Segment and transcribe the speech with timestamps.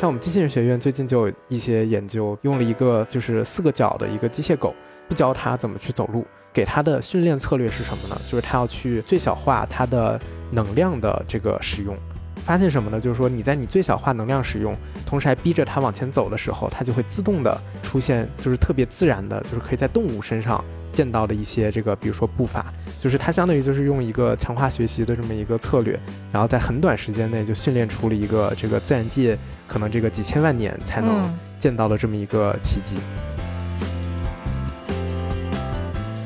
[0.00, 4.74] 像我们机器人学院最近就有一些研究，用了一个就是四个脚的一个机械狗，
[5.06, 6.24] 不教它怎么去走路，
[6.54, 8.18] 给它的训练策略是什么呢？
[8.26, 10.18] 就是它要去最小化它的
[10.50, 11.94] 能量的这个使用。
[12.36, 13.00] 发现什么呢？
[13.00, 22.66] 就是说你在你最小化能量使用，同时还逼着它往前走的时候，它就会自动的出现，就是特别自然的，就是可以在动物身上见到的一些这个，比如说步伐，
[23.00, 25.98] 就是它相当于就是用一个强化学习的这么一个策略，
[26.32, 29.36] 然后在很短时间内就训练出了一个这个自然界
[29.68, 32.96] 可能这个几千万年才能见到的这么一个奇迹。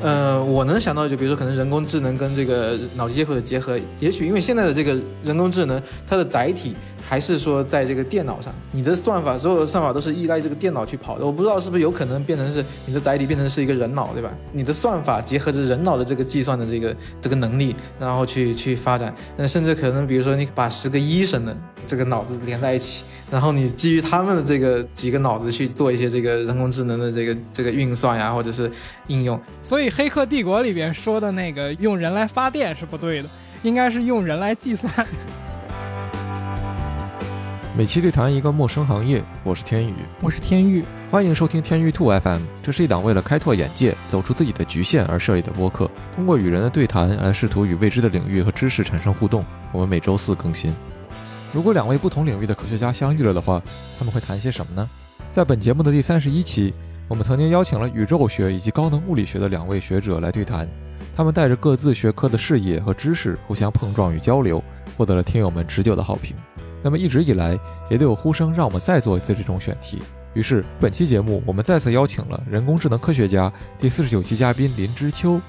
[0.05, 6.75] 呃，我能想到就比如说可能人工智能跟这个脑机接口的结合，也许因为现在的这个人工智能，它的载体
[7.09, 11.25] 还是说在这个电脑上，你的算法所有的算法都是依赖这个电脑去跑的。
[11.25, 14.29] 我不知道是不是有可能变成是你的载体变成是一个人脑，对吧？
[14.51, 19.11] 你的算法结合着人脑的这个计算的这个这个能力，然后去去发展。
[19.35, 23.03] 那甚至可能比如说你把十个医生的这个脑子连在一起。
[23.31, 28.71] 然后你基于他们的这个几个脑子去做一些这个人工智能的这个这个运算呀，或者是
[29.07, 29.39] 应用。
[29.63, 33.29] 所以《黑客帝国》里边说的那个用人来发电是不对的，
[33.63, 34.91] 应该是用人来计算。
[37.75, 40.81] 每期对谈一个陌生行业，我是天宇，我是天宇，
[41.11, 42.41] 欢迎收听天宇兔 FM。
[42.63, 49.43] 这是一档为了开拓眼界、走出自己的局限而设立的播客，通过与人的对谈来试图与未知的领域和知识产生互动。
[49.73, 50.73] 我们每周四更新。
[51.55, 53.63] 如果两位不同领域的科学家相遇了的话，
[53.97, 54.89] 他们会谈些什么呢？
[55.31, 56.73] 在本节目的第三十一期，
[57.07, 60.67] 我们曾经邀请了宇宙学以及高能物理学的两位学者来对谈，
[61.15, 64.61] 他们带着各自学科的视野和知识互相碰撞与交流，
[64.97, 66.35] 获得了听友们持久的好评。
[66.83, 67.57] 那么一直以来
[67.89, 70.03] 也都有呼声让我们再做一次这种选题，
[70.33, 75.39] 于是本期节目我们再次邀请了人工智能科学家第四十九期嘉宾林之秋，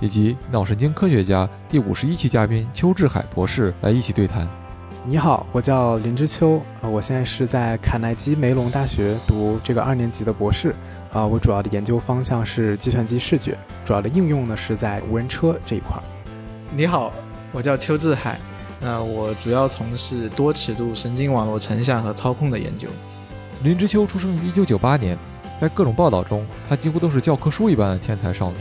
[0.00, 4.50] 以及脑神经科学家第五十一期嘉宾邱志海博士来一起对谈。
[5.06, 10.74] 你好，我叫林之秋，呃，我现在是在卡耐基梅隆大学读这个二年级的博士，
[11.12, 16.02] 啊，我主要的研究方向是计算机视觉，主要的应用呢是在无人车这一块。
[16.74, 17.12] 你好，
[17.52, 18.40] 我叫邱志海，
[18.80, 22.88] 那我主要从事多尺度神经网络成像和操控的研究。
[23.62, 25.18] 林之秋出生于一九九八年，
[25.60, 28.60] 在各种报道中，他几乎都是教科书一般的天才少年。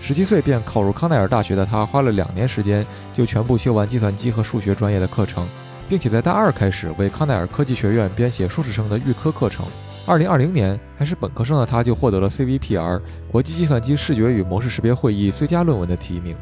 [0.00, 5.46] 十七岁便考入康奈尔大学的他，花了两年时间就全部修完计算机和数学专业的课程。
[5.88, 9.64] 并且在大二开始为康奈尔科技学院编写硕士生的预科课程。
[10.06, 16.36] 二零二零年还是本科生的他，就获得了 CVPR 国际计算机视觉与模式识别会议最佳论文的提名。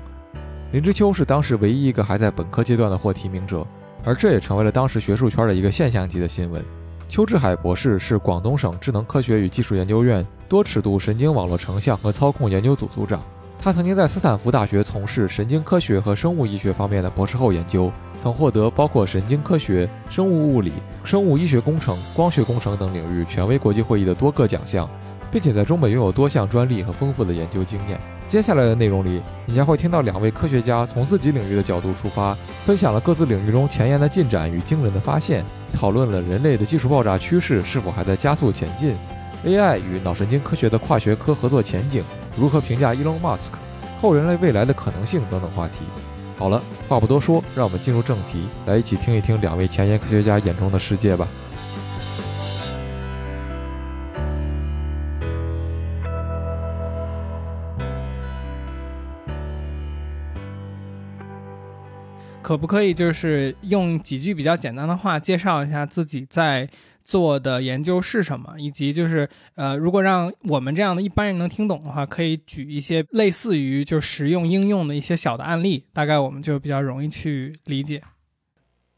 [0.73, 3.67] 林之秋是当时唯一一个还在本科阶段的获提名者，
[4.05, 6.63] 而这也成为了当时学术圈的一个现象级的新闻。
[7.09, 13.23] 邱志海博士是广东省智能科学与技术研究院多尺度神经网络成像和操控研究组组长。
[13.65, 17.91] 他曾经在斯坦福大学从事神经科学和生物医学方面的博士后研究。
[18.23, 24.87] 曾获得包括神经科学、生物物理、生物医学工程、光学工程等领域权威国际会议的多个奖项，
[25.33, 27.99] 并且在中美拥有多项专利和丰富的研究经验。
[28.29, 32.37] 接下来的内容里，你将会听到两位科学家从自己领域的角度出发，
[32.67, 35.43] 分享了各自领域中前沿的进展与惊人的发现，
[35.73, 38.95] 讨论了人类的技术爆炸趋势是否还在加速前进
[39.47, 42.05] ，AI 与脑神经科学的跨学科合作前景，
[42.37, 43.53] 如何评价 Elon Musk，
[44.01, 45.85] 后人类未来的可能性等等话题。
[46.37, 51.29] 好了，话不多说，让我们进入正题，来一起听一听两位前沿科学家眼中的世界吧。
[62.43, 66.69] 可不可以就是用几句比较简单的话介绍一下自己在？
[67.05, 78.03] 做的研究是什么，以及就是呃，如果让我们这样的一般人能听懂的话，可以举一些类似于就实用应用的一些小的案例，大概我们就比较容易去理解。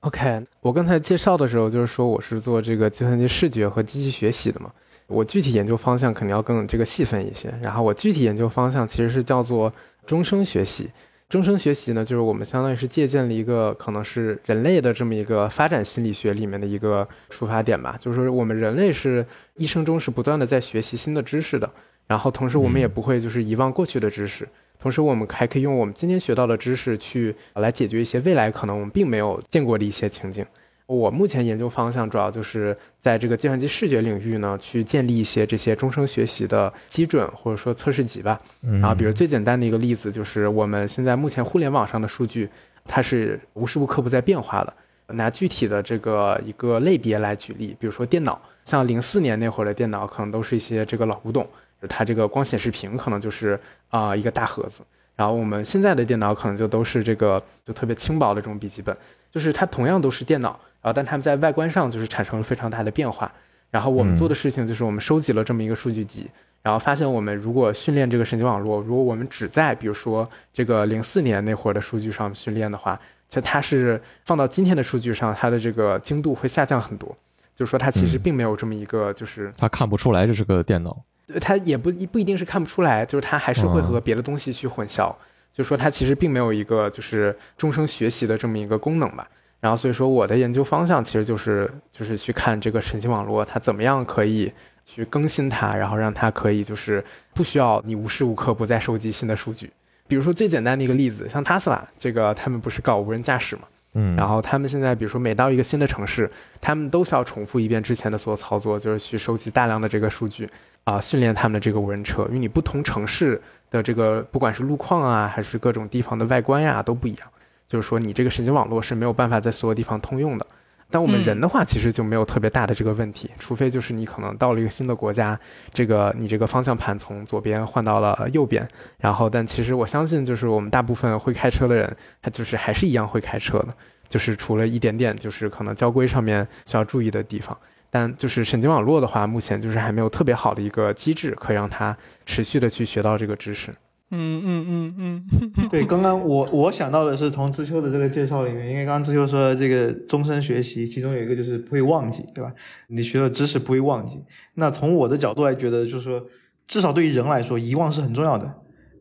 [0.01, 4.71] OK，我刚才介绍的时候就是说我是做这个计算机视觉和机器学习的嘛，
[5.09, 9.73] 我具体研究方向肯定要更这个细分一些，然后我具体研究方向其实是叫做
[10.07, 10.89] 终生学习。
[11.29, 17.97] 终生学习呢，就是我们相当于是借鉴了一个可能是人类的这么一个发展心理学里面的一个出发点吧。
[17.99, 19.27] 就是说，我们人类是
[19.57, 21.69] 一生中是不断的在学习新的知识的，
[22.07, 30.47] 然后同时我们也不会就是遗忘过去的知识，同时我们还可以用我们今天学到的知识去来解决一些未来可能我们并没有见过的一些情景。
[30.87, 38.41] 我目前研究方向主要就是在这个计算机视觉领域呢，去建立一些这些终生学习的基准或者说测试集吧。
[38.63, 42.49] 然后，比如最简单的一个例子就是我们现在目前互联网上的数据，
[42.85, 44.73] 它是无时无刻不在变化的。
[45.09, 51.49] 拿具体的这个一个类别来举例，比如说电脑，像零四年那会儿的电脑，可能都是一些这个老古董，
[51.89, 53.59] 它这个光显示屏可能就是
[53.89, 54.83] 啊一个大盒子。
[55.17, 58.97] 然后我们现在的电脑可能就都是这个就特别轻薄的这种笔记本，
[59.31, 60.59] 就是它同样都是电脑。
[60.87, 63.33] 然后但他们在外观上就是产生了非常大的变化。
[63.73, 66.31] 然后我们做的事情就是我们收集了这么一个数据集，
[66.63, 72.99] 然后发现我们如果训练这个神经网络，如果我们只在比如说这个零四年那会儿的数据上训练的话，
[73.29, 77.15] 就它是放到今天的数据上，它的这个精度会下降很多。
[77.57, 80.97] 就是说它其实并没有这么一个，就是它看不出来这是个电脑，
[81.41, 85.13] 它也不不一定是看不出来，就是它还是会和别的东西去混淆。
[85.53, 89.27] 就是说它其实并没有一个就是终生学习的这么一个功能吧。
[89.67, 94.53] 然后所以说我的研究方向其实就是就是去看这个神经网络它怎么样可以
[94.85, 97.05] 去更新它，然后让它可以就是
[97.35, 99.69] 不需要你无时无刻不在收集新的数据。
[100.07, 103.63] 比如说最简单的一个例子，像特斯拉这个他们不是搞无人驾驶嘛？
[103.95, 106.31] 嗯，然后他们现在比如说每到一个新的城市，
[106.61, 110.49] 他们都需要重复一遍之前的所有操作，就是去收集大量的这个数据
[110.85, 112.23] 啊，训练他们的这个无人车。
[112.27, 117.27] 因为你不同城市的这个不管是路况啊，还是各种地方的外观呀都不一样，
[117.67, 120.47] 就是说你这个神经网络是没有办法在所有地方通用的。
[120.89, 125.37] 但我们人的话，其实就没有特别大的这个问题，除非就是你可能到了一个新的国家，
[125.73, 128.67] 这个你这个方向盘从左边换到了右边，
[128.99, 133.75] 然后但其实我相信，就是我们大部分会开车的人，他就是还是一样会开车的，
[134.09, 137.59] 就是除了一点点就是可能交规上面需要注意的地方，
[137.91, 141.97] 但就是神经网络的话，目前就是还没有特别好的一个机制，可以让它
[142.27, 143.75] 持续的去学到这个知识。
[144.11, 152.53] 嗯嗯嗯嗯， 对，刚刚我我想到的是从知秋的这个介绍里面，因为刚刚知秋说这个终身学习，其中有一个就是不会忘记，对吧？
[152.87, 154.23] 你学了知识不会忘记。
[154.55, 156.25] 那从我的角度来觉得，就是说，
[156.69, 158.45] 至少对于人来说，遗忘是很重要的，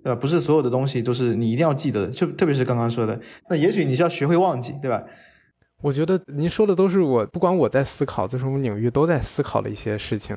[0.04, 0.20] 对吧？
[0.20, 3.20] 不是所有的东西都是你一定要记得的，就特别是刚刚说的，
[3.50, 5.04] 那也许你是要学会忘记，对吧？
[5.84, 10.36] 我觉得您说的都是我不管我在思考，就是我们领域都在思考的一些事情。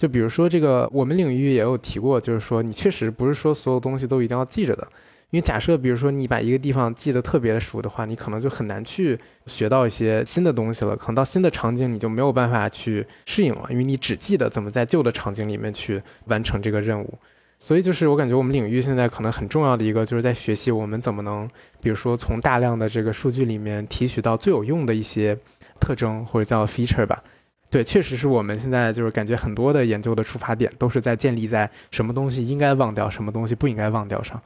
[0.00, 4.88] 就比如说这个，我们领域也有提过，就是说你确实不是说所有东西都一定要记着的，
[5.28, 17.18] 因为假设比如说你把一个地方记得特别的熟的话，你可能就很难去学到一些新的东西了，可能到新的场景你就没有办法去适应了，因为你只记得怎么在旧的场景里面去完成这个任务。
[17.58, 21.46] 所以就是我感觉我们领域现在可能很重要的一个，就是在学习我们怎么能，
[21.82, 25.36] 比如说从大量的这个数据里面提取到最有用的一些
[25.78, 27.22] 特征或者叫 feature 吧。
[27.70, 34.42] 对，确实是我们现在就是感觉很多的研究的出发点都是在建立在什么东西应该忘掉，什么东西不应该忘掉上。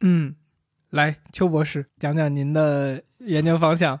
[0.00, 0.34] 嗯，
[0.90, 3.98] 来，邱博士讲讲您的研究方向。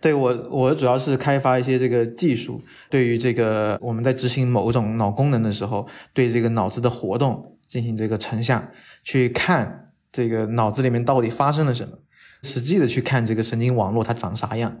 [0.00, 8.66] 对我，我主要是开发一些这个技术，对于这个我们在执行某种脑功能的时候，对这个脑子的活动进行这个成像，
[9.04, 11.98] 去看这个脑子里面到底发生了什么，
[12.42, 14.74] 实际的去看这个神经网络它长啥样。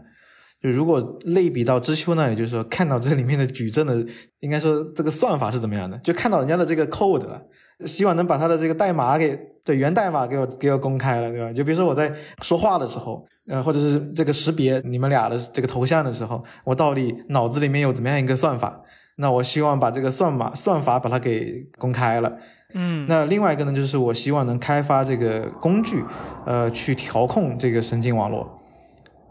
[0.62, 4.04] 就如果类比到知秋那里，就是说看到这里面的矩阵的，
[4.40, 7.40] 应该说这个算法是怎么样的，就看到人家的这个 code 了，
[7.86, 11.52] 希望能把它的这个代码给对源代码给我给我公开了，对吧？
[11.52, 12.12] 就比如说我在
[12.42, 18.82] 说话的时候，呃，或者是这个识别你们俩的这个头像的时候，我到底脑子里面有怎么样一个算法？
[19.16, 22.32] 那我希望把这个算法算法把它给公开了。
[22.74, 26.04] 嗯，那另外一个呢，就是我希望能开发这个工具，
[26.46, 28.59] 呃，去调控这个神经网络。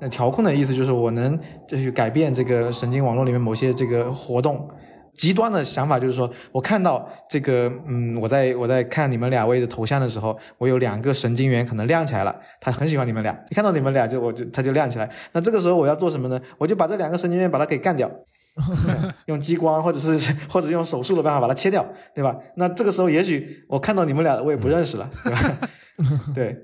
[0.01, 1.37] 那调控的意思就是我能
[1.67, 4.69] 就是改变这个神经网络里面某些这个活动。
[5.15, 15.09] 极端的想法就是说我看到这个，嗯，我在我在看你们两位的头像的时候，我有两个神经元可能亮起来了，他很喜欢你们俩，一看到你们俩就我就他就亮起来。
[15.33, 16.39] 那这个时候我要做什么呢？
[16.57, 18.09] 我就把这两个神经元把它给干掉，
[19.25, 22.37] 用激光或者是或者用手术的办法把它切掉，对吧？
[22.55, 25.39] 那这个时候也许我看到你们俩我也不认识了，对吧？
[26.33, 26.57] 对。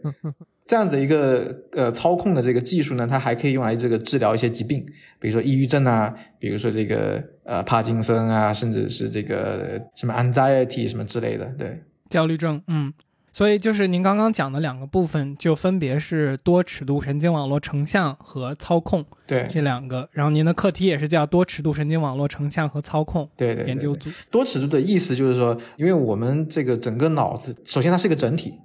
[0.66, 4.84] 这样子一个呃操控的这个技术呢，它还可以用来这个治疗一些疾病，
[5.20, 12.92] 比如说抑郁症啊，比如说这个呃帕金森啊，甚至是这个什么 anxiety 什么之类的，对，焦虑症，嗯，
[13.32, 24.10] 所以就是您刚刚讲的两个部分，就分别是多尺度神经网络成像和操控，对，这两个，然后您的课题也是叫多尺度神经网络成像和操控，对对，研究组。
[24.32, 28.56] 多尺度的意思就是说，因为我们这个整个脑子，首先它是一个整体。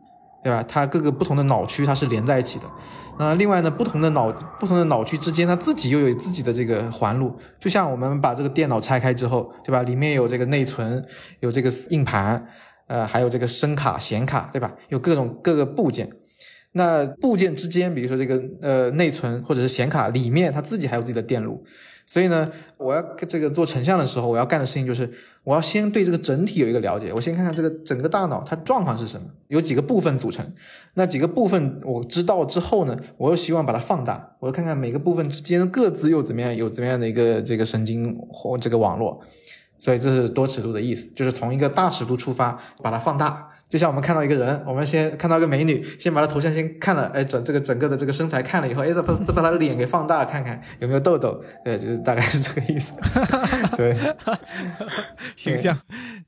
[0.43, 0.65] 对吧？
[0.69, 2.65] 它各个不同的脑区它是连在一起的。
[3.19, 7.37] 那另外呢，不同的脑不同的脑区之间，它自己又有自己的这个环路。
[7.59, 9.83] 就像我们把这个电脑拆开之后，对吧？
[9.83, 11.05] 里面有这个内存，
[11.41, 12.47] 有这个硬盘，
[12.87, 14.73] 呃，还有这个声卡、显卡，对吧？
[14.89, 16.09] 有各种各个部件。
[16.73, 21.63] 那部件之间，比如说这个呃内存或者是显卡里面，它自己还有自己的电路。
[22.11, 25.09] 所以呢，我要这个做成像的时候，我要干的事情就是，
[25.45, 27.13] 我要先对这个整体有一个了解。
[27.13, 30.45] 我先看看这个整个大脑它状况是什么，有几个部分组成。
[30.95, 39.23] 那几个部分我知道之后呢，我又希望把它放大，我要看看每个部分之间各自又怎么样，有怎么样的一个这个神经或这个网络。
[39.79, 52.93] 所以这是多尺度的意思，就是从一个大尺度出发，把它放大，就像我们看到一个人，我们先看到一个美女，先把她头像先看了，哎，整这个整个的这个身材看了以后，哎，再把再把她的脸给放大看看有没有痘痘，对，就是大概是这个意思。
[53.79, 53.97] 对，
[55.37, 55.79] 形象。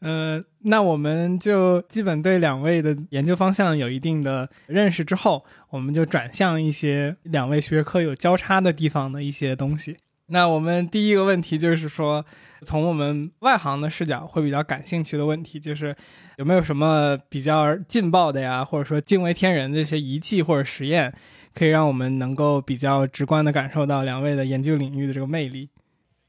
[0.00, 9.96] 呃，那我们就基本对两位的研究方向有一定的认识之后，我们就转向一些两位学科有交叉的地方的一些东西。
[10.28, 12.24] 那我们第一个问题就是说，
[12.62, 15.94] 从我们外行的视角会比较感兴趣的问题就是。
[16.38, 21.12] 有没有什么比较劲爆的呀，或者说惊为天人的这些仪器或者实验，
[21.54, 25.68] 可以让我们能够比较直观的感受到两位的研究领域的这个魅力？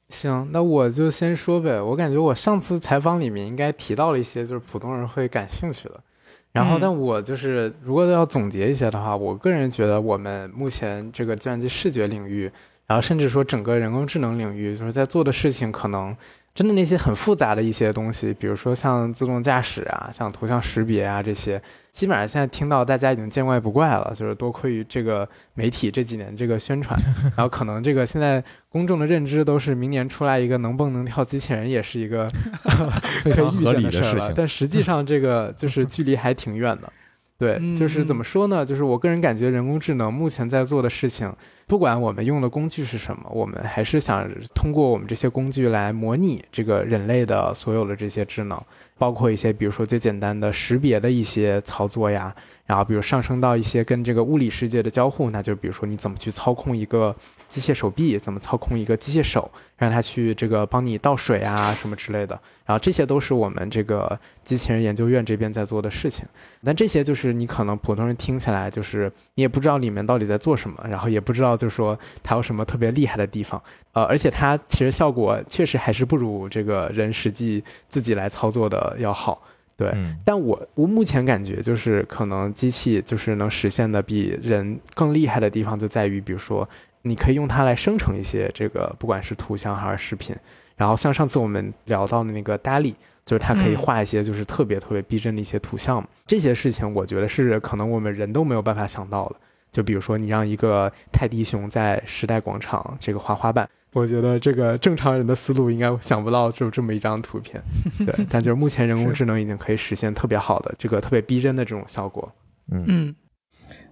[0.09, 1.81] 行，那我就先说呗。
[1.81, 6.03] 我感觉我上次采访里面应该提到了一些就是普通人会感兴趣的。
[6.51, 12.51] 然后，但我就是如果要总结一些的话，我个人觉得我们目前这个计算机视觉领域，
[12.87, 16.15] 然后甚至说整个人工智能领域，就是在做的事情可能。
[16.55, 21.59] 真的那些很复杂的一些东西，比如说像自动驾驶啊，像图像识别啊这些，
[21.91, 24.13] 基本上现在听到大家已经见怪不怪了。
[24.15, 26.95] 就是多亏于这个媒体这几年这个宣传，
[27.35, 32.29] 然后可能这个现在公众的认知都是明年出来一个能蹦能跳机器人也是一个
[33.25, 34.31] 非常 合理的事情。
[34.35, 36.93] 但实际上这个就是距离还挺远的。
[37.39, 38.63] 对，就是怎么说呢？
[38.63, 41.33] 就是我个人感觉人工智能目前在做的事情。
[41.65, 48.61] 不管我们用的工具是什么，我们还是想通过我们这些工具来模拟这个人类的所有的这些智能，
[48.97, 57.15] 包括一些比如说最简单的识别的一些操作呀，然后比如上升到一些跟这个物理世界的交互，那就比如说你怎么去操控一个
[57.47, 66.25] 机械手臂，怎么操控一个机械手，让它去这个帮你倒水啊什么之类的，然后这些都是我们这个机器人研究院这边在做的事情。
[66.63, 71.52] 但这些就是你可能普通人听起来就是你也不知道里面到底在做什么，然后也不知道。
[71.55, 73.61] 就说它有什么特别厉害的地方，
[73.93, 79.41] 呃，而且它其实效果确实还是不如这个人实际自己来操作的要好，
[79.75, 79.93] 对。
[80.23, 86.67] 但我我目前感觉就是可能机器就是能实现的比人更厉害的地方就在于，比如说
[87.01, 90.35] 你可以用它来生成一些这个不管是图像还是视频，
[90.75, 92.95] 然后像上次我们聊到的那个 DALL-E，
[93.25, 99.35] 就是它可以画一些就是特别特别逼真的一些图像，这些事情我觉得是可能我们人都没有办法想到的。
[99.73, 107.59] 就比如说，你让一个泰迪熊在时代广场这个滑滑板，我觉得这个正常人的思路应该想不到就这么一张图片，
[108.05, 108.25] 对。
[108.29, 112.31] 但就是目前人工智能已经可以实现特别好的这个特别逼真的这种效果。
[112.71, 113.13] 嗯，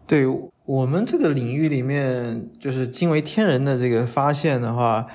[0.06, 0.26] 对
[0.66, 5.06] 我们这个领域里面，就是惊为天人的这个发现的话，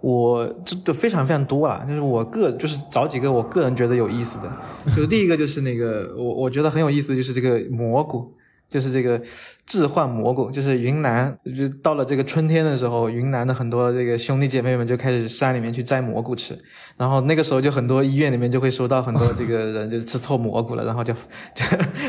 [0.00, 1.86] 我这都非常非常多了。
[1.88, 4.52] 就是我个就是找几个我个人觉得有意思的，
[4.88, 8.35] 就是第一个就是那个我我觉得很有意思的就是这个蘑菇。
[8.68, 9.20] 就是这个
[9.64, 16.58] 置换蘑菇，就是云南，就到了这个春天的时候，云南的很多这个兄弟姐妹们就开始山里面去摘蘑菇吃，
[16.96, 21.14] 然后那个时候就很多医院里面就会收到很多这个人就是吃错蘑菇了，然后就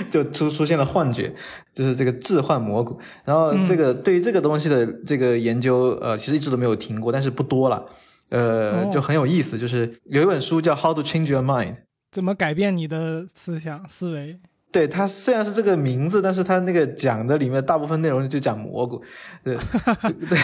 [0.10, 1.34] 就就出出现了幻觉，
[1.74, 7.86] 就是这个置换蘑菇，然后这个对于这个东西的这个研究，呃，其实一直都没有停过，但是不多了，
[8.30, 11.74] 呃，就很有意思，就是有一本书叫《How to Change Your Mind》，
[12.12, 14.40] 怎么改变你的思想思维。
[14.70, 19.02] 对它虽然是这个名字，但是它那个讲的里面大部分内容就讲蘑菇，
[19.44, 19.56] 对
[20.30, 20.38] 对，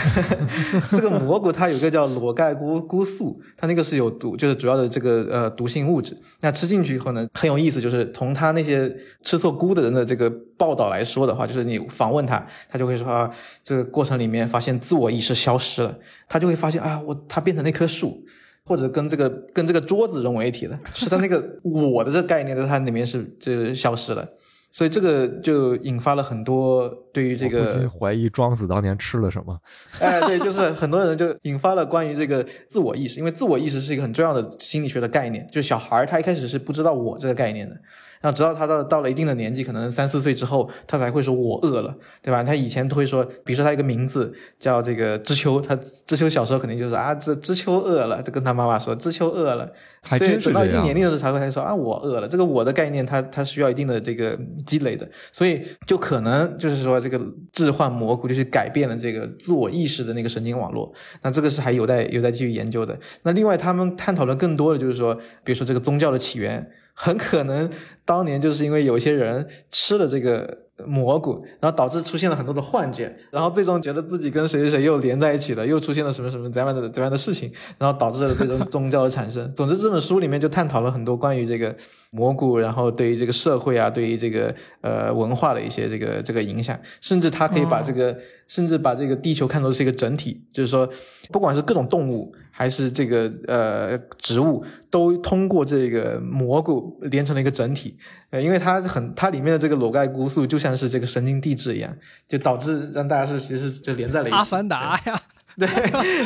[0.91, 6.17] 这个蘑菇它有个叫裸盖菇菇素，它那个是有毒，就是主要的这个呃毒性物质。
[6.39, 8.89] 那吃进去以后呢，很有意思，就是从他那些
[9.23, 13.29] 吃错菇的人的这个报道来说的话，就是你访问他，他就会说啊，
[13.61, 15.99] 这个过程里面发现自我意识消失了，
[16.29, 18.25] 他就会发现啊，我他变成那棵树。
[18.65, 24.27] 或者跟这个跟这个桌子融为一体的， 是他那个我的这个概念在它里面是就消失了，
[24.71, 29.59] 所以这个就引发了很多对于这个怀疑庄子当年吃了什么。
[29.99, 37.75] 哎，对，就是很多人就引发了关于这个自我意识，因为自我意识是一个很重要的心理学的概念，就小孩他一开始是不知道我这个概念的。
[38.23, 42.41] 然后直到他到到了一定的年纪，可能三四岁之后，他才会说“我饿了”，对吧？
[42.41, 45.77] 他以前都会说，比如说他一个名字叫这个知秋，他
[46.07, 49.69] 知秋小时候肯定就是啊，这知秋饿了，就跟他妈妈说知秋饿了。
[50.05, 52.27] 还真是等到一定年龄的时候才会才说啊，我饿了。
[52.27, 57.19] 这个“我的”概念，他他需要一定的这个积累的，所以就可能就是说这个
[57.51, 60.93] 置换蘑菇就是改变了这个自我意识的那个神经网络。
[61.21, 62.97] 那这个是还有待有待继续研究的。
[63.23, 65.13] 那另外他们探讨的更多的就是说，
[65.43, 66.69] 比如说这个宗教的起源。
[66.93, 67.69] 很可能
[68.05, 79.51] 当年就是因为有些人吃了这个蘑菇，然后导致出现了很多的幻觉，然后最终觉得自己跟谁谁谁又连在一起了，又出现了什么什么怎样的怎样的事情，然后导致了这种宗教的产生。
[79.53, 81.73] 总之，这本书里面就探讨了很多关于这个
[82.11, 90.89] 蘑菇，然后对于这个社会啊，对于这个呃文化的一些这个这个影响，甚至他可以把这个，甚至把这个地球看作是一个整体，就是说，
[91.31, 97.97] 不管是各种动物还是这个呃植物，都通过这个蘑菇连成了一个整体。
[98.29, 101.91] 呃，因为它很，它里面的这个裸盖菇素就像是这个神经递质一样，
[102.27, 104.37] 就导致让大家是其实就连在了一起。
[104.37, 105.19] 阿凡达呀，
[105.57, 105.67] 对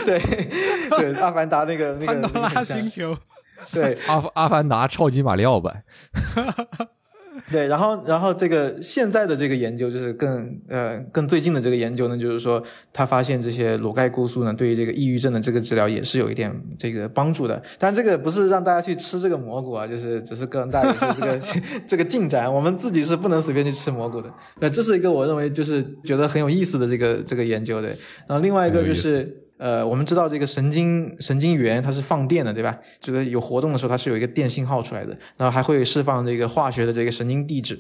[0.05, 0.19] 对
[0.89, 3.17] 对，阿凡达那个那个潘多拉那个星球，
[3.72, 5.84] 对阿阿凡达超级马里奥版，
[7.50, 12.62] 对，然后然后这个现在的这个研究就是更呃更最近的这个研究呢，就是说
[12.92, 17.62] 他发现这些裸盖菇素呢，对于这个抑郁症的这个治疗也是有一点这个帮助的。
[17.80, 21.42] 但这个不是让大家去吃这个蘑菇啊，就是只是告诉大家一些这个
[21.88, 24.30] 这个进展，我们自己是不能随便去吃蘑菇的。
[24.60, 27.88] 那这是一个我认为就是觉得很有意思的这个这个研究的。
[28.27, 29.44] 然后另外一个就是。
[29.57, 32.77] 呃，我们知道这个神经神经元它是放电的，对吧？
[32.99, 37.79] 就是有活动的时候，它是有一个电信号出来的，然后还会释放这个化学的这个神经递质。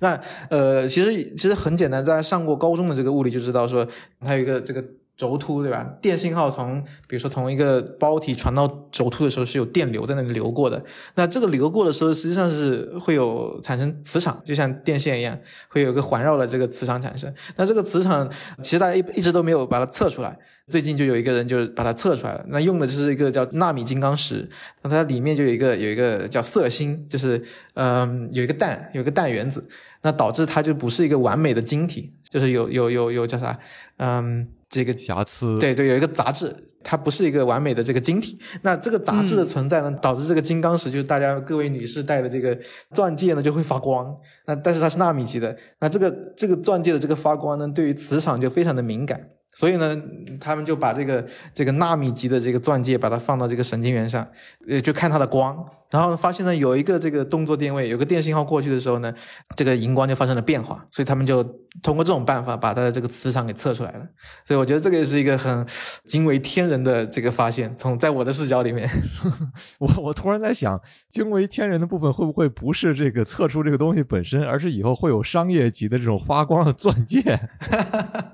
[0.00, 3.86] 那呃，其实其实很简单，大家上过高中的这个物理就知道说，
[4.20, 4.82] 它有一个这个
[5.18, 5.84] 轴突，对吧？
[6.00, 10.80] 电信号从比如说从一个包体传到轴突的时候是有电流在那里流过的。
[11.16, 15.36] 那这个流过的时候，实际上是会有产生磁场，就像电线一样，
[15.68, 17.34] 会有一个环绕的这个磁场产生。
[17.56, 18.30] 那这个磁场
[18.62, 22.44] 其实大家一一直都没有把它测出来，最近就有一个人就把它测出来了。
[22.46, 24.48] 那用的就是一个叫纳米金刚石，
[24.82, 27.42] 那它里面就有一个有一个叫色星，就是
[27.74, 29.66] 嗯、有一个氮有一个氮原子，
[30.02, 33.58] 那导致它就不是一个完美的晶体，就是有有有有叫啥
[33.96, 34.46] 嗯。
[34.68, 35.58] 这个瑕疵。
[35.58, 38.38] 对对，有一个杂质，它不是一个完美的这个晶体。
[38.62, 42.58] 那这个杂质的存在呢，导致这个金刚石，就是大家各位女士戴的这个
[42.92, 44.14] 钻戒呢，就会发光。
[44.46, 49.28] 那但是它是纳米级的，那这个这个钻戒的这个发光呢，对于磁场就非常的敏感。
[49.58, 50.00] 所以呢，
[50.38, 54.24] 他们就把这个这个纳米级的这个钻戒，把它放到这个神经元上，
[54.68, 59.12] 呃，就看它的光，然后发现呢，有一个这个动作电位，有个电信号过去的时候呢，
[59.56, 61.42] 这个荧光就发生了变化，所以他们就
[61.82, 64.06] 通过这种办法把它的这个磁场给测出来了。
[64.44, 65.66] 所以我觉得这个也是一个很
[66.06, 68.88] 惊为天人的这个发现，从在我的视角里面，
[69.80, 77.22] 我我突然在想，惊为天人的部分会不会不是这个测出这个东西本身，而是以后会有商业级的这种发光的钻戒？
[77.58, 78.32] 哈哈哈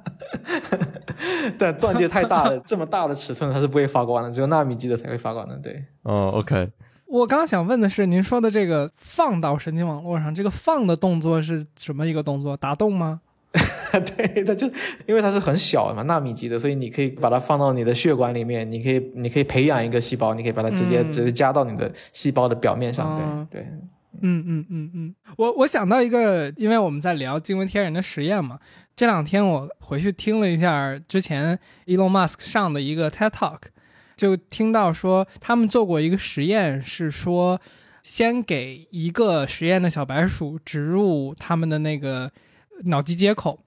[1.58, 5.56] 但钻戒太大了，这么大的尺寸它是不会发光的，只有纳米级的才会发光的。
[5.56, 6.70] 对，哦，OK，
[7.06, 12.57] 我刚刚想问的是，您说的这个放到神经网络上，这个放的动作是什么一个动作？
[12.57, 13.20] 打洞吗？
[14.16, 14.66] 对，它就
[15.07, 23.14] 因为它是很小的嘛，纳米级的，所以你可以把它放到你的血管里面，你可以你可以培养一个细胞，你可以把它直接、嗯直接加到你的细胞的表面上。
[23.14, 23.68] 哦对对，
[24.22, 28.59] 嗯嗯嗯嗯，我我想到一个，因为我们在聊惊为天人的实验嘛，
[28.96, 33.59] 这两天我回去听了一下之前 Elon Musk 上的一个 TED Talk，
[34.16, 37.61] 就听到说他们做过一个实验，是说
[38.02, 42.30] 先给一个实验的小白鼠植入他们的那个
[42.85, 43.61] 脑机接口。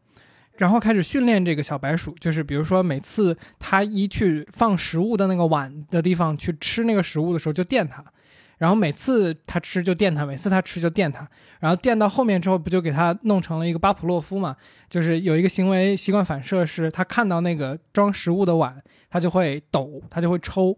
[0.57, 8.03] 然后开始训练这个小白鼠，就是比如说每次它一去放食物的那个碗的地方去吃那个食物的时候，就电它，
[8.57, 11.27] 然后每次它吃就电它，每次它吃就电它，
[11.59, 14.55] 然后电到后面之后，不就给它弄成了一个巴甫洛夫嘛？
[14.89, 20.77] 就是有一个行为习惯反射，是它看到那个装食物的碗，它就会抖，它就会抽，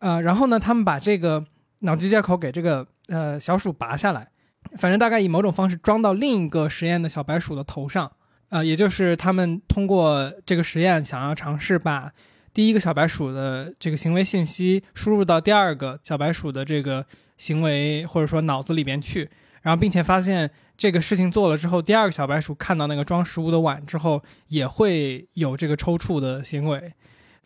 [0.00, 1.44] 呃，然后呢，他们把这个
[1.80, 4.28] 脑机接口给这个呃小鼠拔下来，
[4.76, 8.12] 反正大概以某种方式装到另一个实验的小白鼠的头上，
[8.50, 12.12] 呃，也就是他们通过这个实验想要尝试把
[12.58, 19.30] 第一个小白鼠的这个行为信息输入到第二个小白鼠的这个行为或者说脑子里边去，
[19.62, 26.92] 然后并且发现这个事情做了之后，第二个小白鼠看到那个装食物的碗之后，也会有这个抽搐的行为。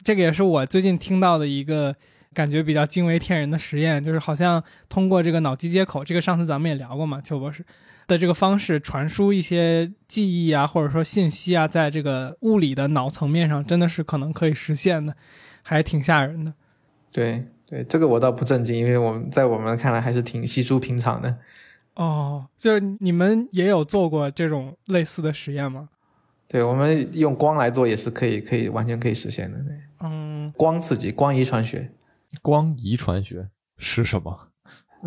[0.03, 1.95] 这个也是我最近听到的一个
[2.33, 7.63] 感觉比较惊为天人的实验，就是好像通过这个脑机接口，这个上次咱们也聊过嘛，邱博士
[8.07, 15.15] 的这个方式传输一些记忆啊，或者说信息啊，在这个物理的脑层面上，真的是可能可以实现的，
[15.63, 16.55] 还挺吓人的。
[17.11, 21.39] 对对，这个我倒不震惊，因为我们在我们看来还是挺稀疏平常的。
[21.95, 25.91] 哦，就你们也有做过这种类似的实验吗？
[26.49, 29.59] 对我们用光来做也是可以，可以完全可以实现的。
[29.59, 31.91] 对，嗯，光刺激，光遗传学，
[32.43, 34.49] 光遗传学是什么？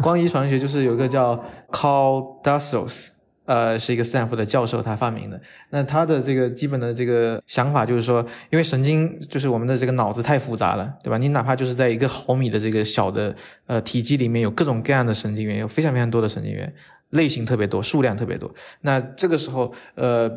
[0.01, 3.07] 光遗传学就是有一个叫 Carl Dassos，
[3.45, 5.39] 呃，是一个斯坦福的教授他发明的。
[5.69, 11.17] 那他的这个基本的这个想法就是说，因为神经就是我们的这个脑子太复杂了，对吧？
[11.17, 13.35] 你哪怕就是在一个毫米的这个小的
[13.67, 16.73] 呃体积里面有各种各样的神经元，有非常非常多的神经元。
[17.11, 18.53] 类型特别多，数量特别多。
[18.81, 20.29] 那这个时候，呃，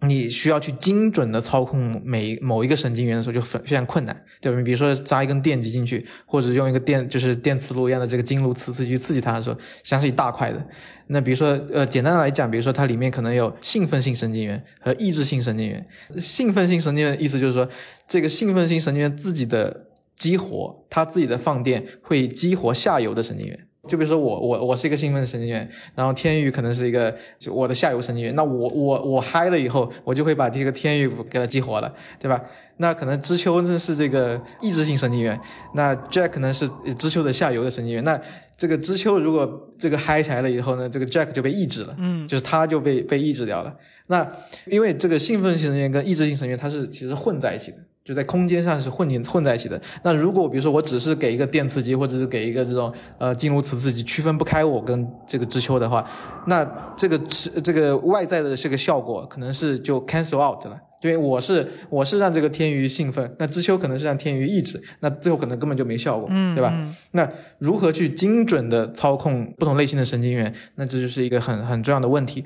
[0.00, 4.58] 你需要去精准的操控每某一个神经元的时候，就非非常困难，对吧？
[4.58, 10.66] 你比如说扎一根电极进去，或者用一个电就是电磁炉一样的这个经颅磁刺去刺激它的时候，实际上是一大块的。
[11.06, 15.86] 那比如说，呃，简单的来讲，比如说它里面可能有兴奋性神经元和抑制性神经元。
[16.18, 17.68] 兴奋性神经元的意思就是说，
[18.08, 23.66] 这个兴奋性神经元自己的激活，它自己的放电会激活下游的神经元。
[23.86, 27.14] 就比如说我我我是一个兴奋神经元，然后天宇可能是一个
[27.50, 32.40] 我的下游神经元，那我我我嗨了以后，我就会把这个天宇给它激活了，对吧？
[32.78, 35.38] 那可能知秋呢是这个抑制性神经元，
[35.74, 36.68] 那 Jack 可能是
[36.98, 38.20] 知秋的下游的神经元，那
[38.56, 43.74] 这个知秋如果这个嗨起来了以后呢，这个 Jack 就被抑制了，嗯就是它就被被抑制掉了。
[44.08, 44.26] 那
[44.66, 47.78] 因为这个兴奋性神经元跟抑制性神经元它是其实混在一起的。
[48.04, 49.80] 就在空间上是混进混在一起的。
[50.02, 56.06] 那如果比如说我只是给一个电磁极，或者是给一个这种呃经颅磁刺激，区分不开我跟这个知秋的话，
[56.46, 56.64] 那
[56.96, 57.18] 这个
[57.62, 60.78] 这个外在的这个效果可能是就 cancel out 了。
[61.02, 66.72] 因为我是我是让这个天娱兴奋，那知秋可能是让天娱抑制，那最后可能根本就没效果，嗯，对吧？
[66.74, 70.50] 嗯那如何去精准的操控不同类型的神经元？
[70.76, 72.42] 那这就是一个很很重要的问题。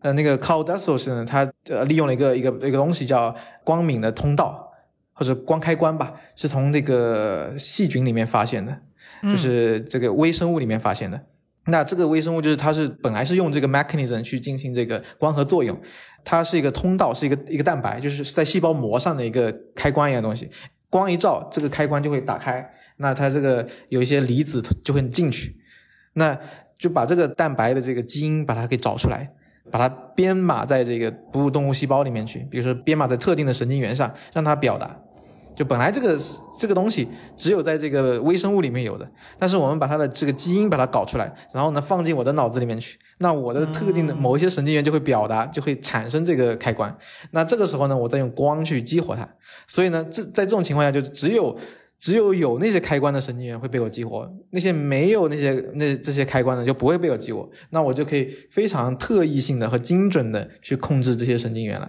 [0.00, 4.71] 呃，那个 Carl Dassos 呢，他呃利用了一个一个一个东西叫光敏的通道。
[5.22, 8.76] 或者光开关吧，是从这个细菌里面发现的，
[9.22, 11.24] 就是这个微生物里面发现的。
[11.66, 15.80] 那这个微生物就是它是本来是用这个 mechanism 去进行这个光合作用，
[16.24, 20.50] 它是一个通道，是一个一个蛋白，就是在细胞膜上的一个开关一样东西。
[20.90, 25.56] 光一照，这个开关就会打开，那它这个有一些离子就会进去，
[26.14, 26.36] 那
[26.76, 29.30] 就把这个蛋白的这个基因把它给找出来。
[29.70, 34.98] 把它编码在这个哺乳动物细胞里面去，比如说编码在特定的神经元上，让它表达。
[35.54, 36.18] 就本来这个
[36.58, 46.96] 这个东西只有在这个微生物里面有的，但是我们把它的这个基因把它搞出来，然后呢放进我的脑子里面去，那我的特定的某一些神经元就会表达，就会产生这个开关。
[47.32, 49.28] 那这个时候呢，我再用光去激活它。
[49.66, 51.58] 所以呢，这在这种情况下，就只有。
[52.02, 61.88] 只有有那些开关的神经元会被我激活，那些没有那些那这些开关的就不会被我激活，那我就可以非常特异性的和精准的去控制这些神经元了。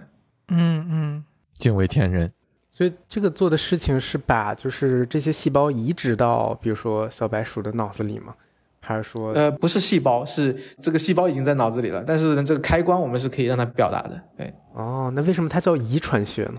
[0.50, 1.24] 嗯嗯，
[1.58, 2.32] 惊为天人。
[2.76, 8.34] 所以这个做的事情是把就是这些细胞移植到比如说小白鼠的脑子里吗？
[8.80, 14.20] 还是说呃不是细胞，是这个细胞已经在脑子里了，但是呢这个开关我们是可以让它表达的。
[14.36, 16.54] 对，哦，那为什么它叫遗传学呢？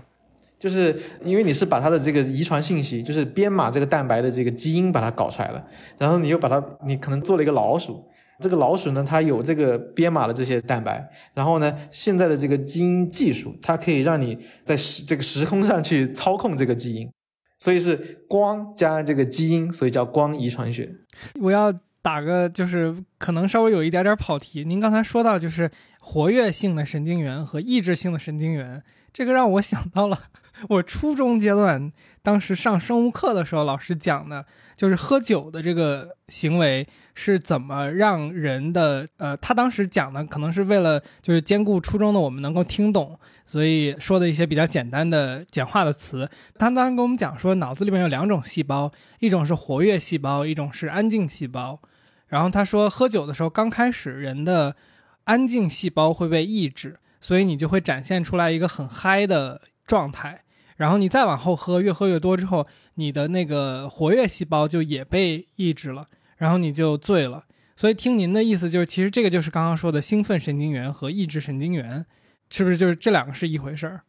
[0.58, 5.62] 就是因为你是把它的这个遗传信息，就是编码这个蛋白的这个基因把它搞出来了，
[5.98, 8.02] 然后你又把它，你可能做了一个老鼠，
[8.40, 17.10] 这个老鼠呢，它有这个编码的这些蛋白，然后呢，现在的这个基因技术，它可以让你在时这个时空上去操控这个基因，
[17.58, 20.94] 所以是光加这个基因，所以叫光遗传学。
[21.40, 21.72] 我要
[22.02, 24.64] 打个就是可能稍微有一点点跑题。
[24.64, 25.70] 您刚才说到就是
[26.00, 30.24] 活跃性的神经元和抑制性的神经元，这个让我想到了
[30.68, 31.90] 我初中阶段
[32.22, 34.44] 当时上生物课的时候，老师讲的
[34.74, 36.86] 就是喝酒的这个行为
[37.18, 46.28] 是怎么让人的呃，他当时讲的可能是为了就是兼顾初中的我们能够听懂，所以说的一些比较简单的简化的词。
[46.58, 51.80] 他当时跟我们讲说，脑子里面有两种细胞，一种是活跃细胞，一种是安静细胞。
[52.28, 54.76] 然后他说，喝酒的时候刚开始人的
[55.24, 60.42] 安静细胞会被抑制，所以你就会展现出来一个很嗨的状态。
[60.76, 66.04] 然后你再往后喝，越喝越多之后，你的那个活跃细胞就也被抑制了，
[66.36, 67.44] 然后你就醉了。
[67.74, 72.06] 所以听您的意思就是，其实这个就是刚刚说的兴奋神经元和抑制神经元，
[72.48, 74.00] 是不是就是这两个是一回事儿？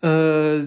[0.00, 0.60] 呃，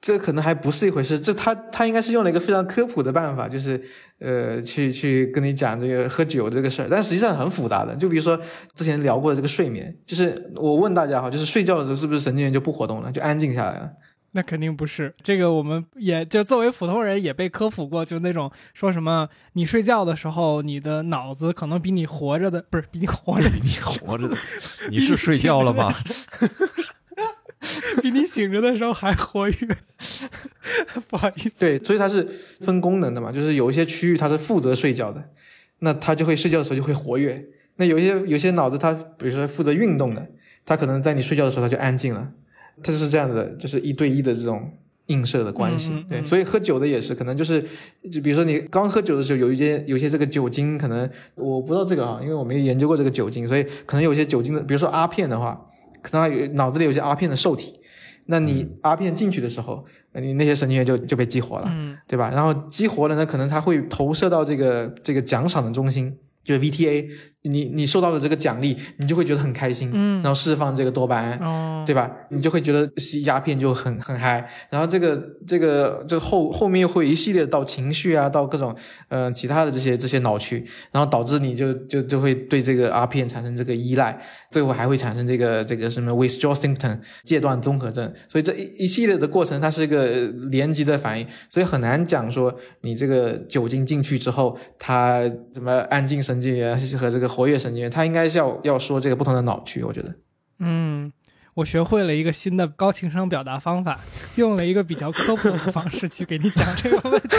[0.00, 1.18] 这可能还不是一回事。
[1.18, 3.80] 这他他应该是用了一个非常科普的办法，就是
[4.18, 7.94] 呃，去去跟你讲这个喝酒这个事儿，但实际上很复杂的。
[7.94, 8.38] 就比如说
[8.74, 13.92] 之前聊过的这个睡眠，就是我问大家哈，就是睡觉的时候是不是神经元就不活动了，就安静下来了？
[14.36, 24.36] 那肯定不是，这个我们也就作为普通人也被科普过，就那种说什么你睡觉的时候，你的脑子可能比你活着的不是比你活着，你活着的，
[24.90, 25.94] 你是睡觉了吗？
[28.02, 29.56] 比你醒着的时候还活跃。
[31.08, 32.26] 不好意思，对，所以它是
[32.60, 35.30] 分功能的嘛，就是有一些区域它是负责睡觉的，
[35.78, 37.46] 那它就会睡觉的时候就会活跃。
[37.76, 40.26] 那有一些有些脑子它比如说负责运动的，
[40.66, 42.32] 它可能在你睡觉的时候它就安静了。
[42.82, 44.70] 它是这样的，就是一对一的这种
[45.06, 45.90] 映射的关系。
[46.08, 47.62] 对，所以喝酒的也是，可能就是
[48.10, 55.64] 就比如说你刚喝酒的时候，有一些有些这个酒精，可能我不知道这个哈，因为我没有研究过这个酒精，所以可能有些酒精的，比如说阿片的话，
[56.02, 57.72] 可能它有脑子里有些阿片的受体，
[58.26, 59.84] 那你阿片进去的时候，
[60.14, 61.66] 你那些神经元就就被激活了。
[61.68, 62.30] 嗯对吧？
[62.30, 67.08] 然后激活了呢，可能它会投射到这个这个奖赏的中心，就是 VTA
[67.44, 70.22] 你你受到的这个奖励，你就会觉得很开心，嗯。
[70.22, 72.10] 然后释放这个多巴胺，哦，对吧？
[72.30, 78.74] 你就会觉得吸鸦片就很很嗨，然后这个这个这个后后面又会一系列到情绪啊，到各种
[79.08, 84.18] 呃其他的这些这些脑区，然后导致你就就就会对这个鸦片产生这个依赖，
[84.50, 95.20] 最后还会产生这个这个什么 withdrawal symptom 戒断综合症，所以这一一系列的过程它是一个呃连级的反应，所以很难讲说你这个酒精进去之后，它
[95.52, 100.14] 什么安静神经元和这个活跃神经元，它应该是要要说这个不同的脑区，我觉得。
[100.60, 101.12] 嗯，
[101.54, 103.98] 我学会了一个新的高情商表达方法，
[104.36, 107.36] 用了一个比较科普的方式去给你讲这个问题。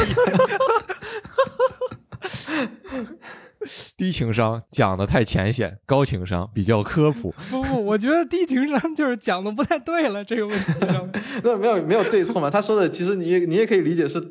[3.98, 7.34] 低情商讲的太浅显，高情商比较科普。
[7.50, 10.74] 不不，我觉得低情商就是讲的不太对了，这个问题。
[11.44, 12.48] 那没有没有对错嘛？
[12.48, 14.22] 他说的其实你也你也可以理解是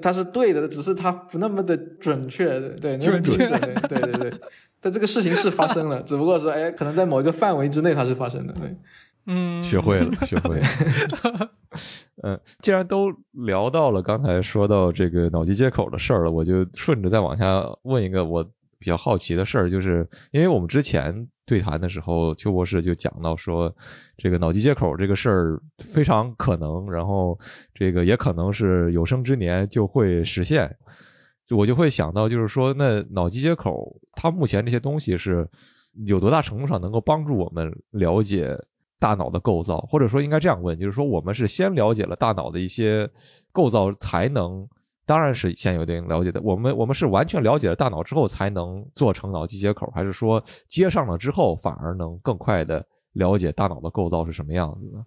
[0.00, 4.40] 他是对的，只是他不那么的准确，对那么准确对对对对。
[4.84, 8.76] 但这个事情是发生了， 只不过说哎，可能在某一个范围之内它是发生的，对。
[9.26, 11.50] 嗯，学会了，学会了。
[12.22, 13.10] 嗯，既然都
[13.46, 18.44] 聊到了刚才说到这个脑机接口的事儿了，我就顺着再往下问一个我
[18.78, 23.74] 比较好奇的事儿，就是因为我们之前对谈的时候，邱博士就讲到说，
[24.18, 27.38] 这个脑机接口这个事儿非常可能，然后
[27.72, 30.70] 这个也可能是有生之年就会实现。
[31.46, 35.48] 就我就会想到，就是说，那脑机接口它目前这些东西是
[36.06, 38.56] 有多大程度上能够帮助我们了解
[38.98, 43.08] 大脑的构造，或者说应该这样问，就是说我们是先了解了大脑的一些
[43.52, 44.66] 构造，才能，
[45.04, 46.40] 当然是先有一定了解的。
[46.40, 55.04] 我们我们是完全了解了大脑之后才能做成脑机接口，还是说接上了之后反而能更快的了解大脑的构造是什么样子的？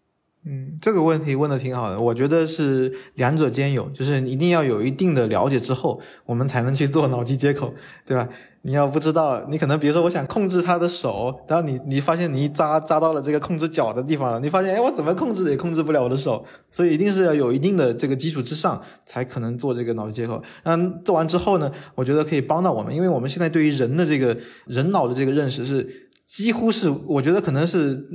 [0.50, 7.74] 嗯，这个问题问的挺好的，我觉得是两者兼有，就是一定要有一定的了解之后，我们才能去做脑机接口，
[8.06, 8.28] 对吧？
[8.64, 20.42] 你要不知道，你可能比如说我想控制他的手，然后你你发现你一扎扎到了这个控制脚的地方了，你发现哎我怎么控制也控制不了我的手，所以一定是要有一定的这个基础之上，才可能做这个脑机接口。
[20.64, 28.06] 嗯，做完之后呢，我觉得可以帮到我们，因为我们现在对于人的这个人脑的这个认识是几乎是，我觉得可能是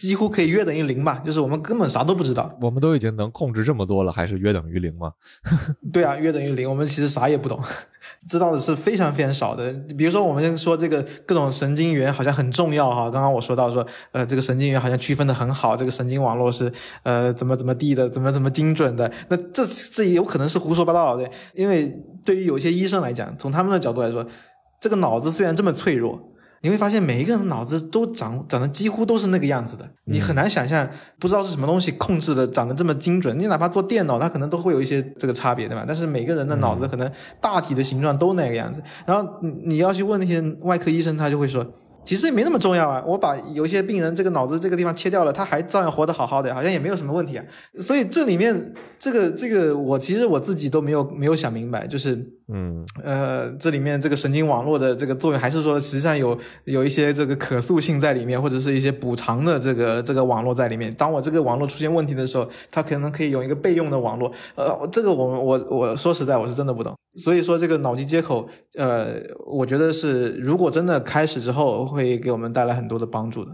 [0.00, 2.50] 几乎可以约等于零吧，就是我们根本啥都不知道。
[2.62, 5.12] 我们都已经能控制这么多了，还是约等于零吗？
[5.92, 7.60] 对啊，约等于零，我们其实啥也不懂，
[8.26, 9.70] 知道的是非常非常少的。
[9.98, 19.12] 比如说，我们说这个各种神经元好像很重要哈，刚刚我说到说，呃，这个神经元好像区分的很好，这个神经网络是呃怎么怎么地的，怎么怎么精准的。
[19.28, 24.26] 那这这也有可能是胡说八道的，因为对于有些医生来讲，从他们的角度来说，
[24.80, 26.29] 这个脑子虽然这么脆弱。
[26.62, 33.38] 你会发现每一个人的脑子都长长得几乎都是那个样子的，你很难想象不知道是什么东西控制的长得这么精准。
[33.38, 35.84] 你哪怕做电脑，它可能都会有一些这个差别，对吧？
[35.86, 38.82] 但是每个人的脑子可能大体的形状都那个样子。
[39.06, 41.66] 然后你你要去问那些外科医生，他就会说。
[42.02, 47.44] 其实也没那么重要啊，我把有些病人这个脑子这个地方切掉了，他还照样活得好好的，好像也没有什么问题啊。
[47.78, 52.16] 所以这里面这个这个，我其实我自己都没有没有想明白，就是
[52.52, 60.92] 嗯呃，这里面这个神经网络的这个作用，还是说实际上有有一些这个可塑性在里面，或者是一些补偿的这个这个网络在里面。
[60.94, 64.32] 当我这个网络出现问题的时候，它可能可以有一个备用的网络。
[64.56, 66.94] 呃，这个我们我我说实在我是真的不懂。
[67.16, 73.52] 所以说这个脑机接口，呃，我觉得是如果真的开始之后，会给我们带来很多的帮助的。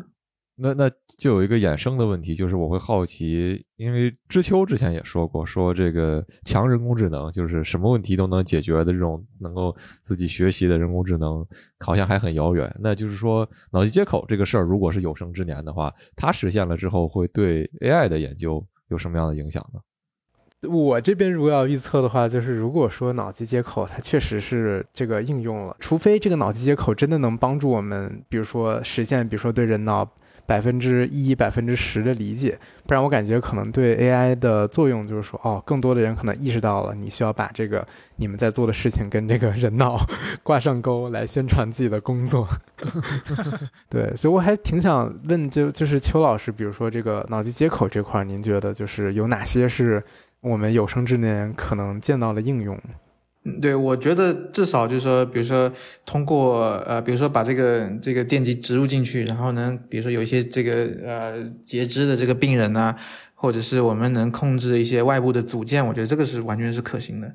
[0.58, 11.46] 那那就有一个衍生的问题，就是我会好奇，因为知秋之前也说过，说这个强人工智能就是什么问题都能解决的这种能够自己学习的人工智能，
[11.80, 12.74] 好像还很遥远。
[12.80, 19.80] 那就是说，脑机接口这个事儿，如果是有生之年的话，它实现了之后，会对 AI 的研究有什么样的影响呢？
[20.66, 30.10] 我这边如果要预测的话，就是如果说脑机接口它确实是这个应用了，除非这个脑机接口真的能帮助我们，比如说实现，比如说对人脑
[30.46, 40.00] 百分之一、百分之十的理解，不然我感觉可能对 AI 的作用就是说，哦，更多的人可能意识到了你需要把这个你们在做的事情跟这个人脑
[40.42, 42.48] 挂上钩，来宣传自己的工作。
[43.90, 50.02] 对，所以我还挺想问，就就是邱老师，比如说这个脑机接口这块，您觉得就是有哪些是？
[50.42, 52.78] 我们有生之年可能见到的应用，
[53.60, 55.72] 对，我觉得至少就是说，比如说
[56.04, 62.94] 通过呃，比如说把这个这个电极植入进去，然后呢，比如说有一些这个呃截肢的这个病人呢，
[63.34, 67.32] 或者是我们能控制一些外部的组件，我觉得这个是完全是可行的。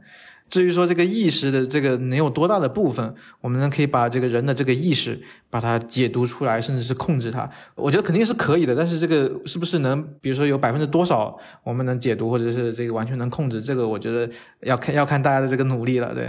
[0.52, 5.18] 至于说这个意识的这个能有多大的部分，我们呢可以把这个人的这个意识
[5.50, 8.76] 把它解读出来，甚至是控制它，我觉得肯定是可以的。
[8.76, 14.30] 但是这个是不是能，比如说有百分之多少我们能解读，或者是这个完全能控制，这个我觉得
[14.64, 16.14] 要看要看大家的这个努力了。
[16.14, 16.26] 对，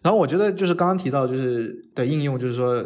[0.00, 2.84] 然后我觉得就是刚刚提到就是的应用，就是说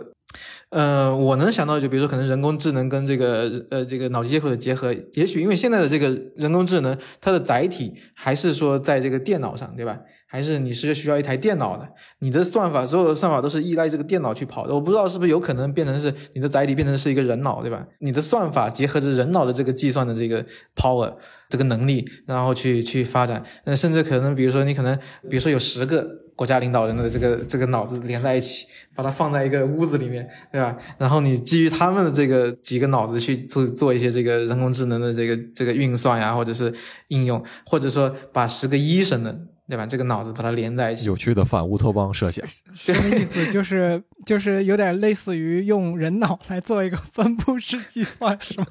[0.70, 9.98] 呃，我能想到就比如说可能人工智能跟这个呃这个脑机接口的结合，也许因为现在的这个人工智能，它的载体还是说在这个电脑上，对吧？
[10.32, 11.88] 还是你是需要一台电脑的，
[12.20, 14.72] 你的算法所有的算法都是依赖这个电脑去跑的。
[14.72, 17.84] 我不知道是不是有可能变成是你的载体变成是一个人脑，对吧？
[17.98, 21.12] 你的算法结合着人脑的这个计算的这个 power
[21.48, 23.42] 这个能力，然后去去发展。
[23.64, 24.96] 那甚至可能比如说你可能
[25.28, 30.76] 比如说有十个国家领导人的这个这个脑子连在一起，把它放在一个屋子里面，对吧？
[30.96, 36.72] 然后你基于他们的这个几个脑子去做做一些这个人工智能的这个这个运算呀，或者是
[37.08, 39.36] 应用，或者说把十个医生的。
[39.70, 39.86] 对吧？
[39.86, 43.50] 这个脑子把它连在一起，有趣的反乌托邦设想， 什么意思？
[43.50, 48.66] 就是就是有点类似于用人脑来做一个分布式计算，是吗？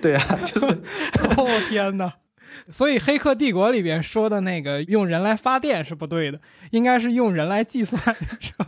[0.00, 0.66] 对啊，就是，
[1.36, 2.14] 哦天哪！
[2.70, 6.38] 所以《黑客帝国》里边说的那个用人来发电是不对的，
[6.70, 8.00] 应该是用人来计算，
[8.40, 8.66] 是吧？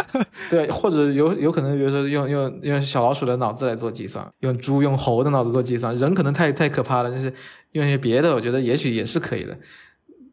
[0.48, 7.32] 对，或者有有可能，比如说用用用小老鼠的脑子来做计算，用猪用猴的脑子做计算，人可能太太可怕了，就是
[7.72, 9.56] 用一些别的，我觉得也许也是可以的。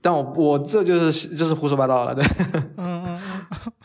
[0.04, 2.26] 但我我这就是就是胡说八道了，对。
[2.76, 3.18] 嗯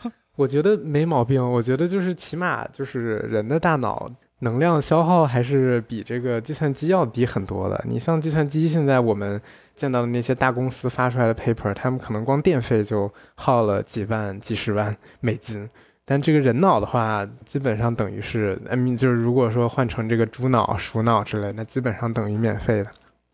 [0.03, 1.41] 嗯，我觉得没毛病。
[1.41, 7.81] 我觉得就是起码就是人的大脑能量消耗还是比这个计算机要低很多的。
[7.87, 9.41] 你像计算机现在我们
[9.77, 15.69] 见到的那些大公司发出来的 paper，他们可能光电费就耗了几万、几十万美金。
[16.03, 22.89] 但这个人脑的话，基本上等于是，嗯，就是如果说换成这个猪脑、鼠脑之类，那基本上等于免费的。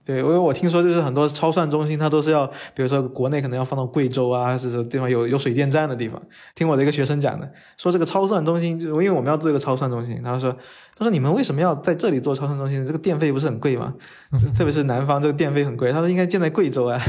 [0.06, 6.22] 对，因为我听说就是很多超算中心，它都是要，比如说国内可能要放到贵州啊，还是地方有有水电站的地方。
[6.54, 10.56] 听我的一个学生讲的，说这个超算中心，就因为我们要做一个超算中心，他说，
[10.96, 12.86] 他说你们为什么要在这里做超算中心？
[12.86, 13.96] 这个电费不是很贵吗？
[14.56, 15.91] 特别是南方这个电费很贵。
[15.91, 17.02] 他说应该建在贵州啊。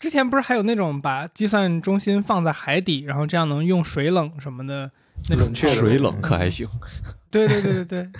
[0.00, 4.90] 之前不是还有那种把计算中心放在海底，然后这样能用水冷什么的
[5.30, 5.54] 那种？
[5.54, 6.68] 水冷可还行？
[7.30, 8.10] 对对对对对，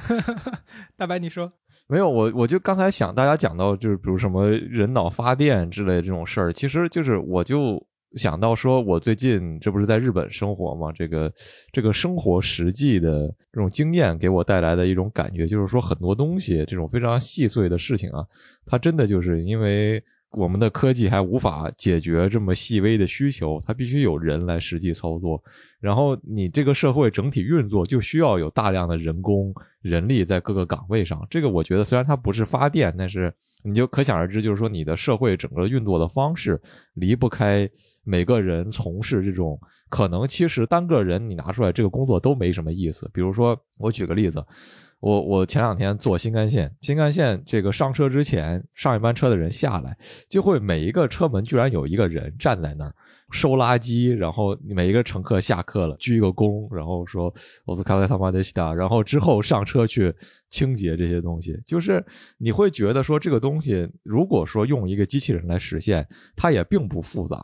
[0.97, 1.53] 大白你说。
[1.89, 11.33] 没有我，我就刚才想大家讲到，就是比如什么人脑发电之类这种事儿，其实就是我就想到说，我最近这不是在日本生活嘛，这个
[11.73, 18.25] 这个生活实际的这种经验给我带来的一种感觉，就是说很多东西这种非常细碎的事情啊，
[18.67, 20.03] 它真的就是因为。
[20.33, 25.43] 我们的科技还无法解决这么细微的需求，它必须有人来实际操作。
[25.81, 31.27] 然后你这个社会整体运作就需要有大量的人工人力在各个岗位上。
[31.31, 36.61] 这个我觉得虽然它不是发电，但是你就可想而知，就是说你的社会整个运作的方式
[36.95, 37.69] 离不开
[38.05, 43.11] 每个人从事这种可能其实单个人你拿出来这个工作都没什么意思。
[43.15, 44.45] 比如说，我举个例子。
[45.01, 49.97] 我我前两天坐新干线，新干线这个上车之前，上一班车的人下来，
[50.29, 52.93] 就会每一个车门居然有一个人站在那儿
[53.31, 57.33] 收垃圾，然后每一个乘客下课了鞠一个躬，然后说
[57.65, 60.13] 我是卡塞他妈的西达，然后之后上车去
[60.51, 62.05] 清洁这些东西，就是
[62.37, 67.41] 你会觉得说这个东西如果说用一个机器人来实现，它也并不复杂，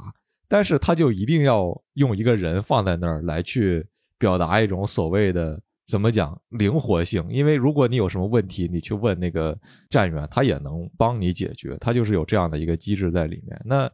[0.48, 3.86] 但是它就一定要用一个人放在那儿来去
[4.18, 5.60] 表达一种所谓的。
[5.86, 7.22] 怎么讲灵活性？
[7.28, 9.56] 因为如果你有什么问题，你去问那个
[9.90, 11.76] 站员，他也能帮你解决。
[11.78, 13.60] 他就是有这样的一个机制在里面。
[13.64, 13.90] 那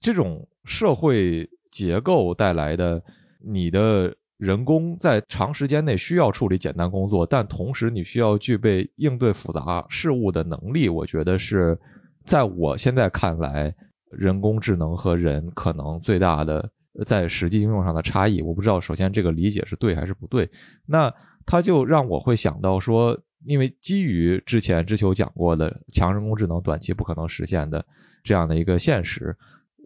[0.00, 3.00] 这种社会结构带来的，
[3.40, 10.88] 你的人工在长时间内需要处理简单工作，但同时你需要具备应对复杂事物的能力。
[10.88, 11.78] 我觉得是
[12.24, 13.72] 在我现在看来，
[14.10, 16.68] 人工智能和人可能最大的。
[17.04, 18.80] 在实际应用上的差异，我不知道。
[18.80, 20.48] 首先，这个理解是对还是不对？
[20.86, 21.12] 那
[21.46, 27.84] 他就让我会想到说，因为基于之前之秋讲过的强人工智能短期不可能实现的
[28.22, 29.36] 这样的一个现实，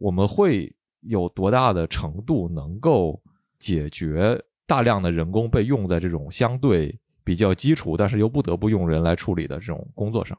[0.00, 3.22] 我们会有多大的程度能够
[3.58, 10.38] 解决大量的人工被用在这种相对比较基础，但是又不得不用人来处理的这种工作上？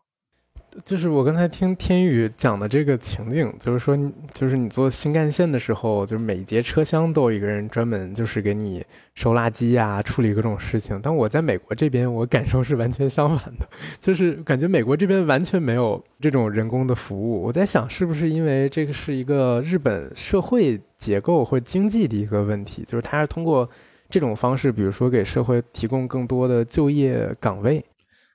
[0.83, 3.97] 就是我刚才听天宇讲的这个情景，就是说，
[4.33, 8.83] 就是你坐新干线的时候，就是每节车厢都有一个人专门就是给你
[9.13, 10.99] 收垃圾呀，处理各种事情。
[11.03, 17.43] 但我在美国这边，我感受是完全相反的，就是感觉美国这边完全没有这种人工的服务。
[17.43, 23.69] 我在想，是不是因为这个是一个日本社会结构或经济的一个问题，就是它是通过
[24.09, 27.85] 这种方式，比如说给社会提供更多的就业岗位。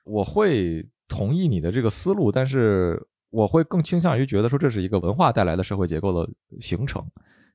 [0.05, 0.85] 我会。
[1.09, 2.97] 同意你的这个思路，但是
[3.29, 7.05] 我会更倾向于觉得说这是一个文化带来的社会结构的形成，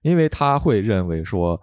[0.02, 1.58] 因为他会认为说，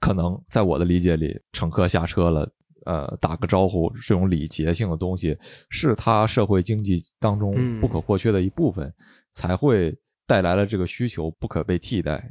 [0.00, 2.52] 可能在我的理解里，乘客下车了，
[2.84, 5.36] 呃，打个招呼这种礼节性的东西，
[5.70, 8.92] 是他社会经济当中不可或缺的一部分，
[9.32, 12.28] 才会带来了这个需求不可被替代。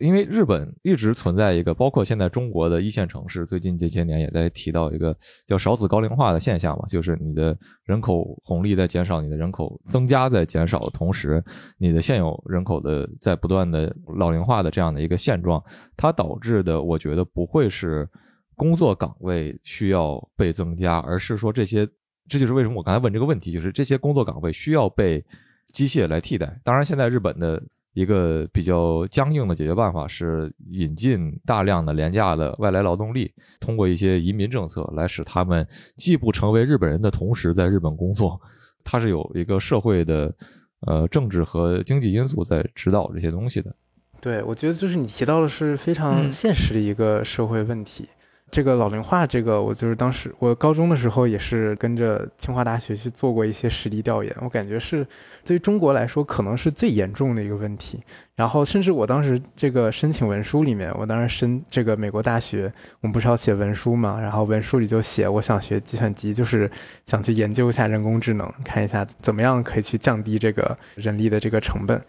[0.00, 5.16] 因为日本一直存在一个，包括现在中国的一线城市，最近这些年也在提到一个
[5.46, 11.42] 叫少子高龄化的现象嘛，就是你的人口红利在减少，你的人口增加在减少的同时，
[11.78, 15.62] 你的现有人口的在不断的老龄化的这样的一个现状，
[15.96, 18.08] 它导致的，我觉得不会是
[18.56, 21.88] 工作岗位需要被增加，而是说这些，
[22.28, 25.24] 这就是为什么我刚才问这个问题，就是这些工作岗位需要被
[25.72, 26.60] 机械来替代。
[26.64, 27.62] 当然，现在日本的。
[27.94, 35.66] 一个比较僵硬的解决办法是引进大量的廉价的外来劳动力，通过一些移民政策来使他们
[35.96, 38.38] 既不成为日本人的同时在日本工作。
[38.84, 40.34] 它是有一个社会的、
[40.80, 43.74] 呃政治和经济因素在指导这些东西的。
[44.20, 48.08] 对，我觉得就是你提到的是非常现实的一个社会问题。
[48.54, 55.04] 这个老龄化，这个我就是当时我高中的时候也是跟着清华大学去做过一些实地调研，我感觉是
[55.44, 58.00] 对于中国来说可能是最严重的一个问题。
[58.36, 66.70] 然后甚至我当时这个申请文书里面，我当时申这个美国大学，我们不是要写文书嘛，然后文书里就写我想学计算机，就是
[67.06, 72.00] 想去研究一下人工智能，看一下怎么样可以去降低这个人力的这个成本。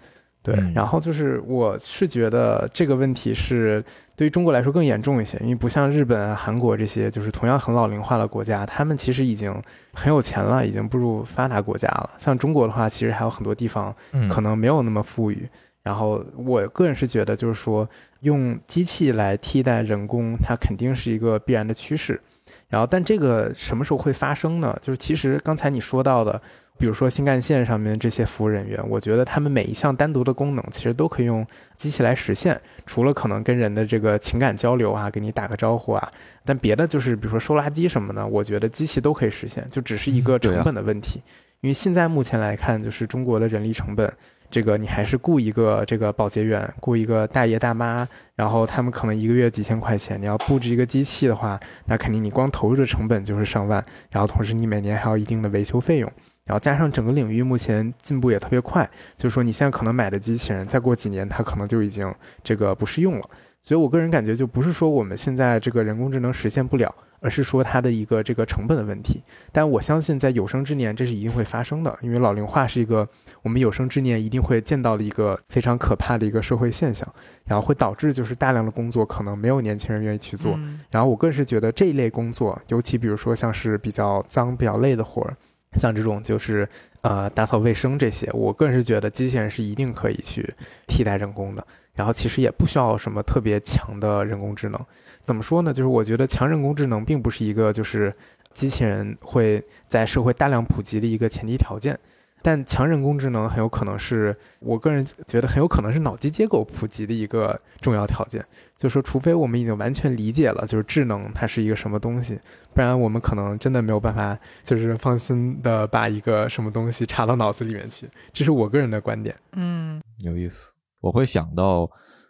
[0.45, 3.83] 对，然后就是我是觉得这个问题是
[4.15, 9.51] 对于中国来说更严重一些，因为不像日本、韩国这些就是同样很老龄化的国家，他们其实已经
[9.91, 12.11] 很有钱了，已经步入发达国家了。
[12.19, 13.91] 像中国的话，其实还有很多地方
[14.29, 15.49] 可能没有那么富裕。
[15.81, 17.89] 然后我个人是觉得，就是说
[18.19, 22.21] 用机器来替代人工，它肯定是一个必然的趋势。
[22.67, 24.77] 然后，但这个什么时候会发生呢？
[24.79, 26.39] 就是其实刚才你说到的。
[26.77, 31.45] 比如说新干线上面这些服务人员，我觉得他们每一项单独的功能其实都可以用
[31.77, 36.11] 机器来实现，除了可能跟人的这个情感交流啊，给你打个招呼啊，
[36.43, 41.21] 但别的就是比如说收垃圾什么的，我觉得机器都可以实现，就只是一个成本的问题。
[41.61, 44.11] 因为现在目前来看，就是中国的人力成本，
[44.51, 56.11] 这个你还是雇一个这个保洁员，雇一个大爷大妈，然后他们可能一个月几千块钱，你要布置一个机器的话，那肯定你光投入的成本就是上万，然后同时你每年还要一定的维修费用。
[56.45, 58.87] 然后加上整个领域目前进步也特别快，
[59.17, 63.29] 就是说你现在可能买的机器人，再过几年它可能就已经这个不适用了。
[63.63, 69.23] 所以我个人感觉，就不是说我们现在这个人工智能实现不了，而是说它的一个这个成本的问题。
[69.51, 73.09] 但我相信在有生之年，这是一定会发生的，因为老龄化是一个
[73.41, 77.11] 我们有生之年一定会见到的一个非常可怕的一个社会现象，
[77.45, 80.55] 然后会导致就是大量的工作可能没有年轻人愿意去做。
[80.91, 85.35] 然后我更是觉得这一类工作，尤其比如说像是比较脏、比较累的活儿。
[85.75, 86.67] 像这种就是
[87.01, 90.53] 呃打扫卫生这些，我个人是觉得机器人是一定可以去
[90.87, 91.65] 替代人工的。
[91.93, 94.85] 然后其实也不需要什么特别强的人工智能。
[95.23, 95.73] 怎么说呢？
[95.73, 98.13] 就是我觉得强人工智能并不是一个就是
[98.53, 101.97] 机器人会在社会大量普及的一个前提条件。
[102.45, 108.45] 但强人工智能很有可能是我个人觉得很有可能是脑机接口普及的一个重要条件。
[108.77, 112.39] 就是说，除非我们已经完全理解了，就是智能它是一个什么东西，
[112.75, 118.07] 不然我们可能真的没有办法，就是放心的把一个什么东西插到脑子里面去。
[118.31, 119.35] 这是我个人的观点。
[119.53, 120.71] 嗯，有意思。
[121.01, 121.89] 我会想到。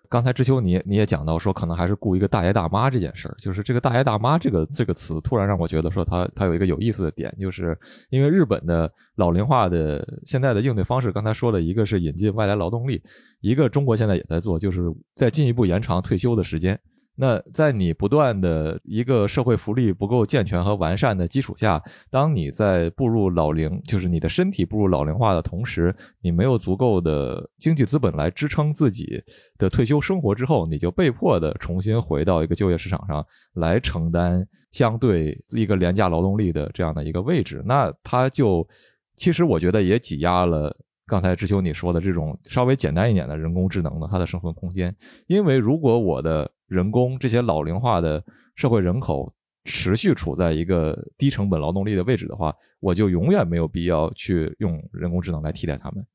[0.09, 7.77] 刚才知秋你你也讲到说，可能还是雇一个大爷大妈这件事儿，就是这个大爷大妈这个这个词，突然让我觉得说，他他有一个有意思的点，就是
[8.09, 13.01] 因为日本的老龄化的现在的应对方式，刚才说的一个是引进外来劳动力，
[13.41, 14.83] 一个中国现在也在做，就是
[15.15, 16.79] 在进一步延长退休的时间。
[17.15, 29.23] 那在你不断的一个社会福利不够健全和完善的基础下，当你在步入老龄，就是你的身体步入老龄化的同时，你没有足够的经济资本来支撑自己
[29.57, 37.63] 的退休生活之后，你就被迫的重新回到一个就业市场上来承担相对一个廉价劳动力的这样的一个位置。
[37.65, 38.67] 那它就
[39.15, 40.75] 其实我觉得也挤压了
[41.07, 44.93] 刚才志秋你说的这种稍微简单一点的人工智能的它的生存空间，
[45.27, 48.23] 因为如果我的人工这些老龄化的
[48.55, 56.05] 社会人口持续处在一个低成本劳动力的位置的话，我就永远没有必要去用人工智能来替代他们。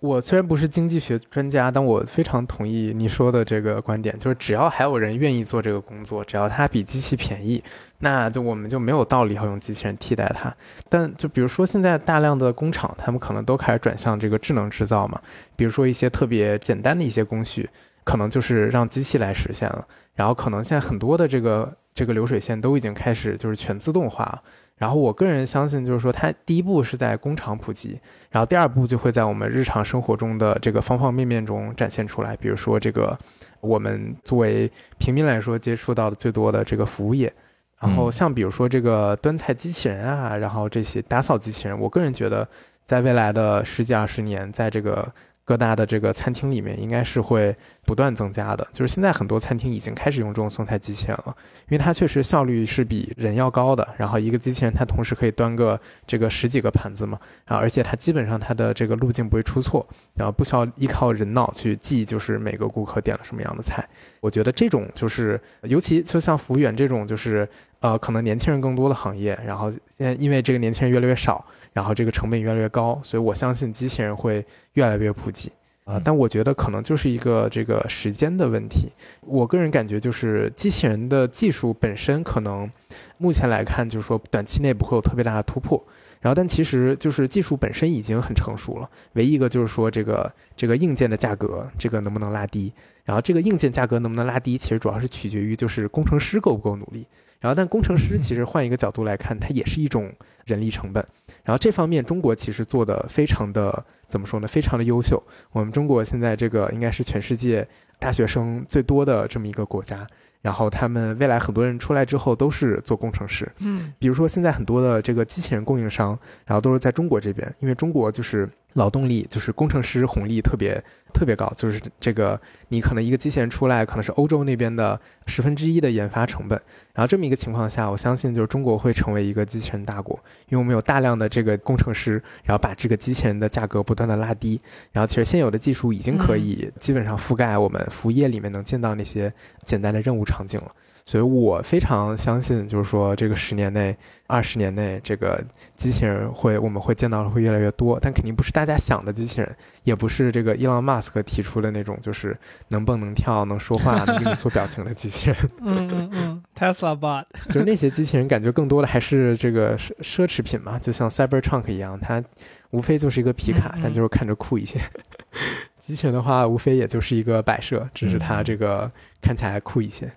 [0.00, 7.62] 我虽然不是经济学专家，但我非常同意你说的这个观点，就是只要还有人愿意做这个工作，只要它比机器便宜，
[7.98, 10.56] 那就我们就没有道理要用机器人替代它。
[10.88, 15.20] 但就比如说现在大量的工厂，他们可能都开始转向这个智能制造嘛，
[15.54, 17.68] 比如说一些特别简单的一些工序。
[18.04, 24.42] 可能就是让机器来实现了，然后可能现在很多的这个这个流水线都已经开始就是全自动化，
[24.76, 33.16] 然后我个人相信就是说它第一步是在工厂普及，然后第二步就会在我们日常生活中的这个方方面面中展现出来，比如说这个
[33.60, 37.32] 我们作为平民来说接触到的最多的这个服务业，
[37.78, 42.48] 然后像比如说这个端菜机器人啊，然后这些打扫机器人，我个人觉得
[42.86, 45.12] 在未来的十几二十年，在这个。
[45.50, 47.52] 各大的这个餐厅里面应该是会
[47.84, 48.64] 不断增加的。
[48.72, 51.36] 就是现在很多餐厅已经开始用这种送菜机器人了，
[51.68, 53.84] 因为它确实效率是比人要高的。
[53.96, 59.84] 然后一个机器人它同时可以端个这个十几个盘子嘛，啊，而且它基本上它的这个路径不会出错，
[60.14, 63.84] 然后不需要依靠人脑去记，就是每个顾客点了什么样的菜。
[64.20, 67.48] 我觉得这种就是，尤其就像服务员这种，就是
[67.80, 71.44] 呃，可能年轻人更多的行业，然后现在因为这个年轻人越来越少。
[71.72, 74.44] 然后这个成本越来越高，所以我相信机器人会
[74.74, 75.50] 越来越普及
[75.84, 76.00] 啊。
[76.04, 78.88] 但我觉得可能就是一个这个时间的问题。
[79.20, 82.70] 我个人感觉就是机器人的技术本身可能
[83.18, 85.82] 目前来看就是说短期内不会有特别大的突破。
[86.20, 92.70] 然后但其实就是技术本身已经很成熟了，唯一一个就是说这个这个硬件的价格这个能不能拉低。
[93.04, 97.06] 然后这个硬件价格能不能拉低，其实主要是取决于就是工程师够不够努力。
[97.40, 100.12] 然后但工程师其实换一个角度来看，它也是一种
[100.44, 101.04] 人力成本。
[101.42, 104.46] 然后这方面，中国其实做的非常的怎么说呢？
[104.46, 105.20] 非常的优秀。
[105.52, 107.66] 我们中国现在这个应该是全世界
[107.98, 110.06] 大学生最多的这么一个国家。
[110.42, 113.50] 然后他们未来很多人出来之后都是做工程师。
[113.58, 120.82] 嗯，比如说现在很多的这个机器人供应商，然后都是在中国这边，因为中国就是劳动力就是工程师红利特别。
[121.12, 126.56] 特别高，就是这个，你可能一个机器人出来，可能是欧洲那边的十分之一的研发成本。
[126.94, 130.16] 然后这么一个情况下，我相信就是中国会成为一个机器人大国，
[130.48, 134.60] 因为我们有大量的这个工程师，然后把这个机器人的价格不断的拉低。
[134.92, 139.32] 然后其实现有的技术已经可以基本上覆盖我们服务业里面能见到那些
[139.64, 140.72] 简单的任务场景了。
[141.06, 143.96] 所以我非常相信，就是说这个十年内、
[144.26, 145.42] 二十年内，这个
[145.74, 152.36] 机器人会我们会见到的会越来越多，但肯定不是大家想的机器人，也不是这个伊朗马斯克提出的那种，就是
[152.68, 155.36] 能蹦能跳、能说话、能给你做表情的 机器人。
[155.60, 162.22] 嗯嗯嗯，Tesla Bot， 就那些机器人，感觉更多的还是这个奢奢侈品嘛，就像 Cybertruck 一样，它
[162.70, 164.80] 无非就是一个皮卡，但就是看着酷一些。
[165.80, 168.88] 机器人的话，无非也就是一个摆设，只是它这个
[169.20, 170.08] 看起来酷一些。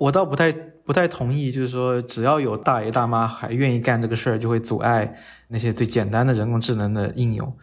[0.00, 5.14] 我倒不太不太同意，就是说只要有大爷大妈还愿意干这个事儿，就会阻碍
[5.48, 7.56] 那些最简单的人工智能的应用，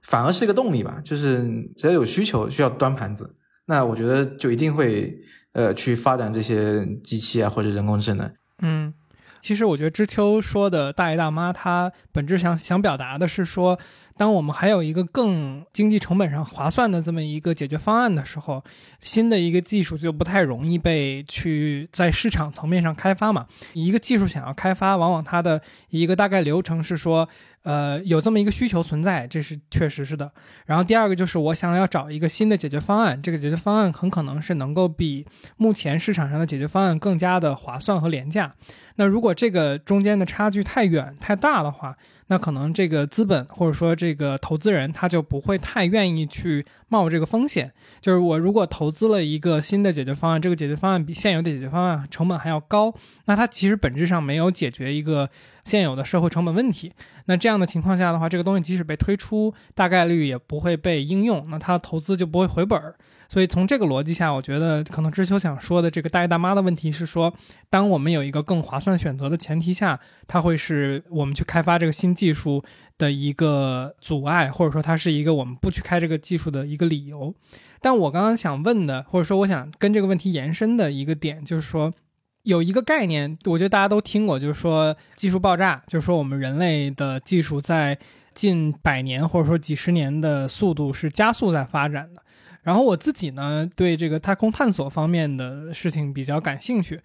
[0.00, 1.00] 反而是一个动力吧。
[1.04, 1.44] 就是
[1.76, 3.34] 只要有需求需要端盘子，
[3.66, 5.18] 那我觉得就一定会
[5.52, 8.32] 呃去发展这些机器啊或者人工智能。
[8.62, 8.94] 嗯，
[9.40, 13.78] 其实我觉得知秋说的大爷大妈，他本质想想表达的是说。
[14.22, 18.62] 当我们还有一个更经济成本上划算的这么一个解决方案的时候，
[19.00, 23.48] 新的一个技术就不太容易被去在市场层面上开发嘛。
[23.72, 27.28] 一个技术想要开发，往往它的一个大概流程是说，
[27.64, 30.30] 呃，有这么一个需求存在，这是确实是的。
[30.66, 38.54] 然后第二个就是我想要找一个新的解决方案，这个解决方案很可能是能够比目前市场上的解决方案更加的划算和廉价。
[38.94, 41.96] 那如果这个中间的差距太远太大的话，
[42.32, 47.70] 那可能这个资本或者说这个投资人他就不会太愿意去冒这个风险。
[48.00, 52.94] 就是我如果投资了一个新的解决方案，这个解决方案比现有的解决方案成本还要高，
[53.26, 55.28] 那它其实本质上没有解决一个
[55.64, 56.92] 现有的社会成本问题。
[57.26, 62.94] 那这样的情况下的话，这个东西即使被推出，大概率也不会被应用，那它投资就不会回本儿。
[63.28, 67.32] 所以从这个逻辑下，我觉得可能知秋想说的这个大爷大妈的问题是说，
[67.70, 72.62] 当我们有一个更划算选择的前提下，它会是我们去开发这个新技术
[72.98, 77.34] 的一个阻碍，或者说它是一个我们不去开这个技术的一个理由。
[77.80, 81.94] 但我刚刚想问的，或者说我想跟这个问题延伸的一个点，就是说
[82.42, 87.96] 有一个概念，我觉得大家都听过，就是说技术爆炸，就是说我们人类的技术在
[88.34, 92.22] 近百年或者说几十年的速度是加速在发展的。
[92.62, 97.00] 然后我自己呢，对这个太空探索方面的事情比较感兴趣。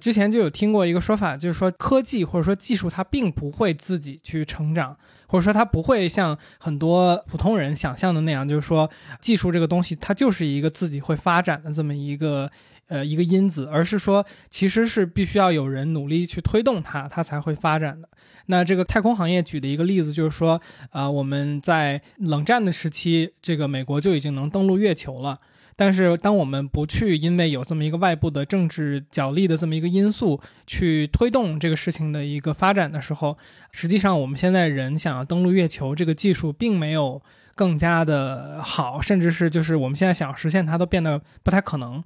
[0.00, 8.88] 之前就有听过一个说法，就是说科技或者说技术它并不会自己去成长，或者说它不会像很多普通人想象的那样，就是说
[9.20, 12.50] 技术这个东西它就是一个自己会发展的这么一个
[12.90, 18.06] 呃一个因子，而是说其实是必须要有人努力去推动它，它才会发展的。
[18.46, 20.60] 那这个太空行业举的一个例子就是说，
[20.90, 25.38] 呃，我们在冷战的时期，这个美国就已经能登陆月球了。
[25.76, 33.38] 但是，当我们不去因为有这么一个外部的政治角力的这么一个因素去推动这个事情的一个发展的时候，
[33.72, 37.22] 实际上我们现在人想要登陆月球这个技术并没有
[37.54, 42.04] 更加的好，甚至是就是我们现在想要实现它都变得不太可能。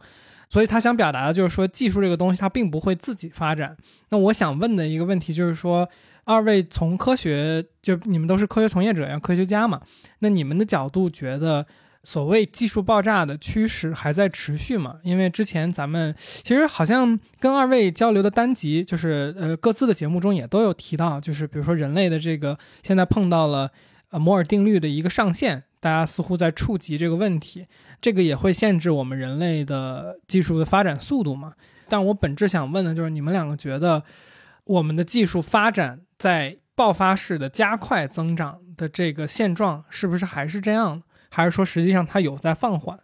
[0.49, 3.77] 所以他想表达的就是说，技术这个东西它并不会自己发展。
[4.11, 5.89] 那我想问的一个问题就是说。
[6.27, 9.83] 二位从科学，就你们都是科学从业者呀，科学家嘛。
[10.21, 11.67] 那你们的角度觉得，
[12.03, 14.97] 所谓技术爆炸的趋势还在持续吗？
[15.03, 23.71] 因为之前咱们其实好像跟二位交流的单集，就是呃各自的节目中也都有提到，就是比如说人类的这个现在碰到了
[24.09, 25.65] 呃摩尔定律的一个上限。
[25.79, 27.67] 大家似乎在触及这个问题，
[28.05, 31.55] 这个也会限制我们人类的技术的发展速度嘛？
[31.89, 34.03] 但我本质想问的就是，你们两个觉得
[34.65, 41.03] 我们的技术发展在爆发式的加快增长的这个现状，是不是还是这样？
[41.31, 42.99] 还是说实际上它有在放缓？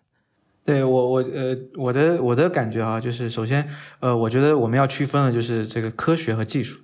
[0.66, 3.66] 对我我呃我的我的感觉啊，就是首先
[4.00, 6.78] 呃，我觉得我们要区分的就是这个科学和技术。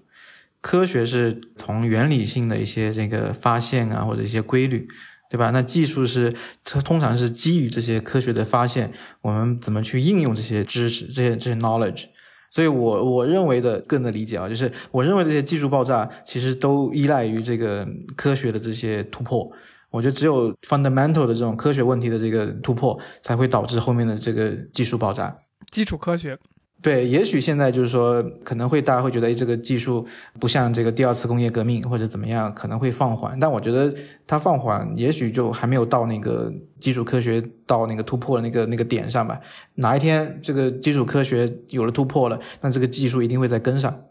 [0.63, 4.89] 科学是从原理性的一些这个发现啊，或者一些规律，
[5.29, 5.51] 对吧？
[5.51, 6.33] 那技术是
[6.65, 12.05] 它通常是基于这些科学的发现，我们怎么去应用这些知识、这些这些 knowledge。
[12.51, 19.51] 所以我我认为的个人的理解啊，就是我认为这些技术爆炸其实都依赖于这个科学的这些突破。
[19.91, 25.37] 我觉得只有 fundamental 的这种科学问题的这个突破，才会导致后面的这个技术爆炸。
[25.71, 26.39] 基础科学，
[26.83, 30.07] 对，也许现在就是说，可能会大家会觉得，哎，这个技术
[30.39, 33.37] 不像这个第二次工业革命或者怎么样，可能会放缓。
[33.41, 33.93] 但我觉得
[34.27, 39.41] 它放缓，也许就还没有到那个基础科学到那个突破的那个那个点上吧。
[39.77, 44.03] 哪一天这个基础科学有了突破了，那这个技术一定会再跟上。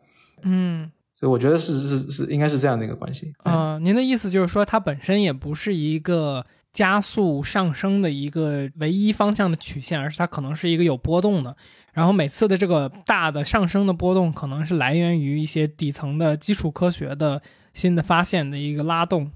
[0.44, 0.92] 嗯。
[1.18, 3.34] 所以我觉得是是是，应该是这样的一个关系。
[3.46, 11.56] 嗯，您的意思就是说，它本身也不是一个加速上升的一个唯一方向的曲线，而是它可能是一个有波动的。
[11.96, 17.42] 然后每次的这个大的上升的波动，可能是来源于一些底层的基础科学的
[17.74, 19.32] 新的发现的一个拉动。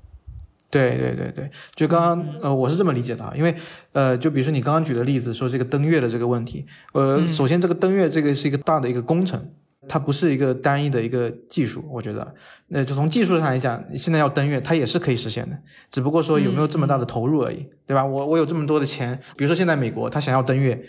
[0.69, 3.55] 对对对对，就刚刚呃，我是这么理解的，因为
[3.93, 9.49] 呃，就比如说你刚刚举的例子，说这个登月的这个问题，呃，首先这个登月这个是一个大的一个工程。
[9.89, 12.35] 它不是一个单一的一个技术，我觉得，
[12.67, 15.57] 那就从技术上来讲，现在要登月，它也是可以实现的，
[15.91, 18.05] 只不过说有没有这么大的投入而已，对吧？
[18.05, 20.79] 我我有这么多的钱，比如说现在美国，他想要登月，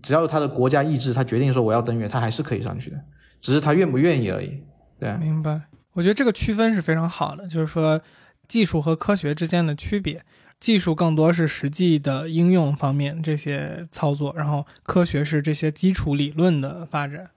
[0.00, 2.96] 只要他的国家意志，他决定说我要登月，他还是可以上去的，
[3.40, 4.62] 只是他愿不愿意而已。
[4.98, 5.62] 对，明白。
[5.94, 8.00] 我觉得这个区分是非常好的，就是说
[8.46, 10.22] 技术和科学之间的区别，
[10.60, 17.30] 技术更多是实际的应用方面这些操作，然后科学是这些基础理论的发展。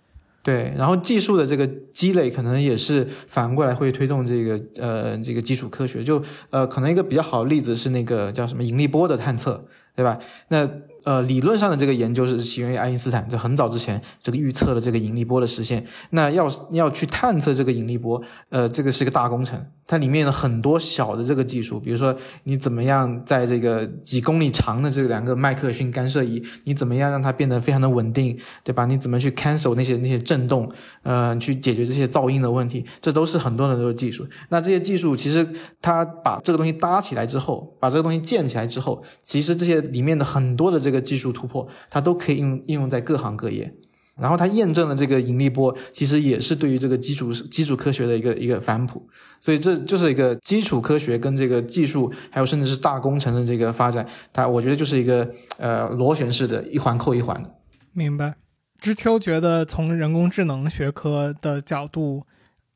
[0.47, 6.01] 对，然后技术的这个积累，可能也是反过来会推动这个呃这个基础科学。
[6.01, 10.17] 就呃，可能一个比较好的例子是那个叫什么引力波的探测，对吧？
[10.47, 10.65] 那
[11.07, 15.85] 呃，理论上的这个研究是起源于爱因斯坦，就很早之前这个预测了这个引力波的实现。
[16.09, 19.57] 那要要去探测这个引力波，呃，这个是个大工程。
[19.89, 28.85] 它里面的很多小的这个技术，比如说你怎么样在这个几公里长的这两个麦克逊干涉仪，你怎么样让它变得非常的稳定，对吧？
[28.85, 30.69] 你怎么去 cancel 那些那些震动，
[31.03, 34.27] 呃，去解决这些噪音的问题，这都是很多很多的技术。
[34.49, 35.47] 那这些技术其实
[35.81, 43.73] 它把这个东西搭起来之后，把这个东西建起来之后，其实这些里面的很多的这个技术突破，它都可以应应用在各行各业。
[44.19, 49.07] 然后它验证了这个引力波，其实也是对于这个基础基础科学的一个一个反哺，
[49.39, 55.29] 所以这就是一个基础科学跟这个技术，还有甚至是大工程的这个发展，它我觉得就是一个
[55.59, 57.49] 呃螺旋式的，一环扣一环的。
[57.93, 58.35] 明白。
[58.79, 62.25] 知秋觉得从人工智能学科的角度。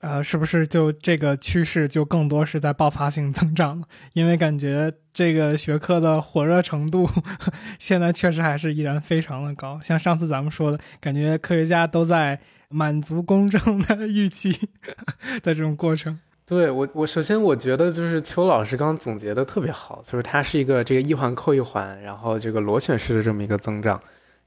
[0.01, 3.83] 呃，是不是就这个趋势就更多是在爆发性增长？
[4.13, 7.09] 因为感觉这个学科的火热程度，
[7.79, 9.79] 现在确实还是依然非常的高。
[9.83, 12.39] 像上次咱们说的，感觉科学家都在
[12.69, 14.51] 满足公众的 预期
[15.43, 16.19] 的这种过程。
[16.47, 24.01] 对我，我首先我觉得就是邱老师刚总结的特别好，就是它是一个这个一环扣一环，然后这个螺旋式的这么一个增长。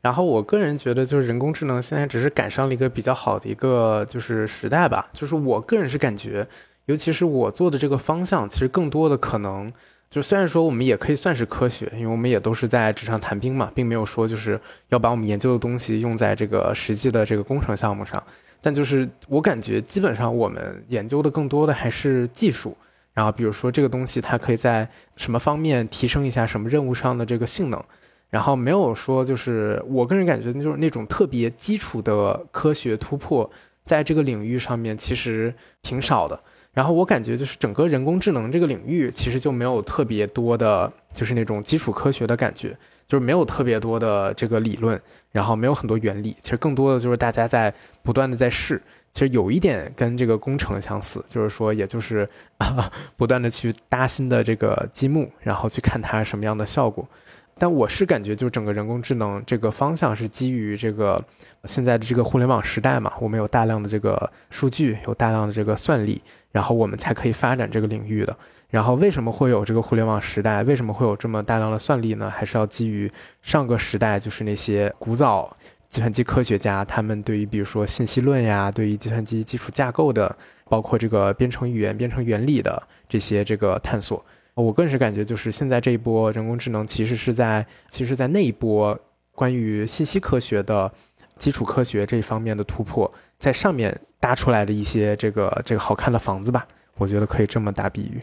[0.05, 5.09] 然后我个人觉得，就是人工智能现在只是赶上了一个比较好的一个就是时代吧。
[5.14, 6.46] 就是我个人是感觉，
[6.84, 9.72] 尤其是我做的这个方向，其实更多的可能，
[10.11, 18.22] 就虽然说我们也可以算是科学，因为我们也都是在纸上谈兵嘛，并没有说就是要把我们研究的东西用在这个实际的这个工程项目上。
[18.61, 22.76] 但就是我感觉，基本上我们研究的更多的还是技术。
[23.14, 24.86] 然后比如说这个东西它可以在
[25.16, 27.82] 什么方面提升一下什么任务上的这个性能。
[28.31, 33.49] 然后没有说，就是我个人感觉，就是那种特别基础的科学突破，
[33.85, 36.39] 在这个领域上面其实挺少的。
[36.72, 45.01] 然后我感觉，就是整个人工智能这个领域，其实就没有特别多的，就是那种基础科学的感觉，就是没有特别多的这个理论，
[45.31, 46.37] 然后没有很多原理。
[46.41, 47.72] 其实更多的就是大家在
[48.03, 48.83] 不断的在试。
[49.12, 57.09] 其实有一点跟这个工程相似，就是说，也就是啊， 不断的去搭新的这个积木，然后去看它什么样的效果。
[57.57, 61.22] 但我是感觉，就整个人工智能这个方向是基于这个
[61.64, 68.36] 现在的这个互联网时代嘛，我们有大量的这个数据，有大量的这个算力，然后我们才可以发展这个领域的。
[68.70, 70.64] 然后为什么会有这个互联网时代？
[70.64, 72.28] 为什么会有这么大量的算力呢？
[72.28, 73.09] 还是要基于
[73.40, 75.57] 上个时代，就是那些古早
[75.88, 80.36] 计算机科学家他们对于比如说信息论呀，对于计算机基础架构的，
[80.68, 84.24] 包括这个编程语言、编程原理的这些这个探索。
[84.55, 88.98] 我个人是感觉，就是现在这一波人工智能，其实是在其实，在那一波
[89.32, 90.92] 关于信息科学的
[91.36, 98.22] 基础科学这一方面的突破，在上面搭出来的一些这个这个好看的房子吧，我觉得可以这么打比喻。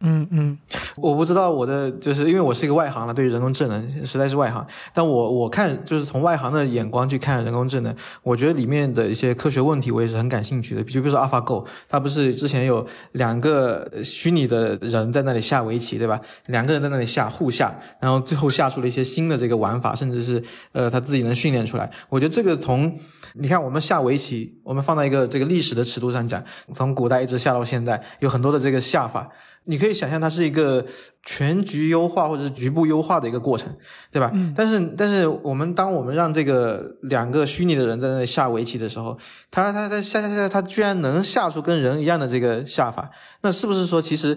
[0.00, 0.56] 嗯嗯，
[0.96, 4.64] 我不知道我的，就是因为我是一个外行了，对于人工智能实在是外行。
[4.94, 7.92] 但我我看就是从外行的眼光去看人工智能，
[8.22, 10.82] 我觉得里面的一些科学问题我也是很感兴趣的。
[10.84, 16.20] 就比如说 AlphaGo，它不是之前有两个虚拟的人在那里下围棋，对吧？
[16.46, 20.40] 两个人在那里下互下，然后最后下出了一些新的这个玩法，甚至是
[20.70, 21.90] 呃他自己能训练出来。
[22.08, 22.96] 我觉得这个从
[23.34, 26.40] 你看我们下围棋，我们放在一个这个历史的尺度上讲，
[26.72, 29.28] 从古代一直下到现在，有很多的这个下法。
[29.68, 30.84] 你可以想象它是一个
[31.22, 33.72] 全局优化或者是局部优化的一个过程，
[34.10, 34.32] 对吧？
[34.56, 39.16] 但是，但是我们当我们让这个两个虚拟的人在那里下围棋的时候，
[39.50, 43.10] 他他他下下下，他居然能下出跟人一样的这个下法，
[43.42, 44.36] 那是不是说其实？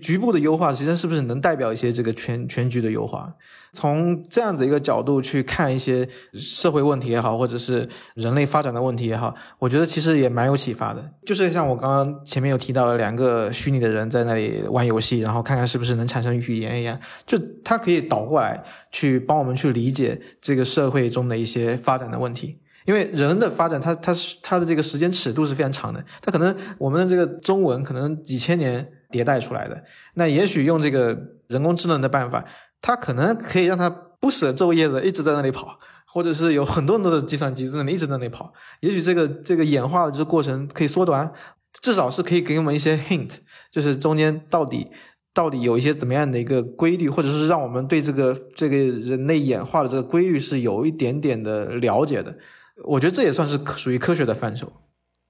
[0.00, 3.34] 局部的优化，实际上是不是能代表一些这个全全局的优化？
[3.72, 11.10] 从这样子一个角度去看一些社会问题也好，或者是人类发展的问题也好，我觉得其实也蛮有启发的。
[11.24, 22.58] 就是像我刚刚前面有提到的两个虚拟的人在那里玩游戏，然后看看是不是能产生语言一样，就它可以倒过来去帮我们去理解这个社会中的一些发展的问题。
[22.86, 28.90] 因为人的发展，它它是它的这个时间尺度是非常长的，它可能我们的这个中文可能几千年。
[29.10, 29.82] 迭代出来的，
[30.14, 31.18] 那也许用这个
[31.48, 32.44] 人工智能的办法，
[32.82, 38.52] 它可能可以让它不舍昼夜的一直在那里跑，或者是有很多很多的计算机在那里一直在那里跑。
[38.80, 41.32] 也许这个这个演化的这个过程可以缩短，
[41.80, 43.30] 至少是可以给我们一些 hint，
[43.70, 44.88] 就是中间到底
[45.32, 52.36] 到底有一些怎么样的一个规律，或者是让我们对这个这个人类演化的这个规律是有一点点的了解的。
[52.84, 54.72] 我觉得这也算是属于科学的范畴。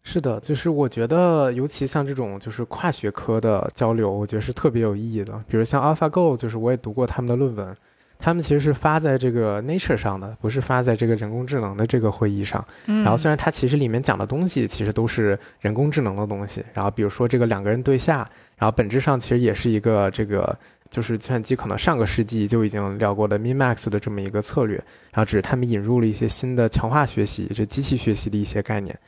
[0.03, 5.39] 是的，就是我觉得，尤其像这种就是跨学科的交流，我觉得是特别有意义的。
[5.47, 7.77] 比如像 AlphaGo，就是我也读过他们的论文，
[8.19, 12.65] 他们其实是发在这个 Nature 上的，不是发在这个人工智能的这个会议上。
[12.87, 24.77] 然后虽然它其实里面讲的东西其实都是人工智能的东西，然后比如说这个两个人对下，然后本质上其实也是一个这个就是计算机可能上个世纪就已经聊过的 Min-Max 的这么一个策略，
[25.13, 28.99] 然后只是他们引入了一些新的强化学习、这机器学习的一些概念。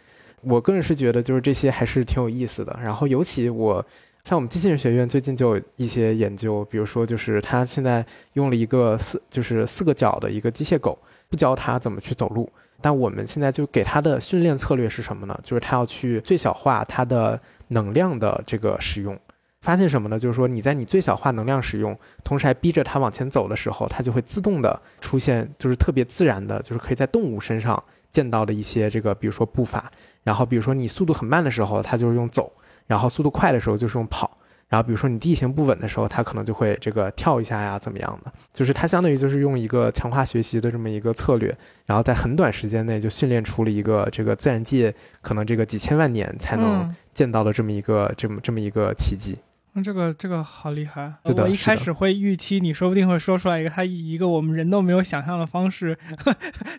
[0.42, 2.78] 我个人是觉得，就是这些还是挺有意思的。
[2.82, 3.84] 然后，尤其我
[4.24, 12.50] 像我们机器人学院最近就有一些研究，比如说，就是他现在用了一个四，就是四个脚的一个机械狗，不教它怎么去走路。
[12.80, 15.38] 但我们现在就给它的训练策略是什么呢？
[15.42, 19.18] 就是它要去最小化它的能量的这个使用。
[19.60, 20.18] 发现什么呢？
[20.18, 27.80] 就是说你在你最小化能量使用，同时还逼着它往前走的时候，它就会自动的出现，就是特别自然的，就是可以在动物身上
[28.10, 29.90] 见到的一些这个，比如说步伐。
[30.22, 32.44] 然后，比如说你速度很慢的时候，它就是用走；
[32.86, 34.38] 然后速度快的时候就是用跑。
[34.68, 38.32] 然后，比如说你地形不稳的时候，它可能就会这个跳一下呀，怎么样的？
[38.54, 41.54] 就是它相当于就是用一个强化学习的这么一个策略，
[41.84, 49.36] 然后在很短时间内就训练出了一个这个自然界可能这个几千万年才能见到的这么一个这么这么一个奇迹。
[49.74, 51.14] 那这个这个好厉害！
[51.24, 55.96] 我一开始会预期你说不定会说出来一个他以一个我们人都没有想象的方式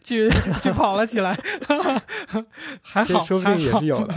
[0.04, 0.30] 去
[0.62, 1.36] 去跑了起来，
[2.84, 4.14] 还好，说不定也是有的。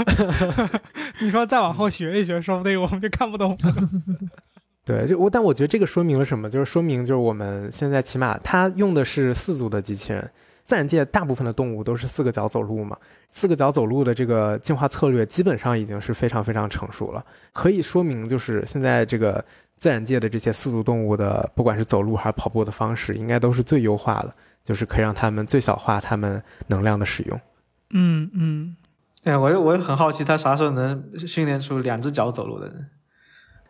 [1.21, 3.57] 你说再往后学一学，说不定我们就看不懂。
[4.85, 6.51] 对，就我，但我觉得这个说明了什么？
[6.51, 10.31] 就是说明就是我们现在起码他用的是四足的机器人。
[10.67, 12.99] 自然界大部分的动物都是四个脚走路嘛，
[13.31, 19.43] 四个脚走路的这个进化策略基本上已经是非常非常成熟了，可以说明就是现在这个
[19.79, 27.41] 自然界的这些四足动物的，不管是走路还是跑步的方式，应该都是最优化的，就是可以让它们最小化它们能量的使用。
[27.91, 28.77] 嗯嗯，
[29.23, 32.89] 哎，我我也很好奇，它啥时候能训练出两只脚走路的人？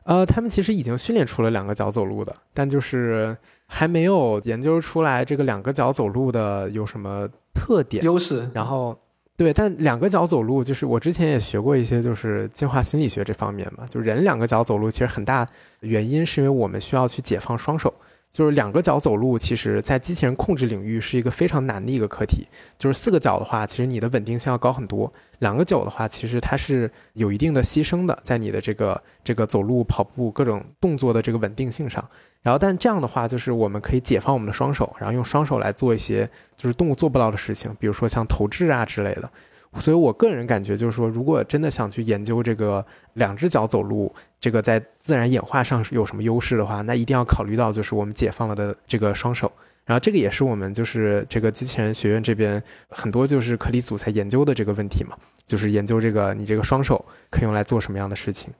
[0.04, 3.36] 呃，他们其实已经训练出了两个脚走路的，但就是。
[3.66, 8.48] 还没有研究出来这个两个脚走路的有什么特点优势。
[8.54, 8.98] 然后，
[9.36, 13.86] 对，但两个脚走路就是我之前也学过一些，就是进化心理学这方面嘛。
[13.88, 15.46] 就人两个脚走路，其实很大
[15.80, 17.92] 原因是因为我们需要去解放双手。
[18.36, 22.46] 就是两个脚走路，其实在机器人控制领域是一个非常难的一个课题。
[22.76, 32.06] 就是四个脚的话，其实你的稳定性要高很多；两个脚的话，其实它是有一定的牺牲的，在你的这个这个走路、跑步各种动作的这个稳定性上。
[32.42, 39.30] 然后，但这样的话，就是我们可以解放我们的双手，然后用双手来做一些就是动物做不到的事情，比如说像投掷啊之类的。
[39.78, 49.50] 所以我个人感觉就是说，如果真的想去研究这个两只脚走路，这个在自然演化上有什么优势的话，那一定要考虑到就是我们解放了的这个双手。
[49.84, 58.52] 然后这个也是我们就是这个机器人学院这边很多就是课题组在研究的这个问题嘛，就是研究这个你这个双手可以用来做什么样的事情。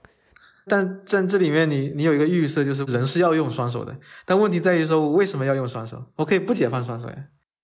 [0.69, 3.95] 但在这里面你你有一个预设，就是人是要用双手的，
[4.25, 6.01] 但问题在于说，我为什么要用双手？
[6.15, 7.15] 我可以不解放双手呀。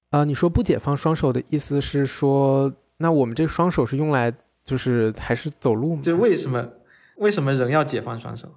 [0.09, 2.71] 啊、你说不解放双手的意思是说，
[3.03, 4.33] 那我们这个双手是用来
[4.63, 6.01] 就是还是走路吗？
[6.01, 6.67] 就为什么
[7.17, 8.47] 为什么人要解放双手？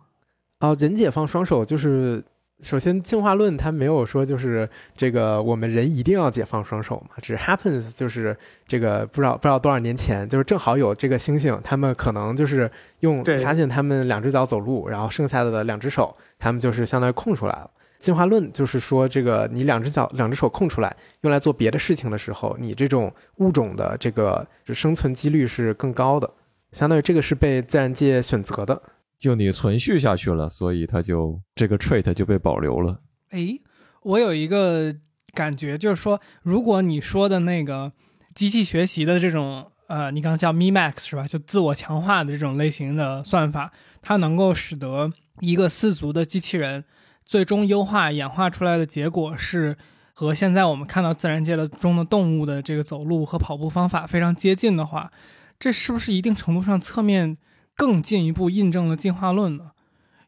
[0.61, 2.25] 啊、人解放双手就是。
[2.63, 4.67] 首先，进化论它没有说就是
[4.97, 8.35] 这个我们人一定要解放双手嘛，只 happens 就是
[8.67, 12.71] 这个不知道不知道多少年前，就是正好有这个猩猩，他们可能就是
[13.01, 17.71] 用对发现他们两只脚走路，然后剩下的两只手，他们就是相当于空出来了。
[17.99, 26.31] 进化论就是说，这个你两只脚、两只手空出来，用来做别的事情的时候，你这种物种的这个生存几率是更高的，
[26.73, 28.83] 相当于这个是被自然界选择的。
[29.19, 33.01] 就你存续下去了，所以它就这个 trait 就被保留了。
[33.31, 33.63] 诶，
[34.03, 34.95] 我有一个
[35.33, 37.93] 感觉，就是说，如果你说的那个
[38.35, 41.27] 机器学习的这种，呃，你刚刚叫 Mimax 是吧？
[41.27, 43.73] 就自我强化的这种类型的算法，
[44.03, 46.85] 它能够使得一个四足的机器人
[47.27, 49.77] 最终优化演化出来的结果是
[50.15, 55.11] 和现在我们看到自然界的中的动物的这个走路和跑步方法非常接近的话，
[55.59, 57.37] 这是不是一定程度上侧面
[57.77, 59.73] 更进一步印证了进化论呢？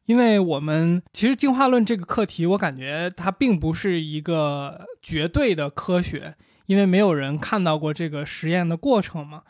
[0.07, 6.34] 因为我们其实进化论这个课题，我感觉它并不是一个绝对的科学，
[6.66, 9.42] 因为没有人看到过这个实验的过程嘛。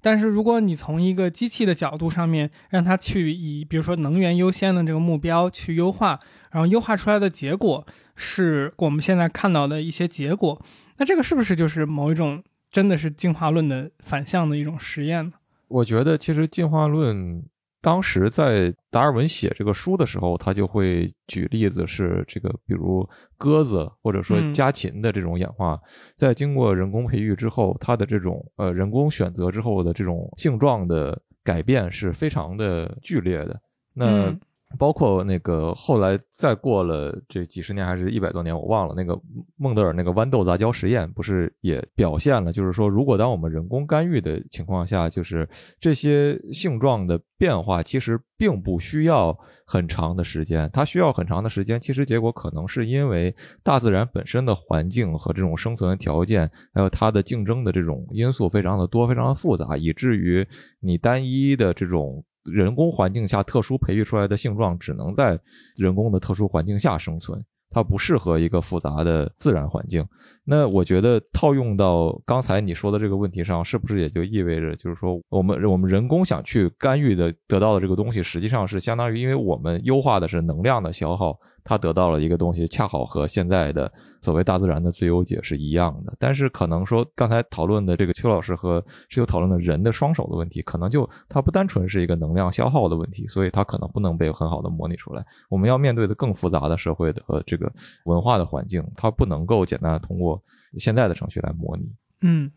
[0.00, 6.20] 但是如果你从一个机器的角度上面，让它去以比如说能源优先的这个目标去优化，
[6.56, 10.58] 然后优化出来的结果是我们现在看到的一些结果，
[10.96, 15.34] 那这个是不是就是某一种真的是进化论的反向的一种实验呢？
[15.68, 17.44] 我觉得其实进化论
[17.82, 25.78] 当时在达尔文写这个书的时候，他就会举例子是这个，比如鸽子或者说嗯家禽的这种演化，
[26.16, 33.60] 在经过人工培育之后，它的这种呃人工选择之后的这种性状的改变是非常的剧烈的。
[33.92, 34.40] 那嗯
[34.78, 39.18] 包括那个后来再过了这几十年还是一百多年，我忘了那个
[39.56, 45.48] 孟德尔那个豌豆杂交实验，不是也表现了，就是说，如果当我们人工干预的情况下，就是
[45.80, 60.46] 这些性状的变化其实并不需要很长的时间，它需要很长的时间，其实结果可能是因为大自然本身的环境和这种生存条件，还有它的竞争的这种因素非常的多，非常的复杂，以至于
[60.80, 62.24] 你单一的这种。
[62.52, 65.38] 人工环境下特殊培育出来的性状只能在
[65.76, 67.40] 人工的特殊环境下生存，
[67.70, 70.06] 它不适合一个复杂的自然环境。
[70.44, 81.36] 那我觉得套用到刚才你说的这个问题上，是不是也就意味着，就是说我们我们人工想去干预的得到的这个东西，实际上是相当于因为我们优化的是能量的消耗，
[81.66, 83.92] 他得到了一个东西，恰好和现在的
[84.22, 86.14] 所谓大自然的最优解是一样的。
[86.18, 95.26] 但是可能说刚才讨论的这个邱老师和室友讨论的人的双手的问题，可能就它不单纯是一个能量消耗的问题，所以它可能不能被很好的模拟出来。
[95.50, 97.70] 我们要面对的更复杂的社会的和这个
[98.04, 100.40] 文化的环境，它不能够简单的通过
[100.78, 101.90] 现在的程序来模拟。
[102.20, 102.50] 嗯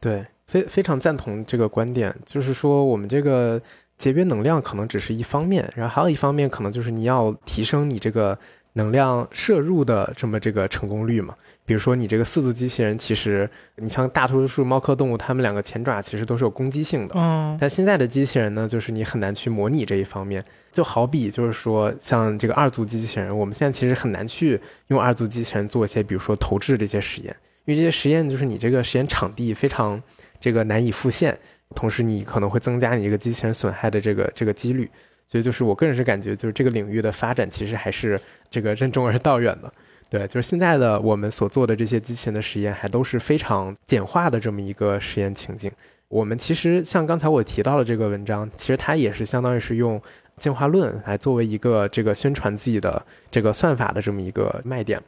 [0.00, 3.60] 对，非非常赞同这个观点，就是说我们这个
[3.98, 8.38] 节约能量可能只是一方面，然后还有一方面可能就是你要提升你这个
[8.74, 11.34] 能量摄入的这么这个成功率嘛。
[11.66, 20.42] 比如说你这个四足机器人，其实你像大多数猫科动物，它们两个前爪其实都是有攻击性的，嗯但现在的机器人呢，就是你很难去模拟这一方面。
[20.72, 27.36] 就好比就是说，像这个二足机器人，我们现在其实很难去用二足机器人做一些，比如说投掷这些实验，
[27.66, 30.02] 因为这些实验就是你这个实验场地非常
[30.40, 31.38] 这个难以复现，
[31.74, 34.90] 同时你可能会增加你这个机器人损害的这个这个几率。
[35.26, 39.70] 所以就是我个人是感觉，就是这个领域的发展其实还是这个任重而道远的。
[40.08, 45.70] 对，就是现在的我们所做的这些机器人的实验，还都是非常简化的这么一个实验情境。
[46.08, 50.00] 我们其实像刚才我提到的这个文章，其实它也是相当于是用
[50.38, 54.98] 进化论来作为一个这个宣传自己的这个算法的这么一个卖点。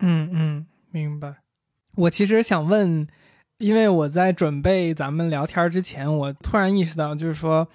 [0.00, 1.36] 嗯嗯，明白。
[1.94, 3.06] 我其实想问，
[3.58, 7.66] 因为我在准备咱们聊天之前，我突然意识到，就是说，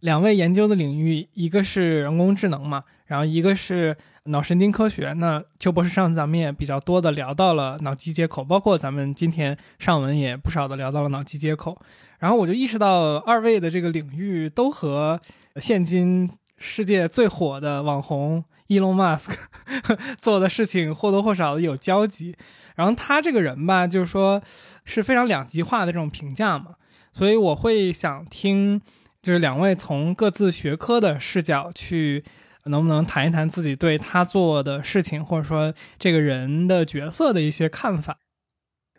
[0.00, 5.12] 两位研究的领域，一个是人工智能嘛，然后一个是脑神经科学。
[5.12, 11.78] 那邱博士上次咱们也比较多的聊到了脑机接口，包括咱们今天上文也不少的聊到了脑机接口。
[12.18, 15.20] 然后我就意识到，二位的这个领域都和
[15.56, 19.34] 现今世界最火的网红 Elon Musk
[20.18, 22.34] 做的事情或多或少的有交集。
[22.76, 24.40] 然后他这个人吧，就是说
[24.84, 26.76] 是非常两极化的这种评价嘛，
[27.12, 28.80] 所以我会想听，
[29.20, 32.22] 就是两位从各自学科的视角去，
[32.66, 38.18] 能不能谈一谈自己对他做的事情，或者说这个人的角色的一些看法？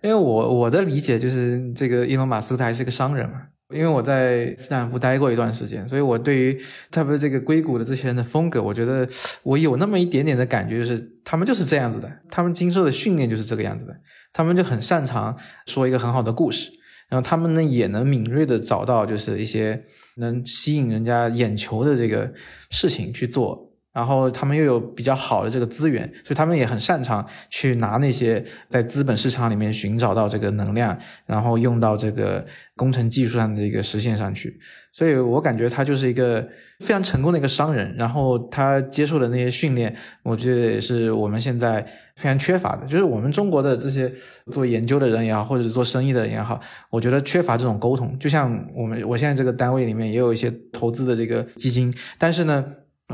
[0.02, 6.58] 因为我我的理解就是，这个伊隆马斯克他还是个商人嘛，因为我在斯坦福待过一段时间，所以我对于
[6.90, 9.08] 特别这个硅谷的这些人的风格，我觉得
[9.44, 13.94] 我有那么一点点的感觉，就是他们就是这样子的，他们经受的训练就是这个样子的，
[14.32, 16.72] 他们就很擅长说一个很好的故事，
[17.10, 19.84] 然后他们呢也能敏锐的找到就是一些
[20.16, 22.32] 能吸引人家眼球的这个
[22.70, 23.67] 事情去做。
[23.98, 30.96] 然后他们又有比较好的这个资源，所以他们也很擅长去拿那些在资本市场里面寻找到这个能量，
[31.26, 32.46] 然后用到这个
[32.76, 34.60] 工程技术上的一个实现上去。
[34.92, 36.48] 所以我感觉他就是一个
[36.82, 37.96] 非常成功的一个商人。
[37.98, 41.84] 然后他接受的那些训练，我觉得也是我们现在
[42.18, 42.86] 非常缺乏的。
[42.86, 44.14] 就是我们中国的这些
[44.52, 48.16] 做研究的人也好，或者做生意的人也好，我觉得缺乏这种沟通。
[48.20, 52.64] 就像我们我现在这个单位里面也有一些投资的这个基金，但是呢。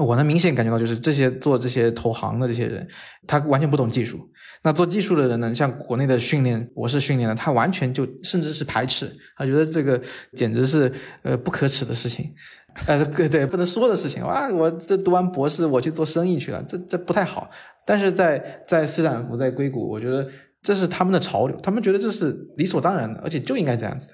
[0.01, 2.87] 我能明显感觉到，就是这些做这些投行的这些人，
[3.27, 4.19] 他完全不懂技术。
[4.63, 10.01] 那做技术的人呢，像国内的训练博士训练的，他完全就甚至是排斥，他觉得这个
[10.35, 10.91] 简直是
[11.21, 12.33] 呃不可耻的事情，
[12.87, 14.25] 呃 对对不能说的事情。
[14.25, 17.51] 哇，我这读完博士我去做生意去了，这这不太好。
[17.85, 20.27] 但是在在斯坦福在硅谷，我觉得
[20.63, 24.13] 这是他们的潮流，他们觉得这是理所当然的，而且就应该这样子，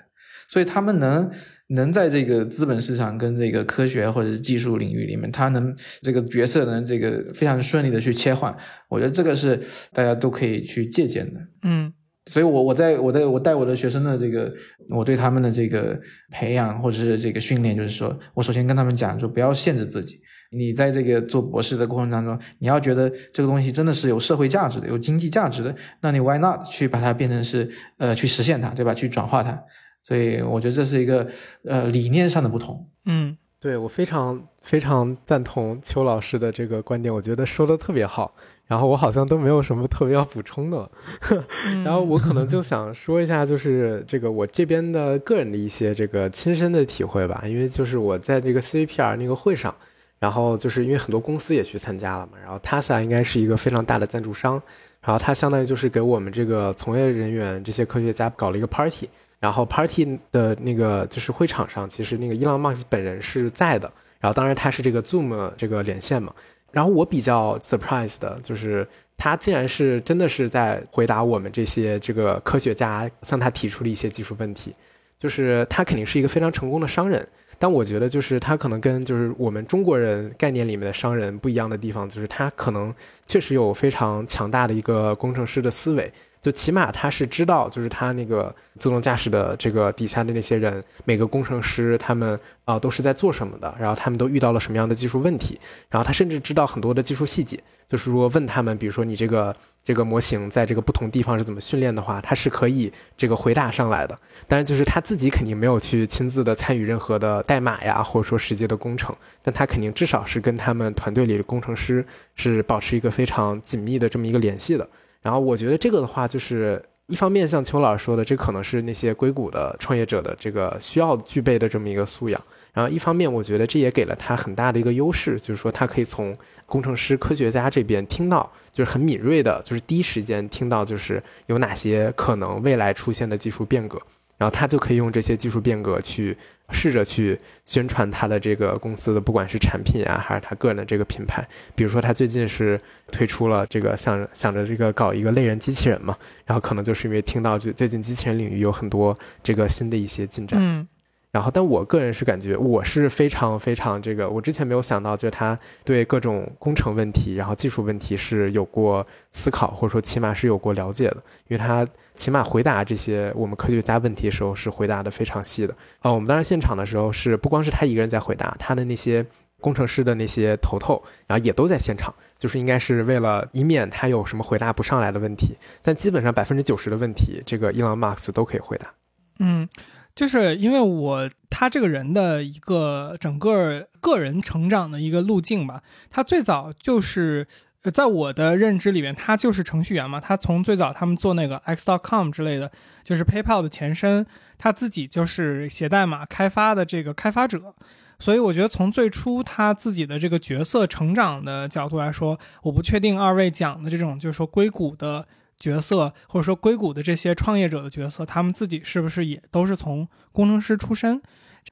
[0.50, 1.32] 所以他们能。
[1.72, 5.72] 能在这个资本市场跟这个科学或者是技术领域里面，他能
[6.02, 8.52] 这个角色能这个非常顺利的去切换，
[8.89, 9.56] 我觉得这个是
[9.93, 11.39] 大家都可以去借鉴的。
[11.62, 11.93] 嗯，
[12.26, 14.52] 所以，我我在我在我带我的学生的这个，
[14.89, 15.95] 我对他们的这个
[16.32, 20.20] 培养或者是这个训练，就是说我首先跟他们讲说，不要限制自己。
[20.52, 27.70] 你在这个做博士的过程当中，你要觉得这个东西真的是有社会价值的、有经济价值的，那你 why not 去把它变成是
[28.00, 28.91] 呃去实现它，对吧？
[28.91, 29.64] 去转化它。
[30.10, 31.28] 所以我觉得这是一个
[31.66, 32.84] 呃理念上的不同。
[33.05, 38.34] 嗯，对我非常非常赞同邱老师的这个观点，我觉得说的特别好。
[38.66, 40.89] 然后我好像都没有什么特别要补充的，
[41.86, 47.43] 然后我可能就想说一下，就是这个我这边的个人的一些这个亲身的体会吧。
[47.45, 49.76] 因为就是我在这个 CVPR 那个会上，
[50.20, 54.62] 然后就是因为很多公司也去参加了嘛，然后 TASA 应该是一个非常大的赞助商，
[55.01, 59.07] 然后它相当于就是给我们这个从业人员这些科学家搞了一个 party。
[59.40, 63.92] 然后 party 的那个就是会场上，其实那个伊朗马斯本人是在的。
[64.20, 66.34] 然后当然他是这个 Zoom 这个连线嘛。
[66.72, 68.88] 然后我比较 surprise 的就是
[69.18, 74.76] 他竟然是真的是在回答我们这些这个科学家向他提出的一些技术问题。
[75.18, 77.28] 就是他肯定是一个非常成功的商人，
[77.58, 82.94] 但我觉得就是他可能跟就是我们中国人概念里面的商人不一样的地方，就是他可能
[83.26, 86.10] 确实有非常强大的一个工程师的思维。
[86.42, 95.60] 就起码他是知道，就是他那个自动驾驶的这个底下的那些人，每个工程师他们啊都是在做什么的，然后他们都遇到了什么样的技术问题，
[95.90, 97.62] 然后他甚至知道很多的技术细节。
[97.88, 104.16] 就是说问他们，比如说你这个这个模型在这个不同地方是怎么训练的话，他是可以这个回答上来的。
[104.48, 114.88] 但是就是他自己肯定没有去亲自的参与任何的代码呀，或者说实际的工程，但他肯定至少是跟他们团队里的工程师是保持一个非常紧密的这么一个联系的。
[115.22, 122.42] 然后我觉得这个的话，就是一方面像邱老师说的，这可能是那些硅谷的创业者的这个需要具备的这么一个素养。
[122.72, 134.00] 然后一方面，我觉得这也给了他很大的一个优势，就是说他可以从工程师、科学家这边听到，就是很敏锐的，就是第一时间听到，就是有哪些可能未来出现的技术变革。
[134.40, 136.36] 然后他就可以用这些技术变革去
[136.72, 141.48] 试着去宣传他的这个公司的，不管是产品啊，还是他个人的这个品牌。
[141.76, 142.80] 比如说，他最近是
[143.12, 150.58] 推出了这个想想着这个搞一个类人机器人嘛，然后可能就是因为听到最最近机器人领域有很多这个新的一些进展。
[150.60, 150.88] 嗯。
[151.32, 161.18] 然后，但我个人是感觉，我是非常非常这个，我之前没有想到，就是他对各种工程问题，然后技术问题是有过思考，或者说起码是有过了解的，
[161.48, 161.88] 因为他
[162.20, 165.74] 起码回答这些我们科学家问题的时候是回答的非常细的。
[166.00, 169.26] 啊，我们当时现场的时候是不光是他一个人在回答，他的那些
[169.62, 178.94] 工程师的那些头头，然后也都在现场，就是应该是为了以免他有什么回答不上来的问题，但基本上百分之九十的问题，这个伊朗马克思都可以回答。
[179.40, 179.68] 嗯。
[180.16, 187.48] 就是因为我他这个人的一个整个个人成长的一个路径吧，他最早就是
[187.84, 190.20] 呃在我的认知里面，他就是程序员嘛。
[190.20, 192.72] 他从最早他们做那个 X.com 之类的，
[193.04, 194.26] 就是 PayPal 的前身，
[194.58, 197.74] 他自己就是写代码开发的这个开发者。
[198.20, 205.28] 所以我觉得从最初他自己的这个角色成长的角度来说，我不确定二位讲的这种就是说硅谷的。
[205.60, 211.22] 角色或者说硅谷的这些创业者的角色，他们自己是不是也都是从工程师出身？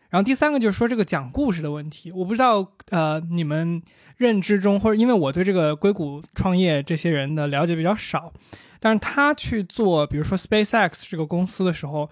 [0.10, 3.82] 然后第三个就是说这个讲故事的问题，我不知道呃你们
[4.18, 8.32] 认知中或者因为我对这个硅谷创业这些人的了解比较少，
[8.80, 12.10] 但是他去做比如说 SpaceX 这个公司的时候，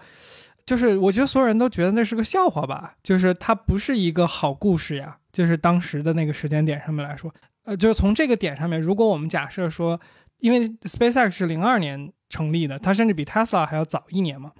[0.64, 5.16] 就是我觉得所有人都觉得那是个笑话吧，就是它不是一个好故事呀。
[5.32, 7.30] 就是当时的那个时间点上面来说，
[7.64, 10.00] 呃，就是从这个点上面，如果我们假设说，
[10.38, 14.52] 因为 SpaceX 是零二年成立的，它甚至比 Tesla 还要早一年嘛。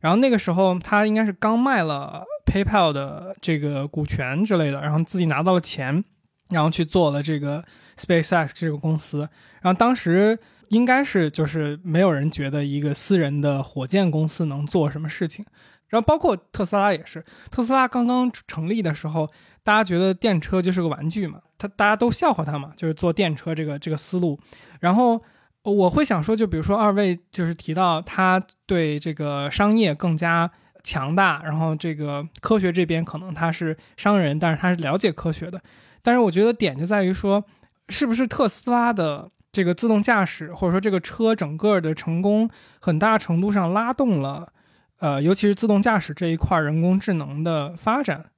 [0.00, 6.04] 然后那个时候，他应该是刚卖了 PayPal 的这个股权之类的，然后自己拿到了钱，
[6.50, 7.64] 然后去做了这个
[7.96, 9.28] SpaceX 这个公司。
[9.60, 10.38] 然后当时
[10.68, 15.44] 应该是就是没有人觉得一个私人的火箭公司能做什么事情。
[15.88, 19.30] 然后包括特斯拉也是，特斯拉刚刚成立的时候，
[19.62, 24.40] 大家觉得电车就是个玩具嘛，他大家都笑话他嘛，就是做电车这个这个思路。
[24.80, 25.22] 然后
[25.62, 30.50] 我会想说，就比如说二位就是提到他对这个商业更加
[30.82, 35.60] 强大，然后这个科学这边可能他是商人，但是他是了解科学的。
[36.02, 37.44] 但是我觉得点就在于说，
[37.88, 44.52] 是不是特斯拉的这个自动驾驶，或者说这个车整个的成功，很大程度上拉动了。
[44.98, 48.30] 呃，尤其是自动驾驶这一块人工智能的发展，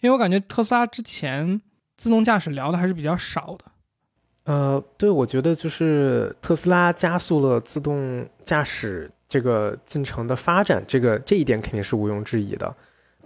[0.00, 1.60] 因为我感觉特斯拉之前
[1.96, 3.64] 自动驾驶聊的还是比较少的。
[4.44, 12.74] 呃，对，我觉得就是特斯拉加速了自动驾驶这个进程的发展，这个这一点肯定是毋庸置疑的。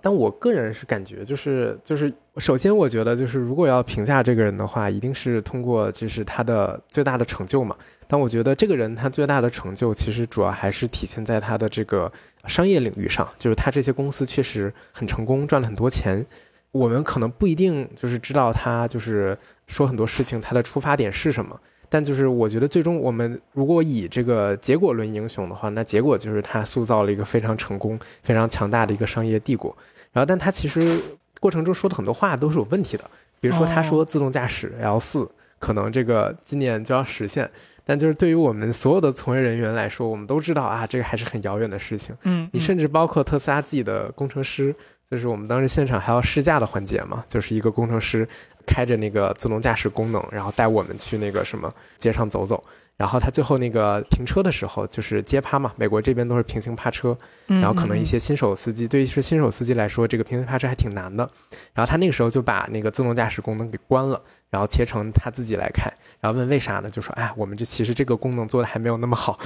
[0.02, 7.74] 但我个人是感觉，就是就是，首先我觉得就是，如果要评价这个人的话，一定是通过就是他的最大的成就嘛。
[8.06, 12.12] 但我觉得这个人他最大的成就，其实主要还是体现在他的这个
[12.46, 16.26] 商业领域上，就是他这些公司确实很成功，赚了很多钱。
[16.70, 19.38] 我们可能不一定就是知道他就是
[19.68, 21.58] 说很多事情他的出发点是什么，
[21.88, 29.76] 但就是我觉得最终我们如果以这个结果论英雄的话，那结果就是他塑造了一个非常成功、非常强大的一个商业帝国。
[30.12, 31.00] 然后，但他其实
[31.40, 33.04] 过程中说的很多话都是有问题的，
[33.40, 35.28] 比如说他说自动驾驶 L 四
[35.58, 37.50] 可能这个今年就要实现，
[37.84, 42.14] 但就是对于我们所有的从业人员来说，我们都知道啊，这个还是很遥远的事情。
[42.22, 44.74] 嗯，你甚至包括特斯拉自己的工程师，
[45.10, 48.28] 就是我们当时现场还要试驾的环节嘛，就是一个工程师
[48.66, 52.62] 开着那个自动驾驶功能，然后带我们去那个什么街上走走。
[52.96, 61.28] 然后他最后那个停车的时候，就是街趴嘛，美国这边都是平行趴车，然后可能一些新手司机，对于是新手司机来说，这个平行趴车还挺难的。
[61.72, 66.88] 然后他那个时候就把那个自动驾驶功能给关了，然后切成他自己来开，然后问为啥呢？
[66.88, 69.40] 就说哎，我们这其实这个功能做的还没有那么好，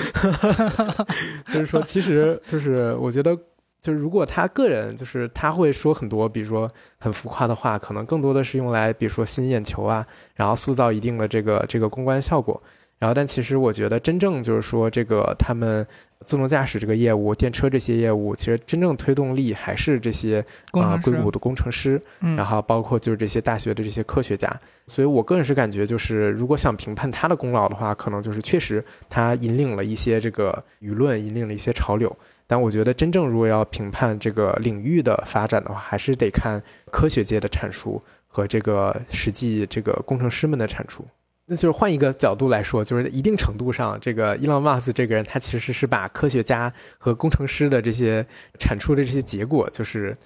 [1.48, 3.34] 就是说其实就是我觉得
[3.80, 12.60] 就是如果他个人就是他会说很多，比如说很浮夸的话，可能更多的是用来比如说吸引眼球啊，然后塑造一定的这个这个公关效果。
[12.98, 15.86] 然后，但其实我觉得，真正就是说，这个他们
[16.24, 22.02] 自动驾驶这个业务、电车这些业务，其实真正推动力还是这些啊硅谷的工程师，
[22.36, 24.52] 然后包括就是这些大学的这些科学家。
[24.88, 32.16] 所以我个人是感觉，就是如果想评判他的功劳的话，可能就是确实他引领了一些这个舆论，引领了一些潮流。
[32.48, 41.06] 但我觉得，真正如果要评判这个领域的发展的话，还是得看科学界的产出和这个实际这个工程师们的产出。
[41.44, 48.26] 那就是换一个角度来说，就是一定程度上，这个伊朗马斯这个人，他其实是把科学家和工程师的这些
[48.58, 50.16] 产出的这些结果，就是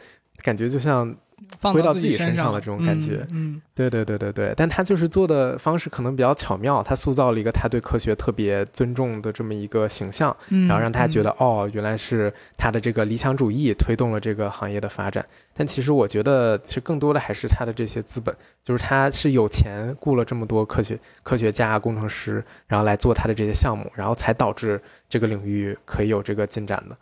[0.43, 1.14] 感觉就像。
[1.61, 15.24] 回到自己身上的这种感觉，嗯，对对对对对，但他就是做的方式可能比较巧妙，他塑造了一个他对科学特别尊重的这么一个形象，然后让大家觉得哦，原来是他的这个理想主义推动了这个行业的发展。
[15.55, 18.34] 但其实我觉得，其实更多的还是他的这些资本，
[18.64, 24.80] 就是他是有钱雇了这么多科学科学家、工程师，然后来做他的这些项目，然后才导致
[25.11, 26.97] 这个领域可以有这个进展的。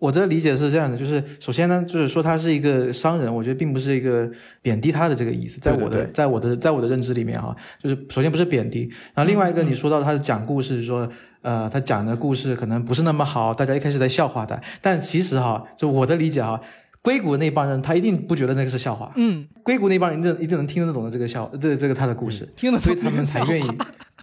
[0.00, 4.28] 我的理解是这样的，就是首先呢，就是说他是一个商人，我觉得并不是一个
[4.62, 11.06] 贬低他的这个意思，在我的在我的在我的认知里面哈，就是首先不是贬低，然后另外一个你说到他的讲故事，说
[11.42, 16.58] 呃他讲的故事可能不是那么好，大家一开始在笑话他，但其实哈，就我的理解哈，
[17.02, 23.68] 硅谷那帮人他一定不觉得那个是笑话，嗯，硅谷那帮人一定一定能听得懂的这个笑，这这个他的故事，听得所以他们才愿意。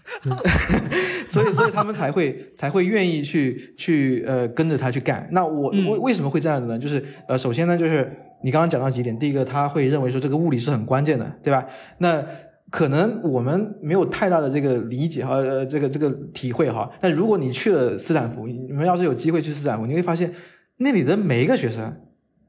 [1.29, 5.27] 所以，所以他们才会才会愿意去去呃跟着他去干。
[5.31, 6.79] 那我为为什么会这样子呢？
[6.79, 8.09] 就是呃，首先呢，就是
[8.43, 11.65] 你刚刚讲到几点，第一个他会认为说这个物理是很关键的，对吧？
[11.99, 12.25] 那
[12.69, 16.89] 可能我们没有太大的这个理解和呃这个这个体会哈。
[16.99, 20.33] 但如果你去了斯坦福，你们要是有机会去斯坦福，你会发现
[20.77, 21.95] 那里的每一个学生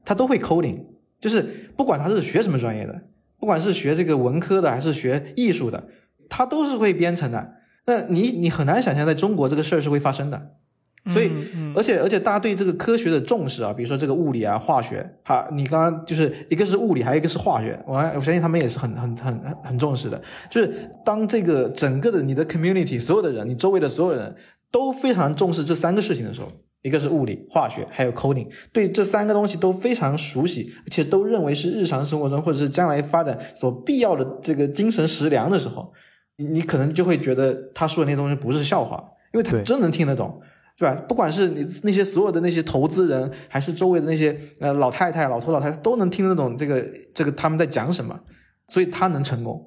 [0.03, 0.79] 他都会 coding，
[1.19, 1.41] 就是
[1.75, 3.01] 不管他是学什么专业的，
[3.39, 5.87] 不管是学这个文科的还是学艺术的，
[6.29, 7.55] 他都是会编程的。
[7.85, 10.51] 那你你很难想象在中国这个事儿是会发生的，
[11.07, 11.31] 所以
[11.75, 20.21] 而且而且大家对这个科学的重视啊，比如说这个物理啊、化学，哈，你刚刚就是一个是物理，还有一个是化学，我我相信他们也是很很很很很重视的。
[20.51, 24.35] 就是当这个整个的你的 community 所有的人，你周围的所有人
[24.71, 26.47] 都非常重视这三个事情的时候，
[26.83, 35.91] 一个是物理、化学，还有 coding，对这三个东西都非常熟悉，而且都认为是日常生活中或者是将来发展所必要的这个精神食粮的时候，
[36.39, 39.03] 你你可能就会觉得他说的那些东西不是笑话，
[39.33, 40.41] 因为他真能听得懂。
[40.79, 40.95] 对吧？
[41.09, 46.81] 不管是你那些所有的那些投资人，还是周围的那些呃老太太、老头老太太，都能听得懂这个
[47.13, 48.17] 这个他们在讲什么，
[48.69, 49.61] 所以他能成功。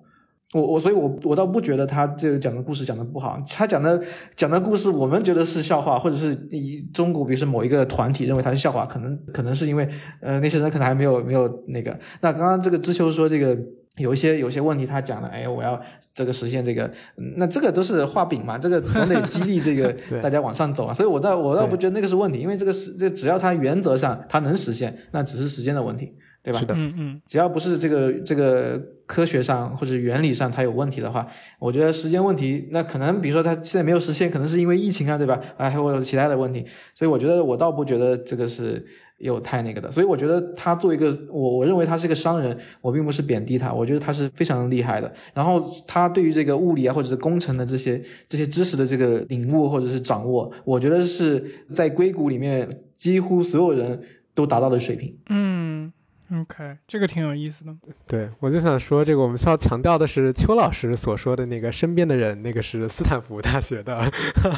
[0.54, 4.02] 我我所以我，我倒不觉得他这个讲的故事讲的不好，他讲的
[4.34, 9.86] 讲的故事，我们觉得是笑话，或者是以中国，比如说某一个团体认为他是笑话，可能可能是因为
[10.22, 11.90] 呃那些人可能还没有没有那个。
[12.22, 13.54] 那刚刚这个知秋说这个
[13.98, 15.78] 有一些有些问题，他讲了，哎，我要
[16.14, 16.84] 这个实现这个，
[17.18, 20.94] 嗯那这个都是画饼嘛，这个总得激励这个 大家往上走啊。
[20.94, 26.60] 所以我倒我倒不觉得那个是问题，因为这个是这只要它原则上它能实现，那只是时间的问题，对吧？
[26.60, 31.26] 是的，嗯嗯只要不是这个这个科学上或者原理上它有问题的话，
[31.58, 35.38] 我觉得时间问题，那可能比如说它现在没有实现，可能是因为疫情啊，对吧？
[35.58, 36.64] 哎，或者其他的问题，
[36.94, 38.82] 所以我觉得我倒不觉得这个是
[39.22, 45.10] 有太那个的，所以我觉得他作为一个我我认为他是个商人，我并不是贬低他，我觉得他是非常厉害的。
[45.32, 51.42] 然后他对于这个物理啊或者是工程的这些这些知识的这个领悟或者是掌握，我觉得是
[51.72, 54.02] 在硅谷里面几乎所有人
[54.34, 55.16] 都达到的水平。
[55.28, 55.92] 嗯
[56.34, 57.72] ，OK，这个挺有意思的。
[58.08, 64.10] 对，我就想说，这个我们需要强调的是邱老师所说的那个身边的人，那个是斯坦福大学的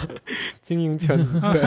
[0.62, 1.38] 经营圈子。
[1.52, 1.62] 对，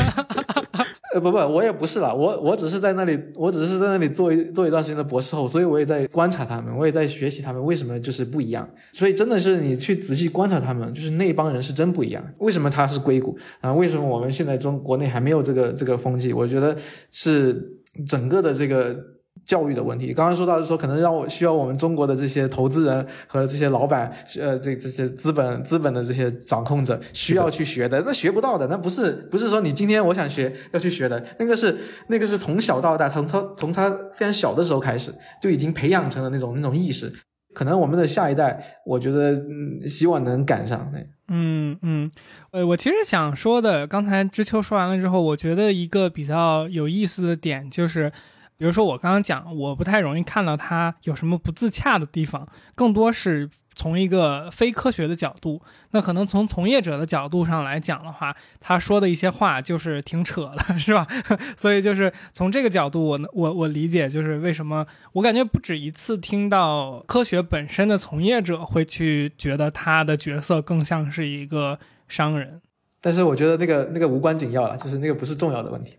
[1.20, 8.68] 不不，我也不是啦，我我只是在那里，我只是在那里做一做一段时间的博士后，所以我也在观察他们，我也在学习他们为什么就是不一样。
[8.92, 12.24] 所以真的是你去仔细观察他们，就是那帮人是真不一样。
[12.40, 13.74] 为什么他是硅谷啊？
[13.74, 16.34] 为什么我们现在中国内还没有这个这个风气？
[16.34, 16.76] 我觉得
[17.12, 19.17] 是整个的这个。
[19.48, 37.10] 教育的问题，刚刚说到是说，可能让我需要我们中国的这些投资人和这些老板，呃，这这些资本资本的这些掌控者需要去学的，那学不到的，那不是不是说你今天我想学要去学的，那个是那个是从小到大，从他从他非常小的时候开始就已经培养成了那种那种意识，
[37.54, 40.92] 可能我们的下一代，我觉得嗯，希望能赶上。
[40.94, 41.00] 那
[41.30, 42.12] 嗯嗯，
[42.52, 48.12] 呃，我其实想说的，刚才知秋说完了之后，我觉得一个比较有意思的点就是，
[48.58, 55.62] 比如说我刚刚讲，我不太容易看到他有什么不自洽的地方，更多是从一个非科学的角度。
[55.92, 61.06] 那可能从从业者的角度上来讲的话，他说的一些话就是挺扯的，是吧？
[61.56, 71.78] 所以就是从这个角度我，我我理解就是为什么我感觉不止一次听到科学本身的从业者会去觉得他的角色更像是一个
[72.08, 72.60] 商人。
[73.00, 75.96] 但是我觉得那个那个无关紧要了，就是那个不是重要的问题，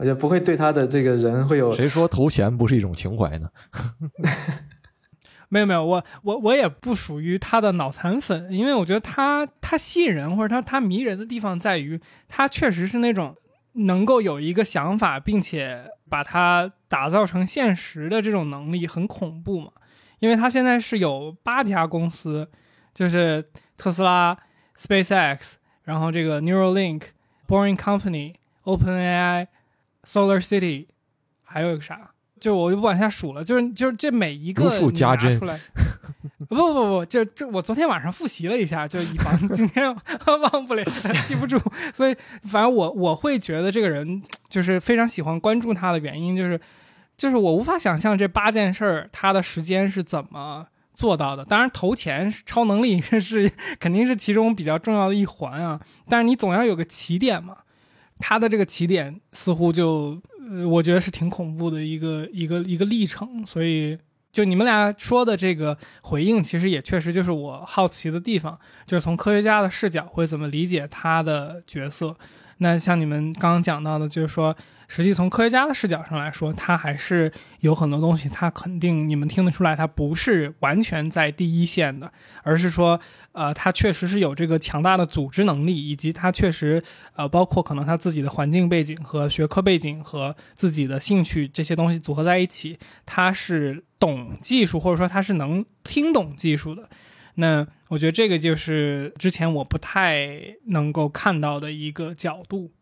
[0.00, 3.50] 我觉得不会对他的这个人会有谁说投钱不是一种情怀呢？
[5.50, 13.36] 没有没有，我我我也不属于他的脑残粉，因为我觉得他他吸引人或者他他迷人的地方在于，他确实是那种
[13.72, 19.70] 能够有一个想法，并且把它打造成现实的这种能力很恐怖嘛。
[20.20, 22.48] 因为他现在是有八家公司，
[22.94, 23.44] 就是
[23.76, 24.38] 特斯拉、
[24.78, 27.02] SpaceX，然后这个 Neuralink、
[27.46, 29.46] Boring Company、OpenAI、
[30.10, 30.86] Solar City，
[31.44, 32.10] 还有一个啥？
[32.40, 35.60] 就我就不往下数了，就是就是这每一个你拿出来，
[36.48, 39.94] 不不不不，就这我昨天晚上复习了一下，就以防今天
[40.26, 40.82] 忘不了
[41.28, 41.60] 记不住，
[41.92, 42.16] 所以
[42.48, 46.58] 反正我我会觉得这个人就是非常喜欢关注他的原因，就是
[47.14, 51.44] 就是我无法想象这八件事儿他的时间是怎么做到的。
[51.44, 55.78] 当然投钱是超能力 是肯定是其中比较重要的一环啊，
[56.08, 57.58] 但是你总要有个起点嘛。
[58.20, 60.20] 他的这个起点似乎就，
[60.50, 63.98] 呃，我觉得是挺恐怖的一个一个一个历程，所以
[64.30, 68.56] 就你们俩说的这个回应，其实也确实就是我好奇的地方，
[68.86, 72.14] 就是从科学家的视角会怎么理解他的角色。
[72.58, 74.54] 那像你们刚刚讲到的，就是说，
[74.90, 82.12] 实际从科学家的视角上来说，他还是有很多东西，他肯定你们听得出来，他不是完全在第一线的，
[82.42, 83.00] 而是说，
[83.30, 86.82] 呃，他确实是有这个强大的组织能力，以及他确实，
[87.14, 92.76] 呃，包括可能他自己的环境背景和学科背景和自己的兴趣这些东西组合在一起，
[93.06, 96.90] 他是懂技术，或者说他是能听懂技术的。
[97.36, 102.72] 那我觉得这个就是之前我不太能够看到的一个角度。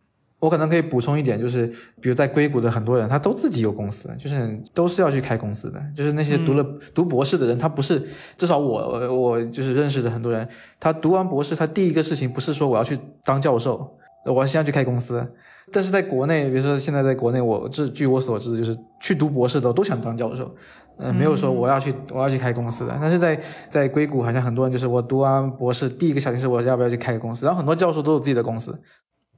[0.41, 1.67] 我可能可以补充一点，就是
[2.01, 5.83] 比如在硅谷的很多人，他都自己有公司，就是都是要去开公司的。
[5.97, 8.01] 就是那些读了、读博士的人，他不是，
[8.37, 10.49] 至少我我就是认识的很多人，
[10.79, 15.27] 他读完博士，他第一个事情不是说我要去当教授，我要先要去开公司。
[15.73, 20.55] 但是在国内，比如说现在在国内，我这据我所知，就是去读博士的都想当教授，
[20.99, 22.97] 嗯、没有说我要去我要去开公司的。
[23.01, 23.39] 但是在
[23.69, 28.81] 在硅谷，好像很多人就是我读完博士，第一个想的是我要不要去开个公司，然后很多教授都有自己的公司。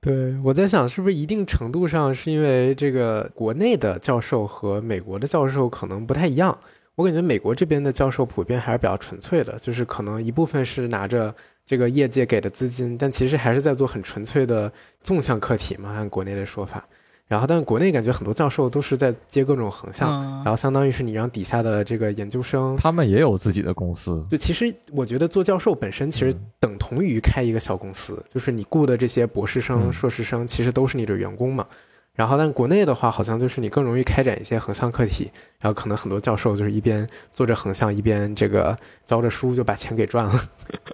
[0.01, 6.59] 对，我在想，是不是一定程度上是因为这个国内的教授和美国的教授可能不太一样？
[6.95, 11.35] 我感觉美国这边的教授普遍还是比较纯粹的，就是可能一部分是拿着
[11.67, 14.73] 这个业界给的资金，但其实还是在做很纯粹的
[15.03, 16.87] 纵向课题嘛，按国内的说法。
[17.31, 31.65] 然后，但是国内感觉很多教授都是在接各种横向，嗯然后相当于是你让底下的这个研究生，他们也有自己的公司，就其实我觉得做教授本身其实等同于开一个小公司，就是你雇的这些博士生、嗯硕士生其实都是你的员工嘛。
[32.13, 35.31] 然后，但国内的话，好像就是你更容易开展一些横向课题，
[35.61, 38.77] 然后可能很多教授就是一边做着横向，一边这个
[39.07, 40.35] 教着书，就把钱给赚了。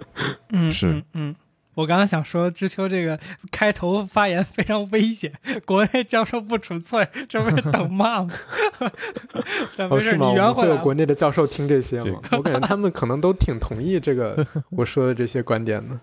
[0.52, 1.34] 嗯，是嗯嗯。
[1.76, 3.20] 我刚刚想说，知秋这个
[3.52, 5.32] 开头发言非常危险，
[5.64, 8.30] 国内教授不纯粹，这不是等骂吗？
[9.78, 10.30] 但哦，没事，是吗？
[10.30, 10.96] 你圆回来了我们会有国。
[10.96, 12.18] 内的教授听这些这吗？
[12.32, 16.00] 我感觉他们可能都挺同意这个我说的这些观点的。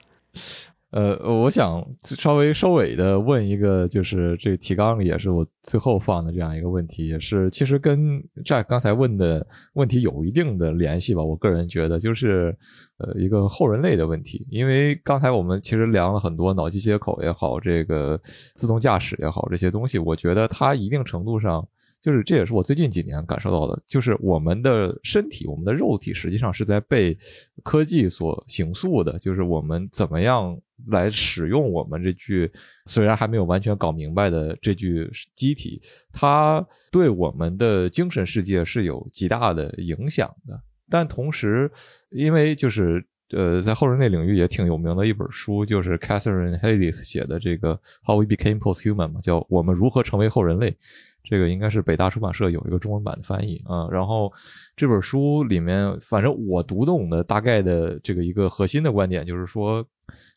[0.93, 9.43] 呃，我想稍微收尾的问一个，就是这个提纲里也是我最后放的这样一个问题，也是其实跟在刚才问的
[9.73, 11.23] 问题有一定的联系吧。
[11.23, 12.55] 我个人觉得，就是
[12.99, 21.67] 呃一个后人类的问题，因为刚才我们其实聊了很多脑机接口也好，这个自动驾驶也好这些东西，我觉得它一定程度上。
[22.03, 27.17] 就是这也是我最近几年感受到的，就是我们的身体，我们的肉体实际上是在被
[27.63, 32.51] 科技所形塑的，就是我们怎么样来使用我们这具
[32.87, 35.81] 虽然还没有完全搞明白的这具机体，
[36.11, 40.61] 它对我们的精神世界是有极大的影响的。
[40.89, 41.71] 但同时，
[42.09, 47.75] 因为就是呃，在后人类领域也挺有名的一本书，就是 Catherine Hayles 写的这个
[48.05, 50.69] 《How We Became Posthuman》嘛，叫《我们如何成为后人类》。
[51.23, 53.87] 这个应该是北大出版社有一个中文版的翻译啊。
[53.89, 54.31] 然后
[54.75, 59.85] 这本书里面，反正我读懂的大概的这个一个核心的观点就是说，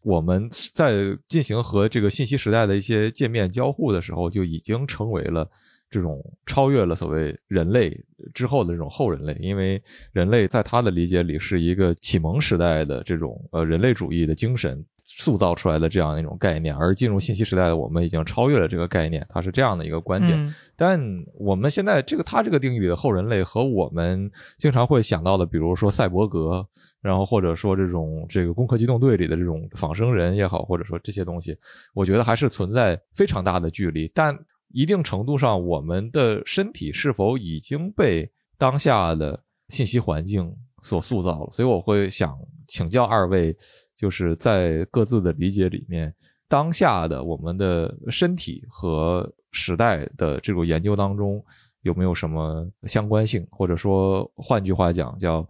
[0.03, 5.49] 我们在进行和这个信息时代的一些界面交互的时候，就已经成为了。
[5.89, 7.97] 这种超越了所谓人类
[8.35, 9.81] 之后的这种后人类，因为
[10.13, 20.45] 人类在他的理解里是一个启蒙时代的这种呃人类主义的精神塑造出来的这样一种概念，而进入信息时代的我们已经超越了这个概念，它是这样的一个观点。
[20.45, 21.01] 嗯但
[21.39, 26.67] 我们现在这个他这个定义里的后人类和我们经常会想到的，比如说赛博格，
[27.01, 31.57] 然后或者说这种这个攻壳机动队里的这种仿生人也好，或者说这些东西，
[31.95, 34.07] 我觉得还是存在非常大的距离。
[34.15, 34.37] 但
[34.71, 41.51] 一定程度上，我们的身体是否已经被当下的信息环境所塑造了？
[41.53, 42.37] 所以我会想
[42.69, 43.57] 请教二位，
[43.97, 46.15] 就是在各自的理解里面，
[46.49, 51.43] 当下的我们的身体和时代的这种研究当中
[51.83, 55.49] 有没有什么相关性，或者说换句话讲，叫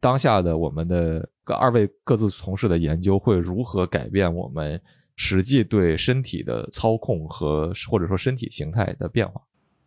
[0.00, 4.80] 当下的我们的各二位各自从事的研究会如何改变我们
[5.16, 9.40] 实际对身体的操控和或者说身体形态的变化？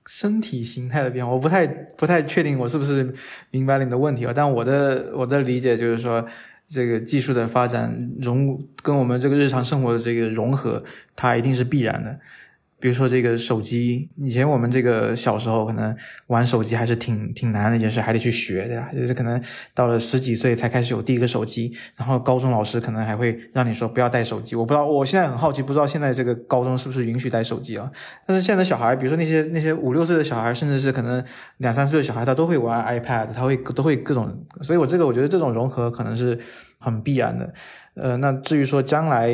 [0.08, 3.14] 身体形态的变化，我不太不太确定我是不是
[3.52, 4.34] 明白了你的问题啊。
[4.36, 6.26] 但我的我的理解就是说，
[6.72, 10.82] 这个技术的发展融跟我们这个日常生活的这个融合，
[11.16, 12.18] 它一定是必然的。
[12.82, 15.96] 比如说这个手机，以前我们这个小时候可能
[16.28, 18.90] 玩手机还是挺挺难的一件事，还得去学，对吧？
[18.92, 19.42] 就是可能
[19.76, 24.56] 到了十几岁才开始有第一个手机，然后高中老师可能还会让你说不要带手机。
[24.56, 27.92] 我不知道，我现在很好奇，不知道现在这个高中是不是允许带手机啊？
[28.26, 31.24] 但是现在的小孩，比如说那些那些五六岁的小孩，甚至是可能
[31.58, 36.40] 两三岁的小孩，他都会玩 iPad，他会都会各种，所以我这个我觉得这种融合可能是
[36.82, 37.54] 很必然的。
[37.94, 39.34] 呃，那至于说将来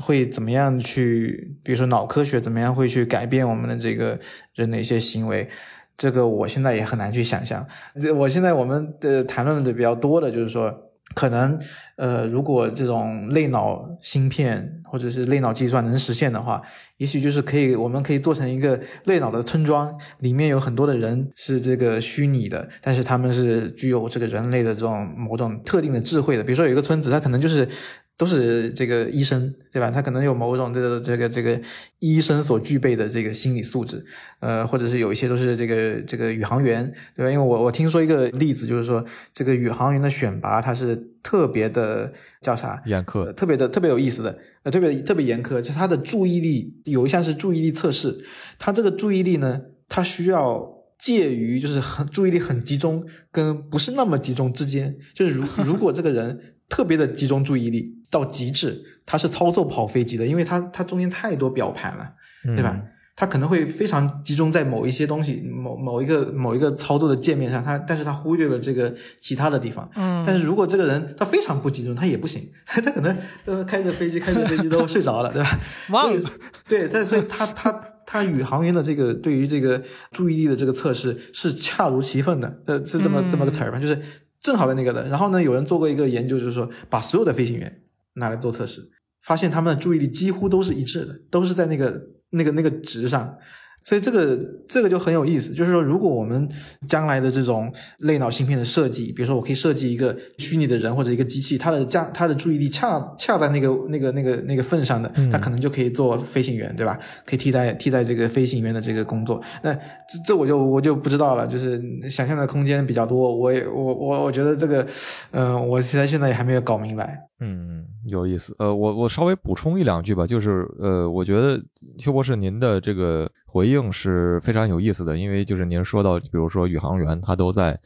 [0.00, 4.18] 会怎么样去，比如说脑科学怎么样会去改变我们的这个
[4.54, 5.48] 人的一些行为，
[5.96, 7.66] 这个我现在也很难去想象。
[8.00, 11.58] 这我现在我们的谈论的比较多的就是说，可能
[11.96, 16.60] 呃，如果这种类脑芯片或者是类脑计算能实现的话，
[16.96, 26.42] 也许就是可以，我们可以做成一个类脑的村庄，里面有很多的人是这个虚拟的，但是他们是具有这个人类的这种某种特定的智慧的。
[26.42, 27.68] 比如说有一个村子，它可能就是。
[28.16, 29.90] 都是这个医生，对吧？
[29.90, 31.60] 他可能有某种这个这个这个
[31.98, 34.04] 医生所具备的这个心理素质，
[34.40, 37.30] 呃，或者是有一些都是这个这个宇航员，对吧？
[37.30, 42.80] 因为我我听说一个例子，就是说这个宇航员的选拔，他是特别的叫啥？
[42.86, 48.18] 严苛呃，特别的特别有意思的，呃，特别特别严苛，就他的注意力有一项是注意力测试，
[48.58, 50.68] 他这个注意力呢，他需要
[50.98, 62.12] 介于就是很注意力很集中跟不是那么集中之间，就是如如果这个人特别的集中注意力到极致，他是操作不好飞机的，因为他他中间太多表盘了，
[62.54, 62.80] 对吧？
[63.14, 69.88] 他可能会非常集中在某一些东西、某某一个某一个操作的界面上，他但是他忽略了这个其他的地方。
[69.94, 75.58] 嗯，但是如果这个人他非常不集中，他也不行， 他可能呃开着飞机开着飞机都睡着了，对吧？
[75.90, 76.34] 忘了所以
[76.68, 77.70] 对，但所以他他
[78.06, 79.80] 他宇航员的这个对于这个
[80.10, 84.00] 注意力的这个测试是恰如其分的，呃，是这么、嗯这么个词儿吧，就是
[84.40, 85.06] 正好的那个的。
[85.08, 87.81] 然后呢，有人做过一个研究，就是说把所有的飞行员
[88.14, 88.80] 拿来做测试，
[89.22, 93.36] 发现他们的注意力几乎都是一致的，都是在那个那个那个值上。
[93.84, 96.48] 所以这个这个就很有意思，就是说，如果我们
[96.86, 97.68] 将来的这种
[97.98, 106.96] 类脑芯片的设计，比如说我可以设计一个虚拟的人或者一个机器，它的加它的注意力恰恰在那个那个那个那个份上的，它可能就可以做飞行员，对吧？
[107.26, 109.42] 可以替代替代这个飞行员的这个工作。
[109.64, 109.80] 那这
[110.28, 113.36] 这我就我就不知道了，就是想象的空间比较多。
[113.36, 114.86] 我也我我我觉得这个，
[115.32, 117.18] 嗯、我现在现在也还没有搞明白。
[117.44, 118.54] 嗯，有意思。
[118.58, 121.60] 呃，我我稍微补充一两句吧，就是呃，我觉得
[121.98, 127.78] 邱博士您的这个回应是非常有意思的，因为就是您说到，比如说宇航员他都在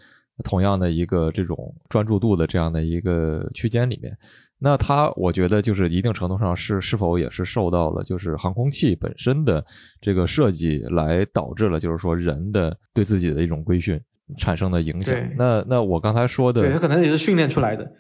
[0.44, 4.14] 同样的一个这种专注度的这样的一个区间里面，
[4.58, 9.64] 那他我觉得就是一定程度上是是否也是受到了就是航空器本身的
[10.02, 13.98] 这个设计来导致了就是说人的对自己的一种规训
[14.36, 15.16] 产生的影响。
[15.38, 17.90] 那那我刚才说的对，他可能也是训练出来的。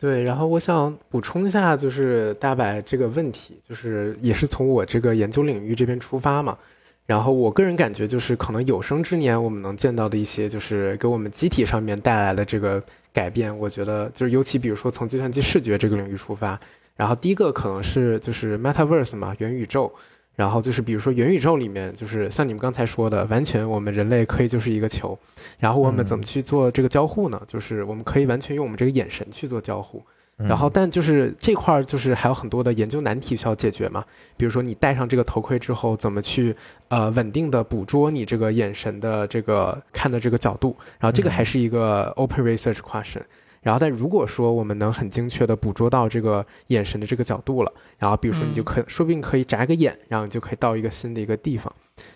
[0.00, 6.56] 对，然后我想补充一下，就是大白这个问题，就是也是从我这个研究领域这边出发嘛。
[7.04, 12.82] 然后我个人感觉，就是可能有生之年我们能见到的一些，就是给我们机体上面带来的这个
[13.12, 16.58] 改变，我觉得就是尤其比如说从计算机视觉这个领域出发，
[16.96, 19.92] 然后第一个可能是就是 Metaverse 嘛，元宇宙。
[20.40, 25.18] 然后就是比如说元宇宙里面，就是像你们刚才说的，完全我们人类可以就是一个球，
[25.58, 27.38] 然后我们怎么去做这个交互呢？
[27.46, 30.02] 就是我们可以完全用我们这个眼神去做交互。
[30.38, 34.02] 然后，但就是这块儿就是还有很多的研究难题需要解决嘛。
[34.38, 36.56] 比如说你戴上这个头盔之后，怎么去
[36.88, 40.74] 呃稳定的捕捉你这个眼神的这个看的这个角度？
[40.98, 43.20] 然后这个还是一个 open research question。
[43.62, 51.70] 然后，但如果说我们能很精确的捕捉到这个眼神的这个角度了，然后比如说你就可说不定可以眨个眼，然后你就可以到一个新的一个地方。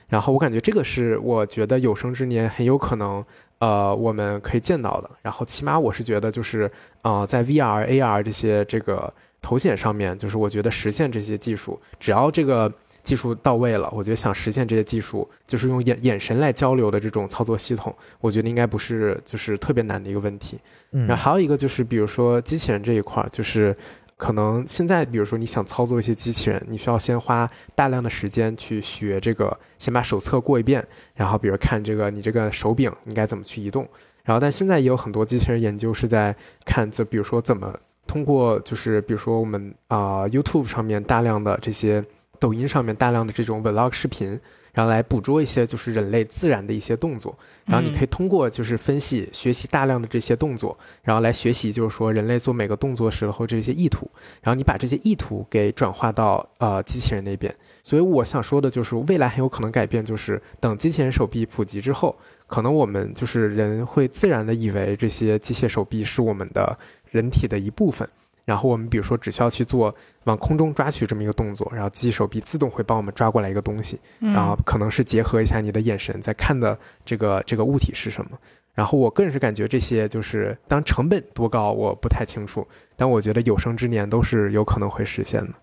[0.09, 3.25] 然后我感觉这个是我觉得有生之年很有可能
[3.59, 5.11] 呃我们可以见到的。
[5.23, 6.71] 然后起码我是觉得就是
[7.03, 9.12] 呃在 VR、AR 这些这个
[9.43, 12.73] 头显上面，就是我觉得实现这些技术，只要这个。
[13.05, 20.59] 技术到位了，我觉得想实现这些技术，就是用眼眼神来交流的这种操作系统，我觉得应该不是就是特别难的一个问题。
[20.93, 23.76] 嗯然后还有一个就是，比如说机器人这一块儿，就是
[24.16, 33.86] 可能现在，比如说你想操作一些机器人，你需要先花大量的时间去学这个，先把手册过一遍，然后比如看这个你这个手柄应该怎么去移动。
[34.22, 42.02] 然后但现在也有很多机器人研究是在看，就比如说怎么通过就是比如说我们啊、YouTube 上面大量的这些。
[42.45, 44.39] 抖音上面大量的这种 vlog 视频，
[44.75, 47.35] 然后来捕捉一些就是人类自然的一些动作，
[47.65, 54.07] 然后你可以通过就是分析学习大量的这些动作，然后来学习就是说人类做每个动作时候这些意图，
[54.43, 57.55] 然后你把这些意图给转化到呃机器人那边。
[57.83, 62.15] 所以我想说的就是未来很有可能改变，就是等机器人手臂普及之后，
[62.47, 66.79] 可能我们就是人会自然的以为这些机械手臂是我们的
[67.11, 68.07] 人体的一部分。
[68.45, 69.95] 然后我们比如说只需要去做
[70.25, 78.39] 往空中抓取这么一个动作，然后机器手臂自动会帮我们抓过来一个东西，嗯然后可能是结合一下你的眼神在看的这个这个物体是什么。
[78.75, 82.66] 然后我个人是感觉这些就是当成本多高我不太清楚，
[82.97, 85.55] 但我觉得有生之年都是有可能会实现的。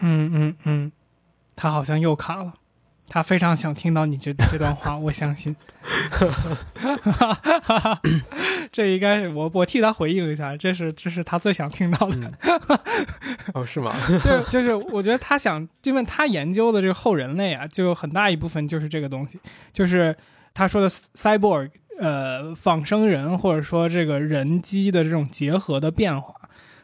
[0.00, 0.92] 嗯嗯嗯，
[1.54, 2.54] 他好像又卡了，
[3.08, 5.54] 他非常想听到你这 这段话，我相信。
[8.72, 12.32] 这应该是我我替他回应一下，这是这是他最想听到的。
[13.54, 13.94] 哦，是吗？
[14.20, 19.38] 就就是我觉得他想，因为他研究的这个后人类啊，就有很大一部分就是这个东西，
[19.72, 20.14] 就是
[20.52, 21.70] 他说的 cyborg，
[22.00, 26.34] 呃，仿生人或者说这个人机的这种结合的变化，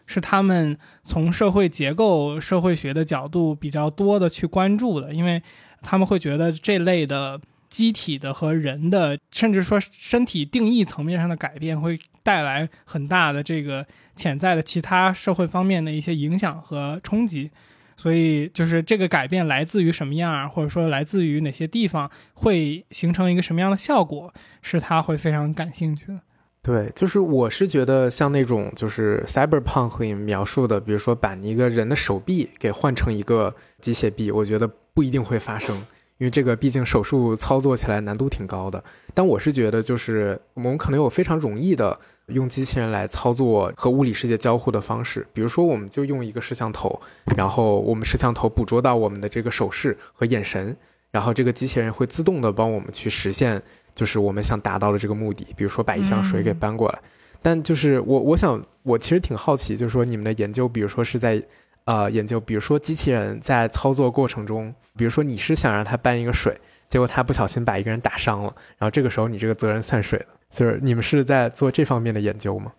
[0.07, 5.43] 是他们从社会结构、社会学的角度比较多的去关注的，因为
[5.83, 17.51] 他们会觉得这类的机体的和人的，甚至说身体定义层面上的改变，会带来很大的这个潜在的其他社会方面的一些影响和冲击。
[17.95, 26.19] 所以，就是这个改变来自于什么样，或者说来自于哪些地方，会形成一个什么样的效果，是他会非常感兴趣的。
[26.63, 35.77] 对，就是我是觉得像那种就是 cyberpunk 里描述的，比如说把一个人的手臂给换成一个机械臂，我觉得不一定会发生，
[36.19, 38.83] 因为这个毕竟手术操作起来难度挺高的。
[39.15, 47.01] 但我是觉得，就是我们可能有非常容易的用机器人来操作和物理世界交互的方式，比如说我们就用一个摄像头，
[47.37, 50.77] 然后我们摄像头捕捉到我们的这个手势和眼神。
[51.11, 53.63] 然后这个机器人会自动的帮我们去实现，
[53.95, 56.99] 就是我们想达到的这个目的，比如说把一箱水给搬过来。
[57.43, 61.43] 但就是我我想我其实挺好奇，就是说你们的研究，比如说是在
[61.85, 66.57] 呃研究，比如说机器人在操作过程中，比如说你是想让它搬一个水，
[66.89, 70.27] 结果它不小心把一个人打伤了，然后这个时候你这个责任算谁的？
[70.51, 72.73] 就是你们是在做这方面的研究吗？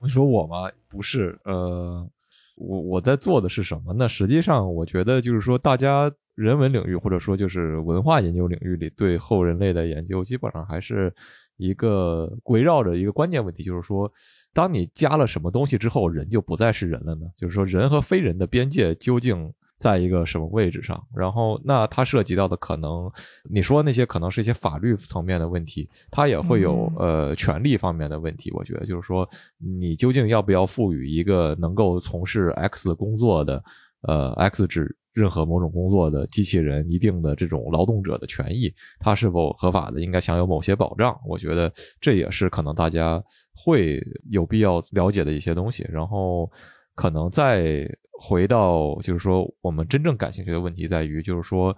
[0.00, 0.70] 你说我吗？
[0.88, 2.08] 不是，呃，
[2.56, 4.08] 我我在做的是什么呢？
[4.08, 11.12] 实际上，我觉得就是说，大家人文领域或者说就是文化研究领域里对后人类的研究，基本上还是。
[11.56, 14.12] 一个围绕着一个关键问题，就是说，
[14.54, 17.26] 当你加了什么东西之后，人就不再是人了呢？
[17.36, 21.04] 就是说，人和非人的边界究竟在一个什么位置上？
[21.14, 23.10] 然后，那它涉及到的可能，
[23.50, 28.50] 你说那些可能是一些法律层面的问题，它也会有呃权利方面的问题。
[28.52, 29.28] 我觉得，就是说，
[29.58, 33.62] 你究竟要不要赋予一个能够从事 X 工作的
[34.02, 34.96] 呃 X 指？
[35.14, 41.18] 任何某种工作的机器人，一定的这种劳动者的权益，它是否合法的，应该享有某些保障。
[41.26, 43.22] 我觉得这也是可能大家
[43.54, 45.86] 会有必要了解的一些东西。
[45.88, 46.50] 然后，
[46.94, 47.88] 可能再
[48.20, 51.74] 回到，就是说，我们真正感兴趣的问题在于，就是说。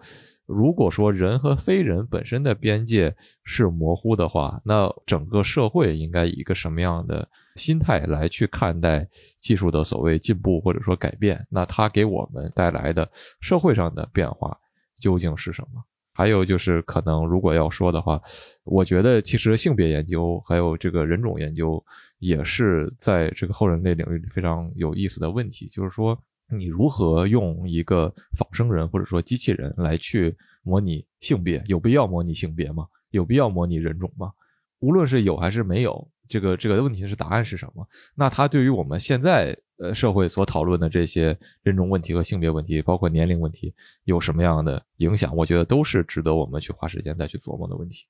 [0.47, 3.13] 如果说人和非人本身的边界
[3.43, 9.09] 是模糊的话，那整个社会应该以一个什么样的心态来去看待
[9.41, 11.45] 技术的所谓进步或者说改变？
[11.51, 13.11] 那它给我们带来的
[13.41, 14.57] 社会上的变化
[15.01, 15.83] 究竟是什么？
[16.15, 18.23] 还有就是，可能如果要说的话，
[18.63, 21.85] 我觉得其实性别研究还有这个人种研究
[22.21, 26.17] 也是在这个后人类领域里非常有意思的问题，就是说。
[26.49, 31.63] 你如何用一个仿生人或者说机器人来去模拟性别？
[31.67, 32.87] 有必要模拟性别吗？
[33.11, 34.33] 有必要模拟人种吗？
[34.81, 37.87] 无论是有还是没有，这个这个问题是答案是什么？
[38.15, 43.75] 那它对于我们现在呃社会所讨论的这些人种问题和性别问题，包括年龄问题，
[44.05, 45.35] 有什么样的影响？
[45.35, 48.05] 我觉得都是值得我们去花时间再去琢磨的问题。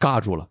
[0.00, 0.48] 尬住了。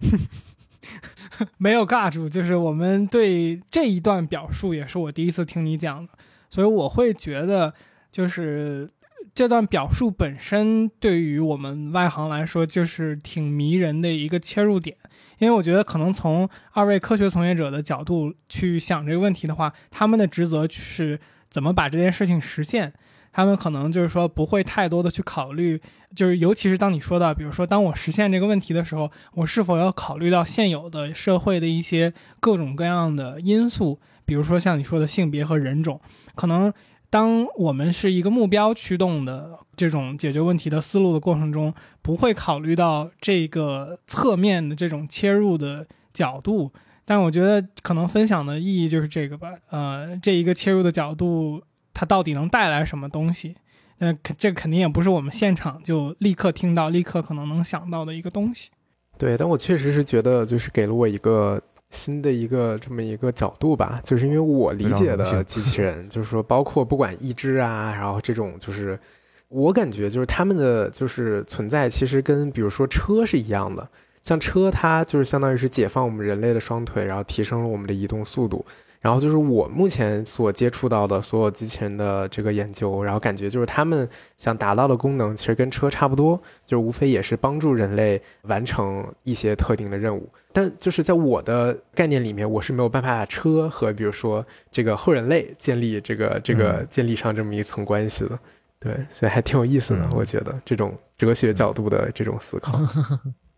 [1.56, 6.12] 没有尬住，就是我们对这一段表述也是我第一次听你讲的。
[6.54, 7.74] 所以我会觉得，
[8.12, 8.88] 就是
[9.34, 14.96] 这段表述本身对于我们外行来说，就是挺迷人的一个切入点。
[15.38, 21.18] 因为我觉得，可能从二位科学从业者的角度去想这个问题的话，他们的职责是
[21.50, 22.92] 怎么把这件事情实现。
[23.32, 25.80] 他们可能就是说不会太多的去考虑，
[26.14, 36.00] 就是尤其是当你说到，比如说当我实现这个问题的时候，我是否要考虑到现有的社会的一些各种各样的因素，比如说像你说的性别和人种。
[36.34, 36.72] 可能，
[37.10, 41.72] 当我们是一个目标驱动的这种解决问题的思路的过程中，
[42.02, 46.72] 不会考虑到这个侧面的这种切入的角度。
[47.04, 49.52] 但我觉得可能分享的意义就是这个吧。
[49.70, 53.54] 呃，这一个切入的角度，它到底能带来什么东西？
[53.98, 58.70] 那肯这肯定也不是我们现场就立刻听到、立刻可能能想到的一个东西。
[59.16, 61.62] 对，但我确实是觉得，就是给了我一个。
[61.94, 68.98] 新的一个这么一个角度吧，就是因为我理解的机器人， 就是说包括不管一只啊，然后这种就是
[69.48, 73.88] 我感觉就是他们的就是存在，其实跟比如说车是一样的，
[74.22, 78.64] 像车它就是相当于是解放我们人类的双腿，然后提升了我们的移动速度。
[79.04, 84.08] 然后就是我目前所接触到的所有机器人的这个研究，然后感觉就是他们
[84.38, 90.26] 想达到的功能其实跟车差不多，就无非也是帮助人类完成一些特定的任务。
[90.54, 98.38] 但就是在我的概念里面，我是没有办法把车和比如说这个后人类建立这个这个建立上这么一层关系的。
[98.80, 102.80] 对，所以还挺有意思的，我觉得这种哲学角度的这种思考。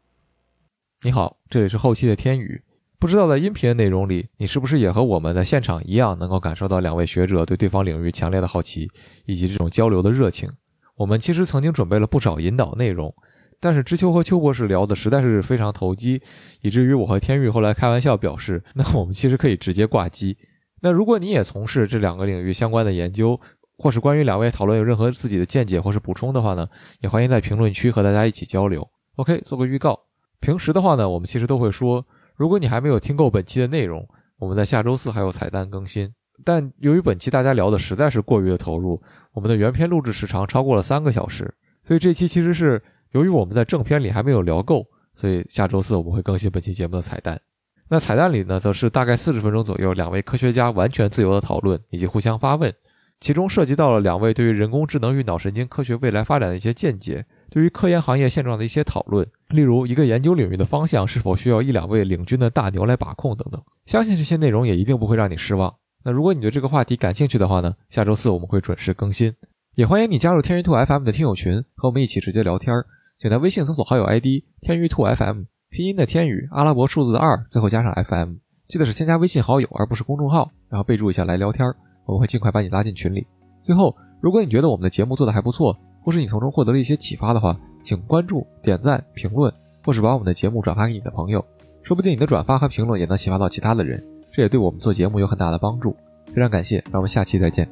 [1.03, 2.61] 你好，这里是后期的天宇。
[3.07, 8.91] 不知道在音频的内容里，你是不是也和我们在现场一样，能够感受到两位学者对对方领域强烈的好奇，
[9.27, 10.51] 以及这种交流的热情？
[10.97, 13.15] 我们其实曾经准备了不少引导内容，
[13.61, 16.21] 但是知秋和邱博士聊的实在是非常投机，
[16.63, 20.37] 以至于我和天玉后来开玩笑表示，那我们其实可以直接挂机。
[20.81, 23.41] 那如果你也从事这两个领域相关的研究，
[23.79, 26.67] 或是关于两位讨论有任何自己的见解或是补充的话呢，
[27.03, 28.85] 也欢迎在评论区和大家一起交流。
[29.15, 29.97] OK，做个预告，
[30.41, 32.05] 平时的话呢，我们其实都会说。
[32.37, 34.07] 如果你还没有听够本期的内容，
[34.39, 36.13] 我们在下周四还有彩蛋更新。
[36.45, 39.03] 但由于本期大家聊的实在是过于的投入，
[39.33, 41.53] 我们的原片录制时长超过了三个小时，
[41.83, 42.83] 所以这期其实是
[43.13, 44.85] 由于我们在正片里还没有聊够，
[45.15, 47.41] 所以下周四我们会更新本期节目的彩蛋。
[47.89, 52.71] 那彩蛋里呢，则是大概四十分钟左右，两位科学家完全自由的讨论以及互相发问，
[53.19, 57.25] 其中涉及到了两位对于人工智能与脑神经科学未来发展的一些见解。
[57.51, 65.75] 对于科研行业现状的一些讨论，例如一个研究领域的方向是否需要一两位领军的大牛来把控等等，相信这些内容也一定不会让你失望。
[66.05, 69.35] 那如果你对这个话题感兴趣的话呢，下周四我们会准时更新。
[69.75, 72.87] 也欢迎你加入天娱兔 FM 的听友群，和我们一起直接聊天儿。
[73.19, 78.35] 请在微信搜索好友 ID 天娱兔 FM，拼音的天宇，阿拉伯数字的二，最后加上 FM。
[78.69, 83.27] 记得是添加微信好友，而不是公众号，然后备注一下来聊天儿，我们会尽快把你拉进群里。
[83.65, 85.77] 最后，如果你觉得我们的节目做得还不错，
[86.07, 89.53] 或是你从中获得了一些启发的话，请关注、点赞、评论，
[89.85, 91.45] 或是把我们的节目转发给你的朋友，
[91.83, 94.01] 说不定你的转发和评论也能启发到其他的人，
[94.33, 95.97] 这也对我们做节目有很大的帮助。
[96.33, 97.69] 非常感谢，让我们下期再见。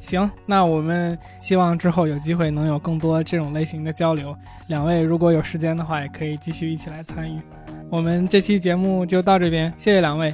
[0.00, 4.32] 行，那我们希望之后有机会能有更多这种类型的交流。
[4.68, 7.40] 两位如果有时间的话，也可以继续一起来参与。
[7.90, 10.32] 我们这期节目就到这边，谢谢两位，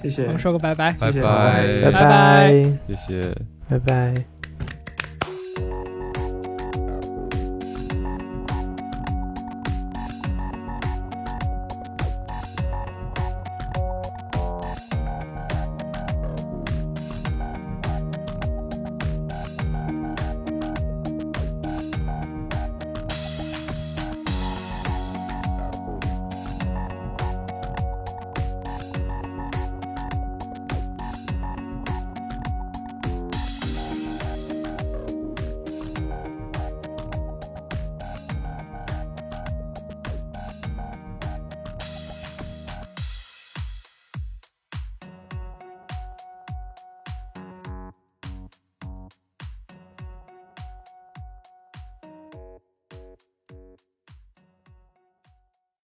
[0.00, 0.38] 谢谢我们。
[0.38, 0.92] 说个拜拜。
[0.92, 2.52] 拜拜拜拜
[2.86, 3.34] 谢谢。
[3.68, 4.35] 拜拜。